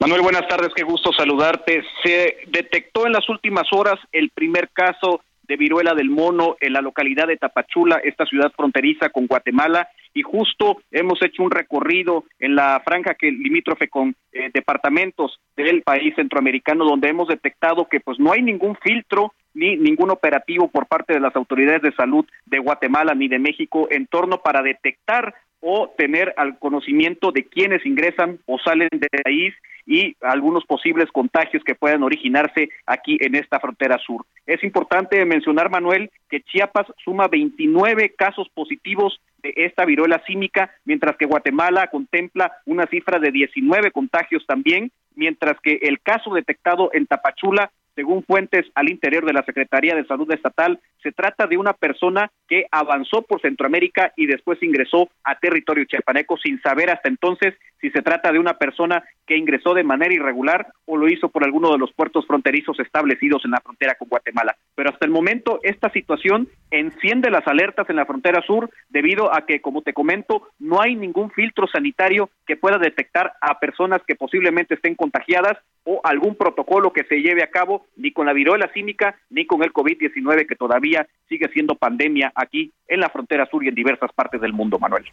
Manuel, 0.00 0.22
buenas 0.22 0.48
tardes, 0.48 0.70
qué 0.74 0.82
gusto 0.82 1.12
saludarte. 1.12 1.82
Se 2.02 2.38
detectó 2.46 3.06
en 3.06 3.12
las 3.12 3.28
últimas 3.28 3.66
horas 3.70 3.96
el 4.12 4.30
primer 4.30 4.70
caso 4.70 5.20
de 5.42 5.58
viruela 5.58 5.92
del 5.92 6.08
mono 6.08 6.56
en 6.58 6.72
la 6.72 6.80
localidad 6.80 7.26
de 7.26 7.36
Tapachula, 7.36 8.00
esta 8.02 8.24
ciudad 8.24 8.50
fronteriza 8.56 9.10
con 9.10 9.26
Guatemala, 9.26 9.90
y 10.14 10.22
justo 10.22 10.80
hemos 10.90 11.20
hecho 11.22 11.42
un 11.42 11.50
recorrido 11.50 12.24
en 12.38 12.54
la 12.54 12.80
franja 12.82 13.12
que 13.12 13.30
limítrofe 13.30 13.88
con 13.88 14.16
eh, 14.32 14.48
departamentos 14.54 15.38
del 15.54 15.82
país 15.82 16.14
centroamericano, 16.16 16.86
donde 16.86 17.10
hemos 17.10 17.28
detectado 17.28 17.86
que 17.86 18.00
pues 18.00 18.18
no 18.18 18.32
hay 18.32 18.40
ningún 18.40 18.76
filtro 18.76 19.34
ni 19.52 19.76
ningún 19.76 20.10
operativo 20.10 20.68
por 20.68 20.86
parte 20.86 21.12
de 21.12 21.20
las 21.20 21.36
autoridades 21.36 21.82
de 21.82 21.92
salud 21.92 22.24
de 22.46 22.58
Guatemala 22.58 23.14
ni 23.14 23.28
de 23.28 23.38
México 23.38 23.86
en 23.90 24.06
torno 24.06 24.38
para 24.38 24.62
detectar 24.62 25.34
o 25.60 25.92
tener 25.96 26.32
al 26.36 26.58
conocimiento 26.58 27.32
de 27.32 27.44
quienes 27.44 27.84
ingresan 27.84 28.38
o 28.46 28.58
salen 28.58 28.88
del 28.90 29.22
país 29.22 29.54
y 29.86 30.16
algunos 30.20 30.64
posibles 30.64 31.10
contagios 31.10 31.62
que 31.64 31.74
puedan 31.74 32.02
originarse 32.02 32.70
aquí 32.86 33.18
en 33.20 33.34
esta 33.34 33.58
frontera 33.60 33.98
sur. 33.98 34.24
Es 34.46 34.62
importante 34.62 35.24
mencionar, 35.24 35.70
Manuel, 35.70 36.10
que 36.28 36.42
Chiapas 36.42 36.86
suma 37.04 37.28
29 37.28 38.14
casos 38.16 38.48
positivos 38.54 39.20
de 39.42 39.52
esta 39.56 39.84
viruela 39.84 40.22
símica, 40.26 40.70
mientras 40.84 41.16
que 41.16 41.26
Guatemala 41.26 41.88
contempla 41.88 42.52
una 42.66 42.86
cifra 42.86 43.18
de 43.18 43.30
19 43.30 43.90
contagios 43.90 44.44
también, 44.46 44.92
mientras 45.14 45.58
que 45.60 45.80
el 45.82 46.00
caso 46.00 46.34
detectado 46.34 46.90
en 46.92 47.06
Tapachula 47.06 47.70
Según 47.94 48.22
fuentes 48.24 48.66
al 48.74 48.88
interior 48.88 49.24
de 49.24 49.32
la 49.32 49.44
Secretaría 49.44 49.94
de 49.94 50.06
Salud 50.06 50.30
Estatal, 50.32 50.80
se 51.02 51.12
trata 51.12 51.46
de 51.46 51.56
una 51.56 51.72
persona 51.72 52.30
que 52.48 52.66
avanzó 52.70 53.22
por 53.22 53.40
Centroamérica 53.40 54.12
y 54.16 54.26
después 54.26 54.62
ingresó 54.62 55.08
a 55.24 55.38
territorio 55.38 55.84
chiapaneco 55.84 56.36
sin 56.36 56.60
saber 56.60 56.90
hasta 56.90 57.08
entonces 57.08 57.54
si 57.80 57.90
se 57.90 58.02
trata 58.02 58.30
de 58.32 58.38
una 58.38 58.54
persona 58.54 59.02
que 59.26 59.36
ingresó 59.36 59.74
de 59.74 59.84
manera 59.84 60.12
irregular 60.12 60.68
o 60.84 60.96
lo 60.96 61.08
hizo 61.08 61.28
por 61.28 61.44
alguno 61.44 61.72
de 61.72 61.78
los 61.78 61.92
puertos 61.92 62.26
fronterizos 62.26 62.78
establecidos 62.78 63.44
en 63.44 63.52
la 63.52 63.60
frontera 63.60 63.94
con 63.94 64.08
Guatemala. 64.08 64.56
Pero 64.74 64.90
hasta 64.90 65.06
el 65.06 65.12
momento 65.12 65.60
esta 65.62 65.90
situación 65.90 66.48
enciende 66.70 67.30
las 67.30 67.46
alertas 67.46 67.88
en 67.88 67.96
la 67.96 68.06
frontera 68.06 68.42
sur 68.42 68.70
debido 68.88 69.34
a 69.34 69.46
que, 69.46 69.60
como 69.60 69.82
te 69.82 69.92
comento, 69.92 70.48
no 70.58 70.80
hay 70.80 70.94
ningún 70.94 71.30
filtro 71.30 71.66
sanitario 71.66 72.30
que 72.46 72.56
pueda 72.56 72.78
detectar 72.78 73.32
a 73.40 73.58
personas 73.58 74.02
que 74.06 74.16
posiblemente 74.16 74.74
estén 74.74 74.94
contagiadas 74.94 75.56
o 75.84 76.00
algún 76.04 76.34
protocolo 76.34 76.92
que 76.92 77.04
se 77.04 77.22
lleve 77.22 77.42
a 77.42 77.50
cabo 77.50 77.79
ni 77.96 78.12
con 78.12 78.26
la 78.26 78.32
viruela 78.32 78.70
símica 78.72 79.16
ni 79.30 79.46
con 79.46 79.62
el 79.62 79.72
COVID-19 79.72 80.46
que 80.46 80.56
todavía 80.56 81.06
sigue 81.28 81.48
siendo 81.52 81.74
pandemia 81.74 82.32
aquí 82.34 82.72
en 82.88 83.00
la 83.00 83.10
frontera 83.10 83.46
sur 83.50 83.64
y 83.64 83.68
en 83.68 83.74
diversas 83.74 84.12
partes 84.12 84.40
del 84.40 84.52
mundo, 84.52 84.78
Manuel. 84.78 85.04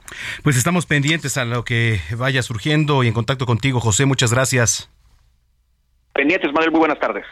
Pues 0.43 0.57
estamos 0.57 0.85
pendientes 0.85 1.37
a 1.37 1.45
lo 1.45 1.63
que 1.63 1.99
vaya 2.17 2.41
surgiendo 2.41 3.03
y 3.03 3.07
en 3.07 3.13
contacto 3.13 3.45
contigo, 3.45 3.79
José. 3.79 4.05
Muchas 4.05 4.33
gracias. 4.33 4.91
Pendientes, 6.17 6.51
Manuel, 6.51 6.71
muy 6.71 6.79
buenas 6.79 6.99
tardes. 6.99 7.23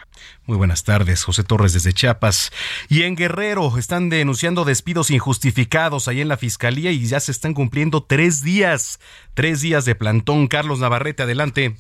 Muy 0.46 0.58
buenas 0.58 0.84
tardes, 0.84 1.24
José 1.24 1.44
Torres 1.44 1.74
desde 1.74 1.92
Chiapas. 1.92 2.52
Y 2.88 3.02
en 3.02 3.16
Guerrero 3.16 3.80
están 3.80 4.10
denunciando 4.10 4.64
despidos 4.64 5.10
injustificados 5.10 6.08
ahí 6.08 6.22
en 6.22 6.28
la 6.28 6.38
fiscalía 6.38 6.92
y 6.92 7.04
ya 7.08 7.20
se 7.20 7.32
están 7.32 7.56
cumpliendo 7.56 8.04
tres 8.04 8.44
días, 8.44 9.00
tres 9.34 9.62
días 9.62 9.86
de 9.86 9.96
plantón. 9.96 10.48
Carlos 10.48 10.82
Navarrete, 10.82 11.24
adelante. 11.24 11.78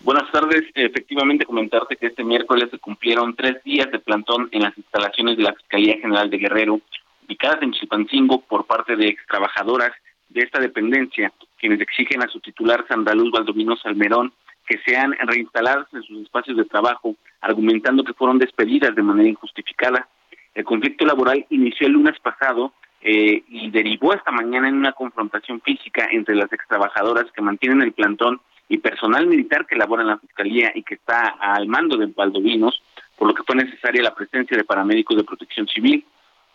Buenas 0.00 0.30
tardes. 0.30 0.62
Efectivamente, 0.74 1.44
comentarte 1.44 1.96
que 1.96 2.06
este 2.06 2.22
miércoles 2.22 2.68
se 2.70 2.78
cumplieron 2.78 3.34
tres 3.34 3.62
días 3.64 3.90
de 3.90 3.98
plantón 3.98 4.48
en 4.52 4.62
las 4.62 4.76
instalaciones 4.76 5.36
de 5.36 5.42
la 5.42 5.54
Fiscalía 5.54 5.98
General 5.98 6.30
de 6.30 6.38
Guerrero, 6.38 6.80
ubicadas 7.26 7.62
en 7.62 7.72
Chilpancingo 7.72 8.40
por 8.42 8.66
parte 8.66 8.94
de 8.96 9.08
ex 9.08 9.26
trabajadoras 9.26 9.92
de 10.28 10.42
esta 10.42 10.60
dependencia, 10.60 11.32
quienes 11.58 11.80
exigen 11.80 12.22
a 12.22 12.28
su 12.28 12.40
titular 12.40 12.84
Sandaluz 12.88 13.30
Valdomino 13.30 13.76
Salmerón 13.76 14.32
que 14.66 14.78
sean 14.84 15.12
reinstaladas 15.12 15.86
en 15.92 16.02
sus 16.02 16.22
espacios 16.22 16.56
de 16.56 16.64
trabajo, 16.64 17.14
argumentando 17.40 18.04
que 18.04 18.14
fueron 18.14 18.38
despedidas 18.38 18.94
de 18.94 19.02
manera 19.02 19.28
injustificada. 19.28 20.08
El 20.54 20.64
conflicto 20.64 21.06
laboral 21.06 21.46
inició 21.50 21.86
el 21.86 21.92
lunes 21.92 22.18
pasado 22.20 22.72
eh, 23.00 23.44
y 23.48 23.70
derivó 23.70 24.12
esta 24.12 24.32
mañana 24.32 24.68
en 24.68 24.74
una 24.74 24.92
confrontación 24.92 25.60
física 25.60 26.08
entre 26.10 26.34
las 26.34 26.52
ex 26.52 26.66
trabajadoras 26.66 27.30
que 27.32 27.42
mantienen 27.42 27.82
el 27.82 27.92
plantón 27.92 28.40
y 28.68 28.78
personal 28.78 29.26
militar 29.26 29.66
que 29.66 29.76
labora 29.76 30.02
en 30.02 30.08
la 30.08 30.18
Fiscalía 30.18 30.72
y 30.74 30.82
que 30.82 30.94
está 30.94 31.36
al 31.40 31.66
mando 31.66 31.96
de 31.96 32.06
Valdovinos, 32.06 32.82
por 33.16 33.28
lo 33.28 33.34
que 33.34 33.44
fue 33.44 33.56
necesaria 33.56 34.02
la 34.02 34.14
presencia 34.14 34.56
de 34.56 34.64
paramédicos 34.64 35.16
de 35.16 35.24
protección 35.24 35.66
civil. 35.68 36.04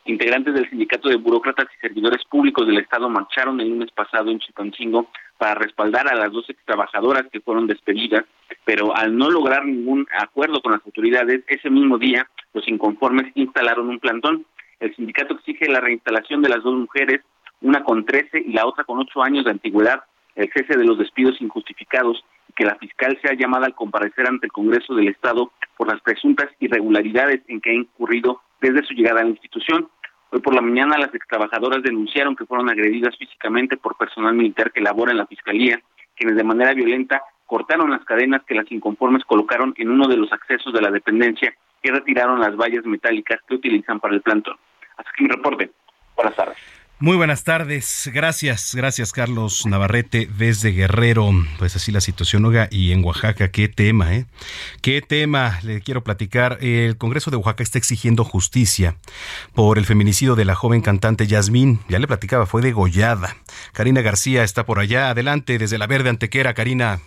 Integrantes 0.06 0.54
del 0.56 0.70
Sindicato 0.70 1.10
de 1.10 1.16
Burócratas 1.16 1.68
y 1.76 1.80
Servidores 1.80 2.24
Públicos 2.26 2.66
del 2.66 2.80
Estado 2.80 3.08
marcharon 3.08 3.62
el 3.62 3.70
lunes 3.70 3.92
pasado 3.92 4.32
en 4.32 4.40
Chipancingo 4.40 5.08
para 5.38 5.56
respaldar 5.56 6.08
a 6.08 6.16
las 6.16 6.32
dos 6.32 6.50
ex 6.50 6.60
trabajadoras 6.66 7.28
que 7.32 7.40
fueron 7.40 7.68
despedidas, 7.68 8.26
pero 8.66 8.96
al 8.96 9.16
no 9.16 9.30
lograr 9.30 9.66
ningún 9.66 10.08
acuerdo 10.20 10.60
con 10.62 10.72
las 10.72 10.86
autoridades, 10.86 11.44
ese 11.48 11.70
mismo 11.70 11.98
día 11.98 12.28
los 12.54 12.68
inconformes 12.68 13.32
instalaron 13.36 13.90
un 13.90 14.00
plantón. 14.00 14.46
El 14.80 14.96
sindicato 14.96 15.36
exige 15.36 15.70
la 15.70 15.80
reinstalación 15.80 16.42
de 16.42 16.50
las 16.50 16.64
dos 16.64 16.76
mujeres, 16.76 17.22
una 17.62 17.84
con 17.84 18.04
13 18.04 18.40
y 18.40 18.54
la 18.54 18.66
otra 18.66 18.84
con 18.84 19.00
8 19.00 19.22
años 19.22 19.46
de 19.46 19.52
antigüedad, 19.52 20.04
el 20.36 20.50
cese 20.54 20.78
de 20.78 20.86
los 20.86 20.98
despidos 20.98 21.42
injustificados 21.42 22.24
y 22.50 22.54
que 22.54 22.66
la 22.66 22.76
fiscal 22.76 23.18
sea 23.22 23.34
llamada 23.34 23.66
al 23.66 23.76
comparecer 23.76 24.28
ante 24.28 24.48
el 24.48 24.52
Congreso 24.52 24.94
del 24.96 25.10
Estado 25.10 25.52
por 25.78 25.88
las 25.92 26.02
presuntas 26.02 26.50
irregularidades 26.60 27.42
en 27.48 27.62
que 27.62 27.72
ha 27.72 27.74
incurrido 27.74 28.42
desde 28.60 28.86
su 28.86 28.94
llegada 28.94 29.22
a 29.22 29.24
la 29.24 29.30
institución. 29.30 29.90
Hoy 30.32 30.40
por 30.40 30.56
la 30.56 30.62
mañana 30.62 30.98
las 30.98 31.14
extrabajadoras 31.14 31.84
denunciaron 31.84 32.36
que 32.36 32.46
fueron 32.46 32.70
agredidas 32.70 33.18
físicamente 33.18 33.78
por 33.78 33.98
personal 33.98 34.34
militar 34.34 34.72
que 34.72 34.82
labora 34.82 35.12
en 35.12 35.18
la 35.18 35.28
Fiscalía, 35.28 35.82
quienes 36.16 36.38
de 36.38 36.44
manera 36.44 36.74
violenta 36.74 37.22
cortaron 37.46 37.92
las 37.92 38.06
cadenas 38.06 38.44
que 38.48 38.56
las 38.56 38.72
inconformes 38.72 39.26
colocaron 39.26 39.74
en 39.78 39.90
uno 39.90 40.08
de 40.08 40.16
los 40.16 40.32
accesos 40.32 40.72
de 40.74 40.82
la 40.82 40.90
dependencia 40.90 41.54
y 41.84 41.90
retiraron 41.90 42.40
las 42.40 42.56
vallas 42.56 42.86
metálicas 42.86 43.42
que 43.48 43.56
utilizan 43.56 44.00
para 44.00 44.14
el 44.14 44.22
plantón. 44.22 44.56
Así 44.96 45.10
que 45.18 45.24
un 45.26 45.32
reporte. 45.32 45.72
Buenas 46.16 46.36
tardes. 46.36 46.81
Muy 47.02 47.18
buenas 47.18 47.44
tardes, 47.44 48.12
gracias, 48.14 48.76
gracias 48.76 49.12
Carlos 49.12 49.66
Navarrete 49.66 50.30
desde 50.38 50.70
Guerrero. 50.70 51.32
Pues 51.58 51.76
así 51.76 51.92
la 51.92 52.00
situación, 52.00 52.46
Oiga, 52.46 52.68
y 52.70 52.92
en 52.92 53.04
Oaxaca, 53.04 53.50
qué 53.50 53.68
tema, 53.68 54.14
¿eh? 54.14 54.28
Qué 54.84 55.02
tema 55.02 55.58
le 55.64 55.82
quiero 55.82 56.04
platicar. 56.04 56.60
El 56.62 56.98
Congreso 56.98 57.32
de 57.32 57.38
Oaxaca 57.38 57.64
está 57.64 57.80
exigiendo 57.80 58.24
justicia 58.24 58.98
por 59.56 59.80
el 59.80 59.86
feminicidio 59.86 60.36
de 60.36 60.46
la 60.46 60.54
joven 60.54 60.82
cantante 60.82 61.26
Yasmín. 61.26 61.80
Ya 61.90 61.98
le 61.98 62.06
platicaba, 62.06 62.46
fue 62.46 62.62
degollada. 62.62 63.36
Karina 63.74 64.02
García 64.02 64.44
está 64.44 64.64
por 64.68 64.78
allá. 64.78 65.10
Adelante, 65.10 65.58
desde 65.58 65.80
la 65.80 65.88
Verde 65.88 66.10
Antequera, 66.10 66.54
Karina. 66.54 67.00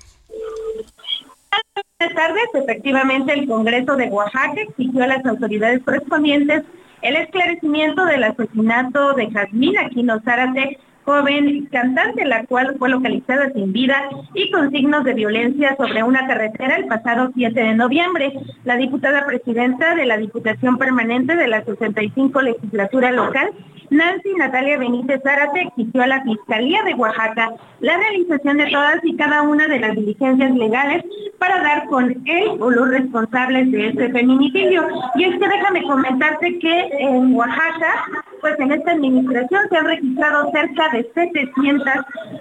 Buenas 2.01 2.17
tardes, 2.17 2.49
efectivamente 2.53 3.33
el 3.33 3.47
Congreso 3.47 3.95
de 3.95 4.09
Oaxaca 4.09 4.61
exigió 4.61 5.05
a 5.05 5.07
las 5.07 5.25
autoridades 5.25 5.85
correspondientes 5.85 6.65
el 7.05 7.17
esclarecimiento 7.17 8.07
del 8.07 8.25
asesinato 8.25 9.13
de 9.13 9.31
Jazmín 9.31 9.77
Aquino 9.77 10.21
Zárate, 10.21 10.79
joven 11.05 11.69
cantante, 11.71 12.25
la 12.25 12.47
cual 12.47 12.77
fue 12.79 12.89
localizada 12.89 13.53
sin 13.53 13.75
vida 13.75 14.09
y 14.33 14.51
con 14.51 14.71
signos 14.71 15.05
de 15.05 15.13
violencia 15.13 15.77
sobre 15.77 16.03
una 16.03 16.27
carretera 16.27 16.77
el 16.77 16.87
pasado 16.87 17.31
7 17.35 17.61
de 17.61 17.75
noviembre. 17.75 18.33
La 18.65 18.77
diputada 18.77 19.27
presidenta 19.27 19.95
de 19.95 20.07
la 20.07 20.17
Diputación 20.17 20.79
Permanente 20.79 21.37
de 21.37 21.47
la 21.47 21.63
65 21.63 22.41
Legislatura 22.41 23.13
Local, 23.13 23.51
Nancy 23.91 24.35
Natalia 24.37 24.79
Benítez 24.79 25.21
Zárate 25.23 25.63
exigió 25.63 26.03
a 26.03 26.07
la 26.07 26.23
Fiscalía 26.23 26.83
de 26.85 26.95
Oaxaca 26.95 27.53
la 27.81 27.97
realización 27.97 28.59
de 28.59 28.67
todas 28.67 29.05
y 29.05 29.17
cada 29.17 29.43
una 29.43 29.69
de 29.69 29.81
las 29.81 29.95
diligencias 29.95 30.55
legales 30.55 31.05
para 31.39 31.63
dar 31.63 31.87
con 31.87 32.11
él 32.27 32.49
o 32.61 32.71
los 32.71 32.89
responsables 32.89 33.71
de 33.71 33.89
este 33.89 34.11
feminicidio. 34.11 34.87
Y 35.17 35.25
es 35.25 35.39
que 35.39 35.49
déjame 35.49 35.83
comentarte 35.83 36.59
que 36.59 36.89
en 36.99 37.35
Oaxaca, 37.35 38.07
pues 38.45 38.61
en 38.61 38.73
esta 38.73 38.93
administración 38.93 39.63
se 39.71 39.77
han 39.79 39.87
registrado 39.87 40.51
cerca 40.53 40.91
de 40.91 41.11
700 41.15 41.95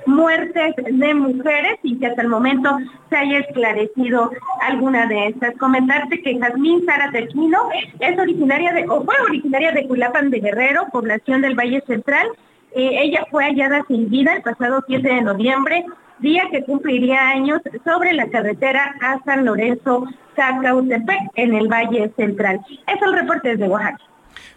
muertes 0.06 0.76
de 0.76 1.14
mujeres 1.14 1.80
y 1.82 1.97
que 1.97 2.08
hasta 2.08 2.24
el 2.24 2.28
momento 2.28 2.78
se 3.10 3.16
haya 3.16 3.39
esclarecido 3.39 4.30
alguna 4.60 5.08
de 5.08 5.28
estas. 5.28 5.56
Comentarte 5.56 6.22
que 6.22 6.38
Jazmín 6.38 6.84
Zárate 6.86 7.30
Quino 7.30 7.70
es 8.01 8.20
originaria 8.20 8.74
de, 8.74 8.84
o 8.89 9.01
fue 9.06 9.16
originaria 9.26 9.72
de 9.72 9.88
Culapan 9.88 10.30
de 10.30 10.41
Guerrero, 10.41 10.88
población 10.91 11.39
del 11.39 11.56
Valle 11.56 11.82
Central. 11.88 12.28
Eh, 12.76 12.99
ella 13.04 13.26
fue 13.32 13.45
hallada 13.45 13.86
sin 13.88 14.10
vida 14.10 14.34
el 14.34 14.41
pasado 14.41 14.84
7 14.86 15.08
de 15.08 15.22
noviembre, 15.22 15.86
día 16.20 16.49
que 16.51 16.66
cumpliría 16.66 17.30
años 17.30 17.62
sobre 17.86 18.12
la 18.12 18.28
carretera 18.28 18.93
a 18.99 19.24
San 19.24 19.45
Lorenzo, 19.45 20.06
Zacautepec, 20.36 21.32
en 21.36 21.54
el 21.54 21.70
Valle 21.70 22.12
Central. 22.18 22.60
Es 22.88 23.01
el 23.01 23.14
reporte 23.14 23.56
desde 23.56 23.70
Oaxaca. 23.70 24.04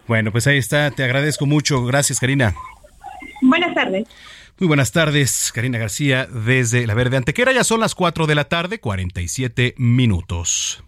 Bueno, 0.07 0.31
pues 0.31 0.47
ahí 0.47 0.57
está. 0.57 0.91
Te 0.91 1.03
agradezco 1.03 1.45
mucho. 1.45 1.83
Gracias, 1.85 2.19
Karina. 2.19 2.55
Buenas 3.41 3.73
tardes. 3.73 4.07
Muy 4.59 4.67
buenas 4.67 4.91
tardes, 4.91 5.51
Karina 5.53 5.77
García, 5.77 6.25
desde 6.25 6.87
La 6.87 6.95
Verde 6.95 7.17
Antequera. 7.17 7.51
Ya 7.51 7.63
son 7.63 7.79
las 7.79 7.93
4 7.93 8.25
de 8.25 8.33
la 8.33 8.45
tarde, 8.45 8.79
47 8.79 9.75
minutos. 9.77 10.83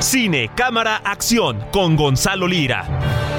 Cine, 0.00 0.50
cámara, 0.54 0.96
acción 0.96 1.64
con 1.72 1.96
Gonzalo 1.96 2.46
Lira. 2.46 3.33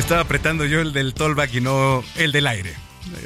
Estaba 0.00 0.22
apretando 0.22 0.64
yo 0.64 0.80
el 0.80 0.94
del 0.94 1.12
tollback 1.12 1.52
y 1.54 1.60
no 1.60 2.02
el 2.16 2.32
del 2.32 2.46
aire. 2.46 2.74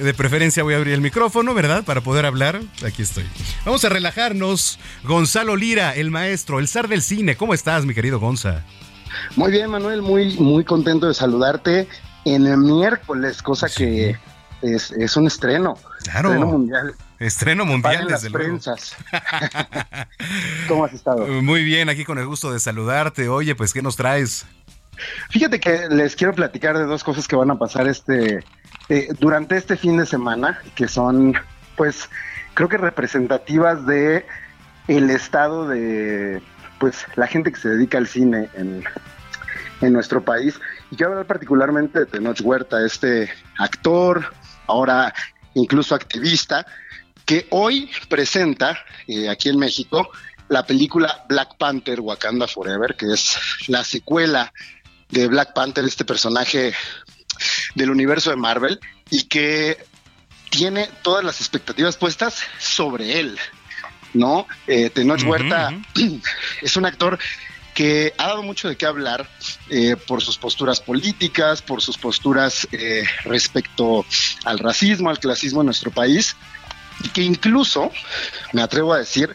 De 0.03 0.13
preferencia 0.13 0.65
voy 0.65 0.75
a 0.75 0.79
abrir 0.79 0.93
el 0.93 1.01
micrófono, 1.01 1.55
¿verdad? 1.55 1.85
Para 1.85 2.01
poder 2.01 2.27
hablar. 2.27 2.61
Aquí 2.85 3.03
estoy. 3.03 3.25
Vamos 3.65 3.85
a 3.85 3.91
relajarnos. 3.91 4.81
Gonzalo 5.05 5.55
Lira, 5.55 5.95
el 5.95 6.11
maestro, 6.11 6.59
el 6.59 6.67
zar 6.67 6.89
del 6.89 7.01
cine. 7.01 7.37
¿Cómo 7.37 7.55
estás, 7.55 7.87
mi 7.87 7.95
querido 7.95 8.19
Gonza? 8.19 8.65
Muy 9.37 9.53
bien, 9.53 9.71
Manuel. 9.71 10.03
Muy, 10.03 10.37
muy 10.37 10.65
contento 10.65 11.07
de 11.07 11.15
saludarte 11.15 11.87
en 12.25 12.45
el 12.45 12.59
miércoles, 12.59 13.41
cosa 13.41 13.69
que 13.69 14.19
es, 14.61 15.17
un 15.17 15.29
estreno. 15.29 15.79
Claro. 16.03 16.31
Estreno 16.31 16.47
mundial. 16.49 16.95
Estreno 17.21 17.65
mundial, 17.65 18.09
desde 18.09 18.31
las 18.31 18.33
prensas. 18.33 18.97
¿Cómo 20.69 20.85
has 20.85 20.93
estado? 20.93 21.25
Muy 21.41 21.63
bien, 21.63 21.89
aquí 21.89 22.05
con 22.05 22.19
el 22.19 22.27
gusto 22.27 22.53
de 22.53 22.59
saludarte. 22.59 23.29
Oye, 23.29 23.55
pues, 23.55 23.73
¿qué 23.73 23.81
nos 23.81 23.95
traes? 23.95 24.45
Fíjate 25.31 25.61
que 25.61 25.89
les 25.89 26.17
quiero 26.17 26.35
platicar 26.35 26.77
de 26.77 26.85
dos 26.85 27.05
cosas 27.05 27.29
que 27.29 27.37
van 27.37 27.51
a 27.51 27.59
pasar 27.59 27.87
este 27.89 28.45
eh, 28.89 29.09
durante 29.19 29.57
este 29.57 29.77
fin 29.77 29.97
de 29.97 30.07
semana, 30.07 30.61
que 30.75 30.89
son, 30.89 31.35
pues, 31.77 32.09
creo 32.55 32.69
que 32.69 32.77
representativas 32.77 33.87
de 33.87 34.27
el 34.89 35.11
estado 35.11 35.69
de, 35.69 36.43
pues 36.79 37.07
la 37.17 37.27
gente 37.27 37.51
que 37.51 37.61
se 37.61 37.71
dedica 37.71 37.99
al 37.99 38.07
cine 38.07 38.51
en, 38.55 38.85
en 39.81 39.93
nuestro 39.93 40.25
país. 40.25 40.61
Y 40.91 40.97
quiero 40.97 41.13
hablar 41.13 41.27
particularmente 41.27 42.01
de 42.01 42.07
Tenoch 42.07 42.41
Huerta, 42.43 42.85
este 42.85 43.31
actor, 43.59 44.33
ahora 44.67 45.15
incluso 45.55 45.95
activista, 45.95 46.67
que 47.25 47.47
hoy 47.51 47.91
presenta 48.09 48.79
eh, 49.07 49.29
aquí 49.29 49.49
en 49.49 49.59
México 49.59 50.09
la 50.49 50.67
película 50.67 51.25
Black 51.29 51.57
Panther 51.57 52.01
Wakanda 52.01 52.47
Forever, 52.47 52.95
que 52.97 53.07
es 53.13 53.39
la 53.69 53.83
secuela 53.83 54.53
de 55.15 55.29
Black 55.29 55.55
Panther, 55.55 55.85
este 55.85 56.05
personaje 56.05 56.75
del 57.75 57.91
universo 57.91 58.31
de 58.31 58.37
Marvel, 58.37 58.81
y 59.11 59.25
que 59.25 59.79
tiene 60.51 60.89
todas 61.03 61.25
las 61.25 61.41
expectativas 61.41 61.97
puestas 61.97 62.43
sobre 62.59 63.21
él, 63.21 63.39
¿no? 64.13 64.47
Eh, 64.67 64.91
Tenoch 64.91 65.23
Huerta 65.25 65.73
es 66.63 66.77
un 66.77 66.85
actor 66.85 67.19
que 67.75 68.13
ha 68.19 68.29
dado 68.29 68.43
mucho 68.43 68.69
de 68.69 68.77
qué 68.77 68.87
hablar 68.87 69.29
eh, 69.69 69.97
por 69.97 70.23
sus 70.23 70.39
posturas 70.39 70.81
políticas, 70.81 71.61
por 71.63 71.83
sus 71.83 71.99
posturas 71.99 72.69
eh, 72.71 73.05
respecto 73.25 74.05
al 74.45 74.59
racismo, 74.61 75.11
al 75.11 75.19
clasismo 75.19 75.61
en 75.61 75.67
nuestro 75.67 75.91
país, 75.91 76.37
y 77.03 77.09
que 77.09 77.23
incluso, 77.23 77.91
me 78.53 78.63
atrevo 78.63 78.95
a 78.95 78.99
decir, 78.99 79.35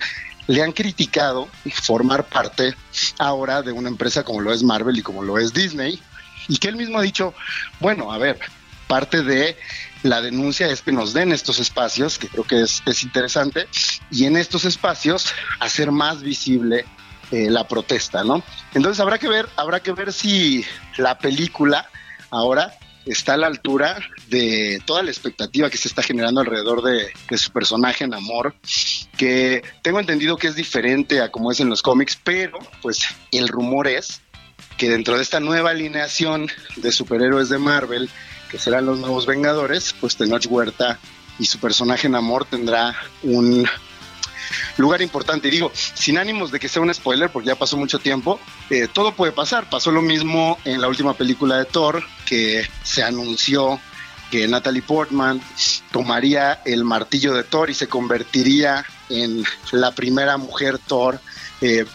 le 0.50 0.64
han 0.64 0.72
criticado 0.72 1.47
formar 1.84 2.26
parte 2.26 2.74
ahora 3.20 3.62
de 3.62 3.72
una 3.72 3.88
empresa 3.88 4.24
como 4.24 4.41
lo 4.41 4.52
es 4.52 4.64
Marvel 4.64 4.97
y 4.97 5.04
como 5.04 5.22
lo 5.22 5.38
es 5.38 5.54
Disney, 5.54 6.02
y 6.47 6.58
que 6.58 6.70
él 6.70 6.76
mismo 6.76 6.97
ha 6.97 7.04
dicho, 7.04 7.36
bueno, 7.80 8.12
a 8.12 8.18
ver, 8.18 8.39
parte 8.88 9.22
de 9.22 9.56
la 10.02 10.22
denuncia 10.22 10.68
es 10.68 10.82
que 10.82 10.91
nos 10.91 11.14
den 11.14 11.32
estos 11.34 11.60
espacios, 11.60 12.18
que 12.18 12.28
creo 12.28 12.45
que 12.45 12.64
es, 12.64 12.82
es 12.88 13.04
interesante, 13.04 13.68
y 14.10 14.26
en 14.26 14.38
estos 14.38 14.66
espacios 14.66 15.28
hacer 15.60 15.91
más 15.91 16.24
visible 16.24 16.84
eh, 17.30 17.47
la 17.47 17.68
protesta, 17.68 18.24
¿no? 18.24 18.41
Entonces 18.74 19.00
habrá 19.00 19.20
que 19.20 19.28
ver, 19.28 19.47
habrá 19.56 19.82
que 19.82 19.91
ver 19.91 20.12
si 20.12 20.66
la 20.97 21.20
película 21.20 21.88
ahora 22.32 22.74
está 23.06 23.34
a 23.34 23.38
la 23.38 23.47
altura 23.47 24.00
de 24.28 24.82
toda 24.86 25.04
la 25.04 25.12
expectativa 25.12 25.70
que 25.70 25.78
se 25.78 25.88
está 25.88 26.04
generando 26.04 26.41
alrededor 26.41 26.84
de, 26.84 27.38
su 27.38 27.52
personaje 27.52 28.04
en 28.04 28.14
amor, 28.14 28.56
que 29.18 29.64
tengo 29.82 30.00
entendido 30.00 30.38
que 30.38 30.47
es 30.47 30.56
diferente 30.56 31.22
a 31.22 31.32
como 31.32 31.52
es 31.52 31.60
en 31.60 31.70
los 31.70 31.82
cómics, 31.82 32.20
pero 32.24 32.60
pues 32.82 33.08
el 33.32 33.47
rumor 33.47 33.88
es 33.88 34.22
que 34.78 34.89
dentro 34.89 35.18
de 35.18 35.24
esta 35.24 35.39
nueva 35.39 35.72
alineación 35.72 36.50
de 36.78 36.91
superhéroes 36.91 37.50
de 37.50 37.58
Marvel, 37.58 38.10
que 38.50 38.58
serán 38.58 38.86
los 38.86 39.00
nuevos 39.00 39.26
Vengadores, 39.26 39.93
pues 40.00 40.16
Tenoch 40.16 40.45
Huerta 40.50 41.00
y 41.38 41.45
su 41.45 41.60
personaje 41.60 42.08
en 42.08 42.16
amor 42.16 42.45
tendrá 42.45 42.95
un 43.24 43.68
lugar 44.78 45.02
importante. 45.02 45.47
Y 45.47 45.52
digo, 45.52 45.72
sin 45.74 46.18
ánimos 46.18 46.52
de 46.52 46.60
que 46.60 46.70
sea 46.70 46.82
un 46.82 46.93
spoiler, 46.93 47.30
porque 47.30 47.47
ya 47.47 47.56
pasó 47.56 47.78
mucho 47.78 48.00
tiempo, 48.00 48.39
eh, 48.70 48.88
todo 48.91 49.14
puede 49.14 49.32
pasar. 49.32 49.70
Pasó 49.70 49.91
lo 49.91 50.02
mismo 50.02 50.58
en 50.66 50.82
la 50.82 50.88
última 50.88 51.14
película 51.14 51.58
de 51.58 51.66
Thor, 51.66 52.04
que 52.30 52.69
se 52.84 53.01
anunció 53.01 53.82
que 54.30 54.47
Natalie 54.47 54.84
Portman 54.84 55.41
tomaría 55.91 56.61
el 56.63 56.86
martillo 56.86 57.34
de 57.34 57.43
Thor 57.43 57.71
y 57.71 57.73
se 57.73 57.88
convertiría 57.88 58.86
en 59.09 59.43
la 59.71 59.91
primera 59.91 60.38
mujer 60.38 60.77
Thor. 60.77 61.19
Eh, 61.61 61.86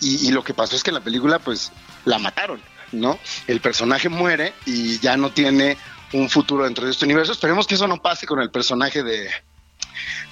y, 0.00 0.30
lo 0.30 0.44
que 0.44 0.54
pasó 0.54 0.76
es 0.76 0.84
que 0.84 0.90
en 0.90 0.94
la 0.94 1.00
película, 1.00 1.40
pues, 1.40 1.72
la 2.04 2.18
mataron, 2.18 2.60
¿no? 2.92 3.18
El 3.48 3.60
personaje 3.60 4.08
muere 4.08 4.52
y 4.66 5.00
ya 5.00 5.16
no 5.16 5.30
tiene 5.30 5.76
un 6.12 6.30
futuro 6.30 6.64
dentro 6.64 6.84
de 6.84 6.92
este 6.92 7.04
universo. 7.04 7.32
Esperemos 7.32 7.66
que 7.66 7.74
eso 7.74 7.88
no 7.88 8.00
pase 8.00 8.26
con 8.26 8.40
el 8.40 8.50
personaje 8.50 9.02
de, 9.02 9.28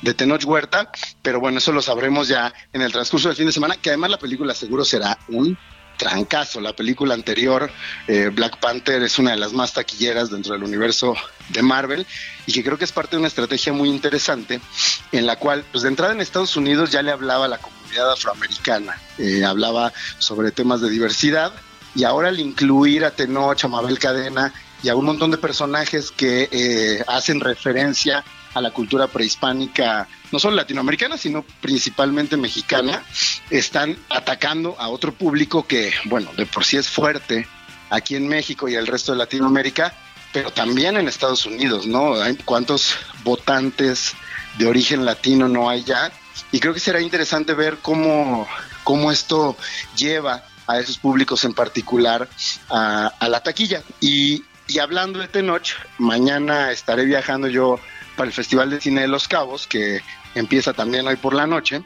de 0.02 0.44
Huerta, 0.44 0.90
pero 1.20 1.40
bueno, 1.40 1.58
eso 1.58 1.72
lo 1.72 1.82
sabremos 1.82 2.28
ya 2.28 2.52
en 2.72 2.82
el 2.82 2.92
transcurso 2.92 3.28
del 3.28 3.36
fin 3.36 3.46
de 3.46 3.52
semana, 3.52 3.76
que 3.76 3.90
además 3.90 4.10
la 4.10 4.18
película 4.18 4.54
seguro 4.54 4.84
será 4.84 5.18
un 5.28 5.58
trancazo. 6.02 6.60
La 6.60 6.74
película 6.74 7.14
anterior, 7.14 7.70
eh, 8.08 8.30
Black 8.32 8.58
Panther, 8.58 9.02
es 9.02 9.18
una 9.18 9.30
de 9.30 9.36
las 9.36 9.52
más 9.52 9.72
taquilleras 9.72 10.30
dentro 10.30 10.54
del 10.54 10.64
universo 10.64 11.14
de 11.50 11.62
Marvel 11.62 12.06
y 12.46 12.52
que 12.52 12.64
creo 12.64 12.76
que 12.76 12.84
es 12.84 12.92
parte 12.92 13.16
de 13.16 13.20
una 13.20 13.28
estrategia 13.28 13.72
muy 13.72 13.88
interesante 13.88 14.60
en 15.12 15.26
la 15.26 15.36
cual, 15.36 15.64
pues 15.70 15.82
de 15.82 15.88
entrada 15.88 16.12
en 16.12 16.20
Estados 16.20 16.56
Unidos 16.56 16.90
ya 16.90 17.02
le 17.02 17.12
hablaba 17.12 17.44
a 17.44 17.48
la 17.48 17.58
comunidad 17.58 18.12
afroamericana, 18.12 19.00
eh, 19.18 19.44
hablaba 19.44 19.92
sobre 20.18 20.50
temas 20.50 20.80
de 20.80 20.90
diversidad 20.90 21.52
y 21.94 22.04
ahora 22.04 22.28
al 22.28 22.40
incluir 22.40 23.04
a 23.04 23.12
Tenoch, 23.12 23.64
a 23.64 23.68
Mabel 23.68 23.98
Cadena 23.98 24.52
y 24.82 24.88
a 24.88 24.96
un 24.96 25.04
montón 25.04 25.30
de 25.30 25.38
personajes 25.38 26.10
que 26.10 26.48
eh, 26.50 27.04
hacen 27.06 27.40
referencia 27.40 28.24
a 28.54 28.60
la 28.60 28.70
cultura 28.70 29.06
prehispánica, 29.06 30.08
no 30.30 30.38
solo 30.38 30.56
latinoamericana, 30.56 31.16
sino 31.16 31.42
principalmente 31.60 32.36
mexicana, 32.36 33.02
están 33.50 33.96
atacando 34.08 34.76
a 34.78 34.88
otro 34.88 35.12
público 35.12 35.66
que, 35.66 35.92
bueno, 36.04 36.30
de 36.36 36.46
por 36.46 36.64
sí 36.64 36.76
es 36.76 36.88
fuerte 36.88 37.46
aquí 37.90 38.16
en 38.16 38.26
México 38.28 38.68
y 38.68 38.74
el 38.74 38.86
resto 38.86 39.12
de 39.12 39.18
Latinoamérica, 39.18 39.94
pero 40.32 40.50
también 40.50 40.96
en 40.96 41.08
Estados 41.08 41.44
Unidos, 41.46 41.86
¿no? 41.86 42.14
¿Cuántos 42.44 42.96
votantes 43.22 44.14
de 44.58 44.66
origen 44.66 45.04
latino 45.04 45.46
no 45.48 45.68
hay 45.68 45.84
ya? 45.84 46.10
Y 46.50 46.60
creo 46.60 46.72
que 46.72 46.80
será 46.80 47.00
interesante 47.00 47.54
ver 47.54 47.78
cómo, 47.82 48.48
cómo 48.84 49.12
esto 49.12 49.56
lleva 49.96 50.44
a 50.66 50.78
esos 50.78 50.98
públicos 50.98 51.44
en 51.44 51.52
particular 51.52 52.28
a, 52.70 53.28
la 53.28 53.42
taquilla. 53.42 53.82
Y, 54.00 54.44
y 54.68 54.78
hablando 54.78 55.18
de 55.18 55.28
Tenoch, 55.28 55.74
mañana 55.98 56.70
estaré 56.70 57.04
viajando 57.04 57.48
yo 57.48 57.78
para 58.16 58.28
el 58.28 58.32
Festival 58.32 58.70
de 58.70 58.80
Cine 58.80 59.02
de 59.02 59.08
Los 59.08 59.28
Cabos, 59.28 59.66
que 59.66 60.00
empieza 60.34 60.72
también 60.72 61.06
hoy 61.06 61.16
por 61.16 61.34
la 61.34 61.46
noche. 61.46 61.82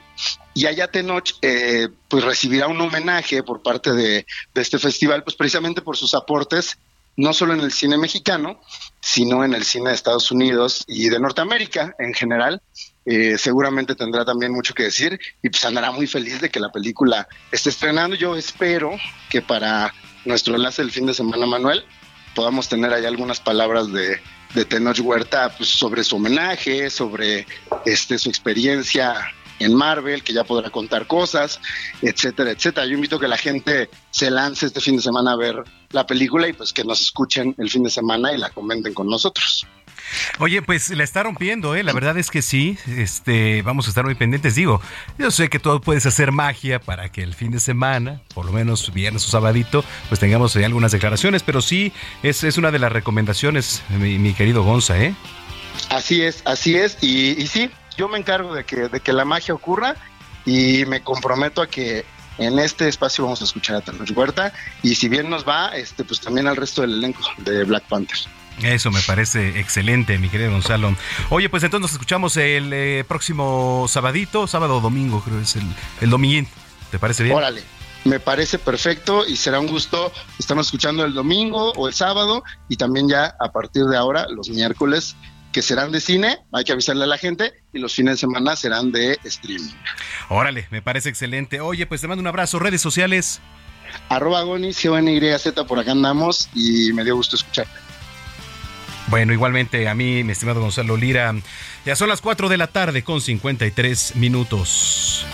Y 0.54 0.66
allá 0.66 0.88
Tenoch 0.88 1.32
eh, 1.42 1.88
pues 2.08 2.24
recibirá 2.24 2.68
un 2.68 2.80
homenaje 2.80 3.42
por 3.42 3.62
parte 3.62 3.92
de, 3.92 4.26
este 4.54 4.78
festival, 4.78 5.22
pues 5.22 5.36
precisamente 5.36 5.82
por 5.82 5.96
sus 5.96 6.14
aportes, 6.14 6.78
no 7.16 7.32
solo 7.32 7.54
en 7.54 7.60
el 7.60 7.72
cine 7.72 7.96
mexicano, 7.96 8.60
sino 9.00 9.44
en 9.44 9.54
el 9.54 9.64
cine 9.64 9.90
de 9.90 9.94
Estados 9.94 10.30
Unidos 10.30 10.84
y 10.86 11.08
de 11.08 11.18
Norteamérica 11.18 11.94
en 11.98 12.14
general. 12.14 12.62
Eh, 13.04 13.38
seguramente 13.38 13.94
tendrá 13.94 14.24
también 14.24 14.52
mucho 14.52 14.74
que 14.74 14.82
decir 14.82 15.18
y 15.40 15.48
pues 15.48 15.64
andará 15.64 15.92
muy 15.92 16.08
feliz 16.08 16.40
de 16.40 16.50
que 16.50 16.60
la 16.60 16.72
película 16.72 17.28
esté 17.52 17.70
estrenando. 17.70 18.16
Yo 18.16 18.36
espero 18.36 18.92
que 19.30 19.42
para 19.42 19.94
nuestro 20.24 20.56
enlace 20.56 20.82
del 20.82 20.90
fin 20.90 21.06
de 21.06 21.14
semana, 21.14 21.46
Manuel, 21.46 21.84
podamos 22.34 22.68
tener 22.68 22.92
ahí 22.92 23.06
algunas 23.06 23.40
palabras 23.40 23.92
de, 23.92 24.20
de 24.56 24.64
Tenoch 24.64 24.98
Huerta 25.00 25.54
pues, 25.56 25.68
sobre 25.68 26.02
su 26.02 26.16
homenaje, 26.16 26.88
sobre 26.88 27.46
este, 27.84 28.18
su 28.18 28.30
experiencia 28.30 29.14
en 29.58 29.74
Marvel, 29.74 30.22
que 30.22 30.32
ya 30.32 30.44
podrá 30.44 30.70
contar 30.70 31.06
cosas, 31.06 31.60
etcétera, 32.00 32.52
etcétera. 32.52 32.86
Yo 32.86 32.94
invito 32.94 33.16
a 33.16 33.20
que 33.20 33.28
la 33.28 33.36
gente 33.36 33.90
se 34.10 34.30
lance 34.30 34.66
este 34.66 34.80
fin 34.80 34.96
de 34.96 35.02
semana 35.02 35.32
a 35.32 35.36
ver 35.36 35.56
la 35.90 36.06
película 36.06 36.48
y 36.48 36.54
pues 36.54 36.72
que 36.72 36.84
nos 36.84 37.02
escuchen 37.02 37.54
el 37.58 37.70
fin 37.70 37.82
de 37.82 37.90
semana 37.90 38.32
y 38.32 38.38
la 38.38 38.48
comenten 38.50 38.94
con 38.94 39.08
nosotros. 39.08 39.66
Oye, 40.38 40.62
pues 40.62 40.90
la 40.90 41.04
está 41.04 41.22
rompiendo, 41.22 41.74
¿eh? 41.74 41.82
La 41.82 41.92
verdad 41.92 42.16
es 42.18 42.30
que 42.30 42.42
sí. 42.42 42.78
Este, 42.86 43.62
vamos 43.62 43.86
a 43.86 43.90
estar 43.90 44.04
muy 44.04 44.14
pendientes. 44.14 44.54
Digo, 44.54 44.80
yo 45.18 45.30
sé 45.30 45.48
que 45.48 45.58
todo 45.58 45.80
puedes 45.80 46.06
hacer 46.06 46.32
magia 46.32 46.80
para 46.80 47.10
que 47.10 47.22
el 47.22 47.34
fin 47.34 47.50
de 47.50 47.60
semana, 47.60 48.20
por 48.34 48.46
lo 48.46 48.52
menos 48.52 48.92
viernes 48.92 49.24
o 49.26 49.28
sabadito, 49.28 49.84
pues 50.08 50.20
tengamos 50.20 50.54
eh, 50.56 50.64
algunas 50.64 50.92
declaraciones, 50.92 51.42
pero 51.42 51.60
sí 51.60 51.92
es, 52.22 52.44
es 52.44 52.58
una 52.58 52.70
de 52.70 52.78
las 52.78 52.92
recomendaciones, 52.92 53.82
mi, 53.90 54.34
querido 54.34 54.62
Gonza, 54.62 54.98
¿eh? 54.98 55.14
Así 55.90 56.22
es, 56.22 56.42
así 56.44 56.76
es. 56.76 56.98
Y, 57.02 57.46
sí, 57.46 57.70
yo 57.96 58.08
me 58.08 58.18
encargo 58.18 58.54
de 58.54 58.64
que, 58.64 58.88
de 58.88 59.00
que 59.00 59.12
la 59.12 59.24
magia 59.24 59.54
ocurra 59.54 59.96
y 60.44 60.84
me 60.86 61.02
comprometo 61.02 61.62
a 61.62 61.66
que 61.66 62.04
en 62.38 62.58
este 62.58 62.88
espacio 62.88 63.24
vamos 63.24 63.40
a 63.40 63.44
escuchar 63.44 63.76
a 63.76 63.80
Tenoch 63.80 64.10
Huerta 64.14 64.52
y 64.82 64.94
si 64.94 65.08
bien 65.08 65.30
nos 65.30 65.46
va, 65.46 65.68
este, 65.76 66.04
pues 66.04 66.20
también 66.20 66.46
al 66.46 66.56
resto 66.56 66.82
del 66.82 66.92
elenco 66.92 67.22
de 67.38 67.64
Black 67.64 67.84
Panther. 67.84 68.18
Eso 68.62 68.90
me 68.90 69.00
parece 69.02 69.60
excelente, 69.60 70.18
mi 70.18 70.28
querido 70.28 70.50
Gonzalo. 70.50 70.94
Oye, 71.30 71.48
pues 71.48 71.62
entonces 71.62 71.82
nos 71.82 71.92
escuchamos 71.92 72.36
el 72.36 72.72
eh, 72.72 73.04
próximo 73.06 73.86
sabadito, 73.88 74.46
sábado 74.46 74.78
o 74.78 74.80
domingo, 74.80 75.20
creo 75.20 75.36
que 75.36 75.42
es 75.44 75.56
el, 75.56 75.66
el 76.00 76.10
domingo. 76.10 76.48
¿Te 76.90 76.98
parece 76.98 77.22
bien? 77.22 77.36
Órale, 77.36 77.62
me 78.04 78.20
parece 78.20 78.58
perfecto 78.58 79.26
y 79.26 79.36
será 79.36 79.60
un 79.60 79.66
gusto. 79.66 80.12
Estamos 80.38 80.68
escuchando 80.68 81.04
el 81.04 81.12
domingo 81.12 81.72
o 81.72 81.88
el 81.88 81.94
sábado 81.94 82.44
y 82.68 82.76
también 82.76 83.08
ya 83.08 83.34
a 83.40 83.52
partir 83.52 83.84
de 83.84 83.96
ahora, 83.96 84.26
los 84.30 84.48
miércoles, 84.48 85.16
que 85.56 85.62
serán 85.62 85.90
de 85.90 86.02
cine, 86.02 86.38
hay 86.52 86.64
que 86.64 86.72
avisarle 86.72 87.04
a 87.04 87.06
la 87.06 87.16
gente, 87.16 87.54
y 87.72 87.78
los 87.78 87.94
fines 87.94 88.12
de 88.12 88.18
semana 88.18 88.56
serán 88.56 88.92
de 88.92 89.18
streaming. 89.24 89.72
Órale, 90.28 90.68
me 90.70 90.82
parece 90.82 91.08
excelente. 91.08 91.60
Oye, 91.62 91.86
pues 91.86 92.02
te 92.02 92.08
mando 92.08 92.20
un 92.20 92.26
abrazo. 92.26 92.58
Redes 92.58 92.82
sociales. 92.82 93.40
Arroba 94.10 94.42
Gonis, 94.42 94.78
G-O-N-Y-Z, 94.84 95.64
por 95.64 95.78
acá 95.78 95.92
andamos 95.92 96.50
y 96.54 96.92
me 96.92 97.04
dio 97.04 97.16
gusto 97.16 97.36
escucharte. 97.36 97.85
Bueno, 99.08 99.32
igualmente 99.32 99.88
a 99.88 99.94
mí, 99.94 100.24
mi 100.24 100.32
estimado 100.32 100.60
Gonzalo 100.60 100.96
Lira, 100.96 101.34
ya 101.84 101.96
son 101.96 102.08
las 102.08 102.20
4 102.20 102.48
de 102.48 102.56
la 102.56 102.66
tarde 102.66 103.04
con 103.04 103.20
53 103.20 104.16
minutos. 104.16 105.26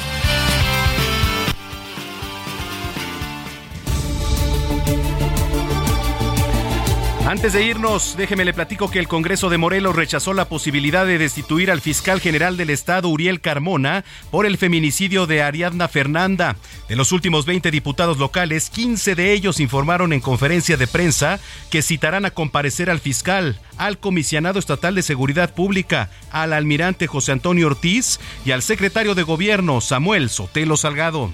Antes 7.32 7.54
de 7.54 7.64
irnos, 7.64 8.14
déjeme 8.18 8.44
le 8.44 8.52
platico 8.52 8.90
que 8.90 8.98
el 8.98 9.08
Congreso 9.08 9.48
de 9.48 9.56
Morelos 9.56 9.96
rechazó 9.96 10.34
la 10.34 10.50
posibilidad 10.50 11.06
de 11.06 11.16
destituir 11.16 11.70
al 11.70 11.80
fiscal 11.80 12.20
general 12.20 12.58
del 12.58 12.68
Estado, 12.68 13.08
Uriel 13.08 13.40
Carmona, 13.40 14.04
por 14.30 14.44
el 14.44 14.58
feminicidio 14.58 15.26
de 15.26 15.42
Ariadna 15.42 15.88
Fernanda. 15.88 16.56
De 16.90 16.94
los 16.94 17.10
últimos 17.10 17.46
20 17.46 17.70
diputados 17.70 18.18
locales, 18.18 18.68
15 18.68 19.14
de 19.14 19.32
ellos 19.32 19.60
informaron 19.60 20.12
en 20.12 20.20
conferencia 20.20 20.76
de 20.76 20.86
prensa 20.86 21.40
que 21.70 21.80
citarán 21.80 22.26
a 22.26 22.32
comparecer 22.32 22.90
al 22.90 23.00
fiscal, 23.00 23.58
al 23.78 23.96
comisionado 23.96 24.58
estatal 24.58 24.94
de 24.94 25.02
Seguridad 25.02 25.54
Pública, 25.54 26.10
al 26.32 26.52
almirante 26.52 27.06
José 27.06 27.32
Antonio 27.32 27.66
Ortiz 27.66 28.20
y 28.44 28.50
al 28.50 28.60
secretario 28.60 29.14
de 29.14 29.22
Gobierno, 29.22 29.80
Samuel 29.80 30.28
Sotelo 30.28 30.76
Salgado. 30.76 31.30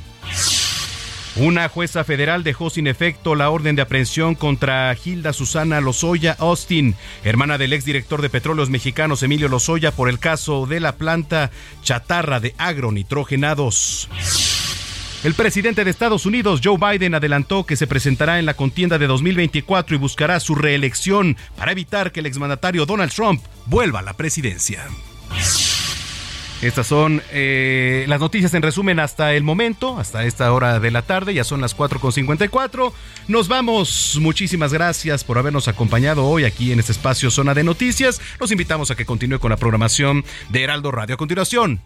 Una 1.38 1.68
jueza 1.68 2.02
federal 2.02 2.42
dejó 2.42 2.68
sin 2.68 2.88
efecto 2.88 3.36
la 3.36 3.50
orden 3.50 3.76
de 3.76 3.82
aprehensión 3.82 4.34
contra 4.34 4.92
Gilda 4.96 5.32
Susana 5.32 5.80
Lozoya 5.80 6.34
Austin, 6.40 6.96
hermana 7.22 7.58
del 7.58 7.72
exdirector 7.72 8.22
de 8.22 8.28
Petróleos 8.28 8.70
Mexicanos 8.70 9.22
Emilio 9.22 9.46
Lozoya, 9.46 9.92
por 9.92 10.08
el 10.08 10.18
caso 10.18 10.66
de 10.66 10.80
la 10.80 10.96
planta 10.96 11.52
chatarra 11.80 12.40
de 12.40 12.56
agronitrogenados. 12.58 14.08
El 15.22 15.34
presidente 15.34 15.84
de 15.84 15.90
Estados 15.92 16.26
Unidos, 16.26 16.60
Joe 16.62 16.76
Biden, 16.76 17.14
adelantó 17.14 17.64
que 17.64 17.76
se 17.76 17.86
presentará 17.86 18.40
en 18.40 18.46
la 18.46 18.54
contienda 18.54 18.98
de 18.98 19.06
2024 19.06 19.94
y 19.94 19.98
buscará 19.98 20.40
su 20.40 20.56
reelección 20.56 21.36
para 21.56 21.70
evitar 21.70 22.10
que 22.10 22.18
el 22.18 22.26
exmandatario 22.26 22.84
Donald 22.84 23.12
Trump 23.12 23.44
vuelva 23.66 24.00
a 24.00 24.02
la 24.02 24.14
presidencia. 24.14 24.86
Estas 26.60 26.88
son 26.88 27.22
eh, 27.30 28.04
las 28.08 28.18
noticias 28.18 28.52
en 28.52 28.62
resumen 28.62 28.98
hasta 28.98 29.32
el 29.32 29.44
momento, 29.44 29.96
hasta 29.96 30.24
esta 30.24 30.52
hora 30.52 30.80
de 30.80 30.90
la 30.90 31.02
tarde, 31.02 31.32
ya 31.32 31.44
son 31.44 31.60
las 31.60 31.76
4.54. 31.76 32.92
Nos 33.28 33.46
vamos, 33.46 34.18
muchísimas 34.20 34.72
gracias 34.72 35.22
por 35.22 35.38
habernos 35.38 35.68
acompañado 35.68 36.26
hoy 36.26 36.42
aquí 36.42 36.72
en 36.72 36.80
este 36.80 36.90
espacio 36.90 37.30
Zona 37.30 37.54
de 37.54 37.62
Noticias. 37.62 38.20
Los 38.40 38.50
invitamos 38.50 38.90
a 38.90 38.96
que 38.96 39.06
continúe 39.06 39.38
con 39.38 39.50
la 39.50 39.56
programación 39.56 40.24
de 40.48 40.64
Heraldo 40.64 40.90
Radio. 40.90 41.14
A 41.14 41.18
continuación, 41.18 41.80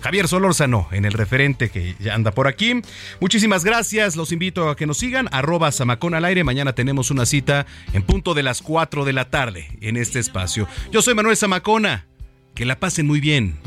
Javier 0.00 0.28
Solórzano 0.28 0.88
en 0.92 1.04
el 1.04 1.12
referente 1.12 1.68
que 1.68 1.94
ya 2.00 2.14
anda 2.14 2.30
por 2.30 2.48
aquí. 2.48 2.80
Muchísimas 3.20 3.64
gracias, 3.64 4.16
los 4.16 4.32
invito 4.32 4.70
a 4.70 4.76
que 4.76 4.86
nos 4.86 4.96
sigan, 4.96 5.28
arroba 5.30 5.70
Samacón 5.72 6.14
al 6.14 6.24
aire. 6.24 6.42
Mañana 6.42 6.72
tenemos 6.74 7.10
una 7.10 7.26
cita 7.26 7.66
en 7.92 8.02
punto 8.02 8.32
de 8.32 8.44
las 8.44 8.62
4 8.62 9.04
de 9.04 9.12
la 9.12 9.28
tarde 9.28 9.76
en 9.82 9.98
este 9.98 10.20
espacio. 10.20 10.66
Yo 10.90 11.02
soy 11.02 11.14
Manuel 11.14 11.36
Zamacona, 11.36 12.06
que 12.54 12.64
la 12.64 12.80
pasen 12.80 13.06
muy 13.06 13.20
bien 13.20 13.58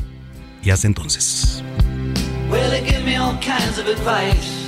y 0.62 0.70
hasta 0.70 0.86
entonces. 0.86 1.62
Well, 2.50 2.70
they 2.70 2.82
give 2.82 3.04
me 3.04 3.16
all 3.16 3.36
kinds 3.40 3.78
of 3.78 3.86
advice 3.86 4.66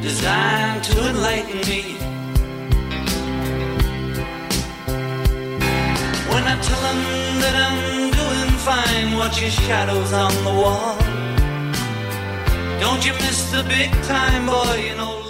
designed 0.00 0.82
to 0.84 1.08
enlighten 1.08 1.60
me. 1.68 1.96
When 6.32 6.44
I 6.44 6.56
tell 6.62 6.80
them 6.88 7.00
that 7.42 7.54
I'm 7.66 8.10
doing 8.10 8.58
fine, 8.58 9.16
watch 9.18 9.40
your 9.40 9.50
shadows 9.50 10.12
on 10.12 10.32
the 10.44 10.54
wall. 10.60 10.96
Don't 12.80 13.04
you 13.04 13.12
miss 13.14 13.50
the 13.50 13.62
big 13.64 13.90
time, 14.04 14.46
boy, 14.46 14.88
you 14.88 14.96
know. 14.96 15.29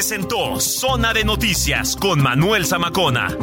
Presentó 0.00 0.58
Zona 0.58 1.12
de 1.12 1.24
Noticias 1.24 1.94
con 1.94 2.22
Manuel 2.22 2.64
Zamacona. 2.64 3.36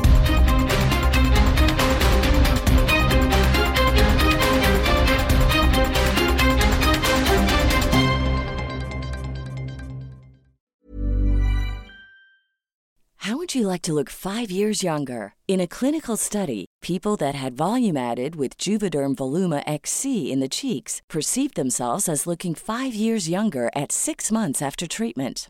How 13.17 13.37
would 13.37 13.53
you 13.53 13.67
like 13.67 13.83
to 13.83 13.93
look 13.93 14.09
five 14.09 14.49
years 14.49 14.81
younger? 14.81 15.35
In 15.47 15.61
a 15.61 15.67
clinical 15.67 16.17
study, 16.17 16.65
people 16.81 17.15
that 17.17 17.35
had 17.35 17.55
volume 17.55 17.97
added 17.97 18.35
with 18.35 18.57
Juvederm 18.57 19.15
Voluma 19.15 19.61
XC 19.67 20.31
in 20.31 20.39
the 20.39 20.49
cheeks 20.49 21.03
perceived 21.07 21.53
themselves 21.55 22.09
as 22.09 22.25
looking 22.25 22.55
five 22.55 22.95
years 22.95 23.29
younger 23.29 23.69
at 23.75 23.91
six 23.91 24.31
months 24.31 24.59
after 24.59 24.87
treatment. 24.87 25.49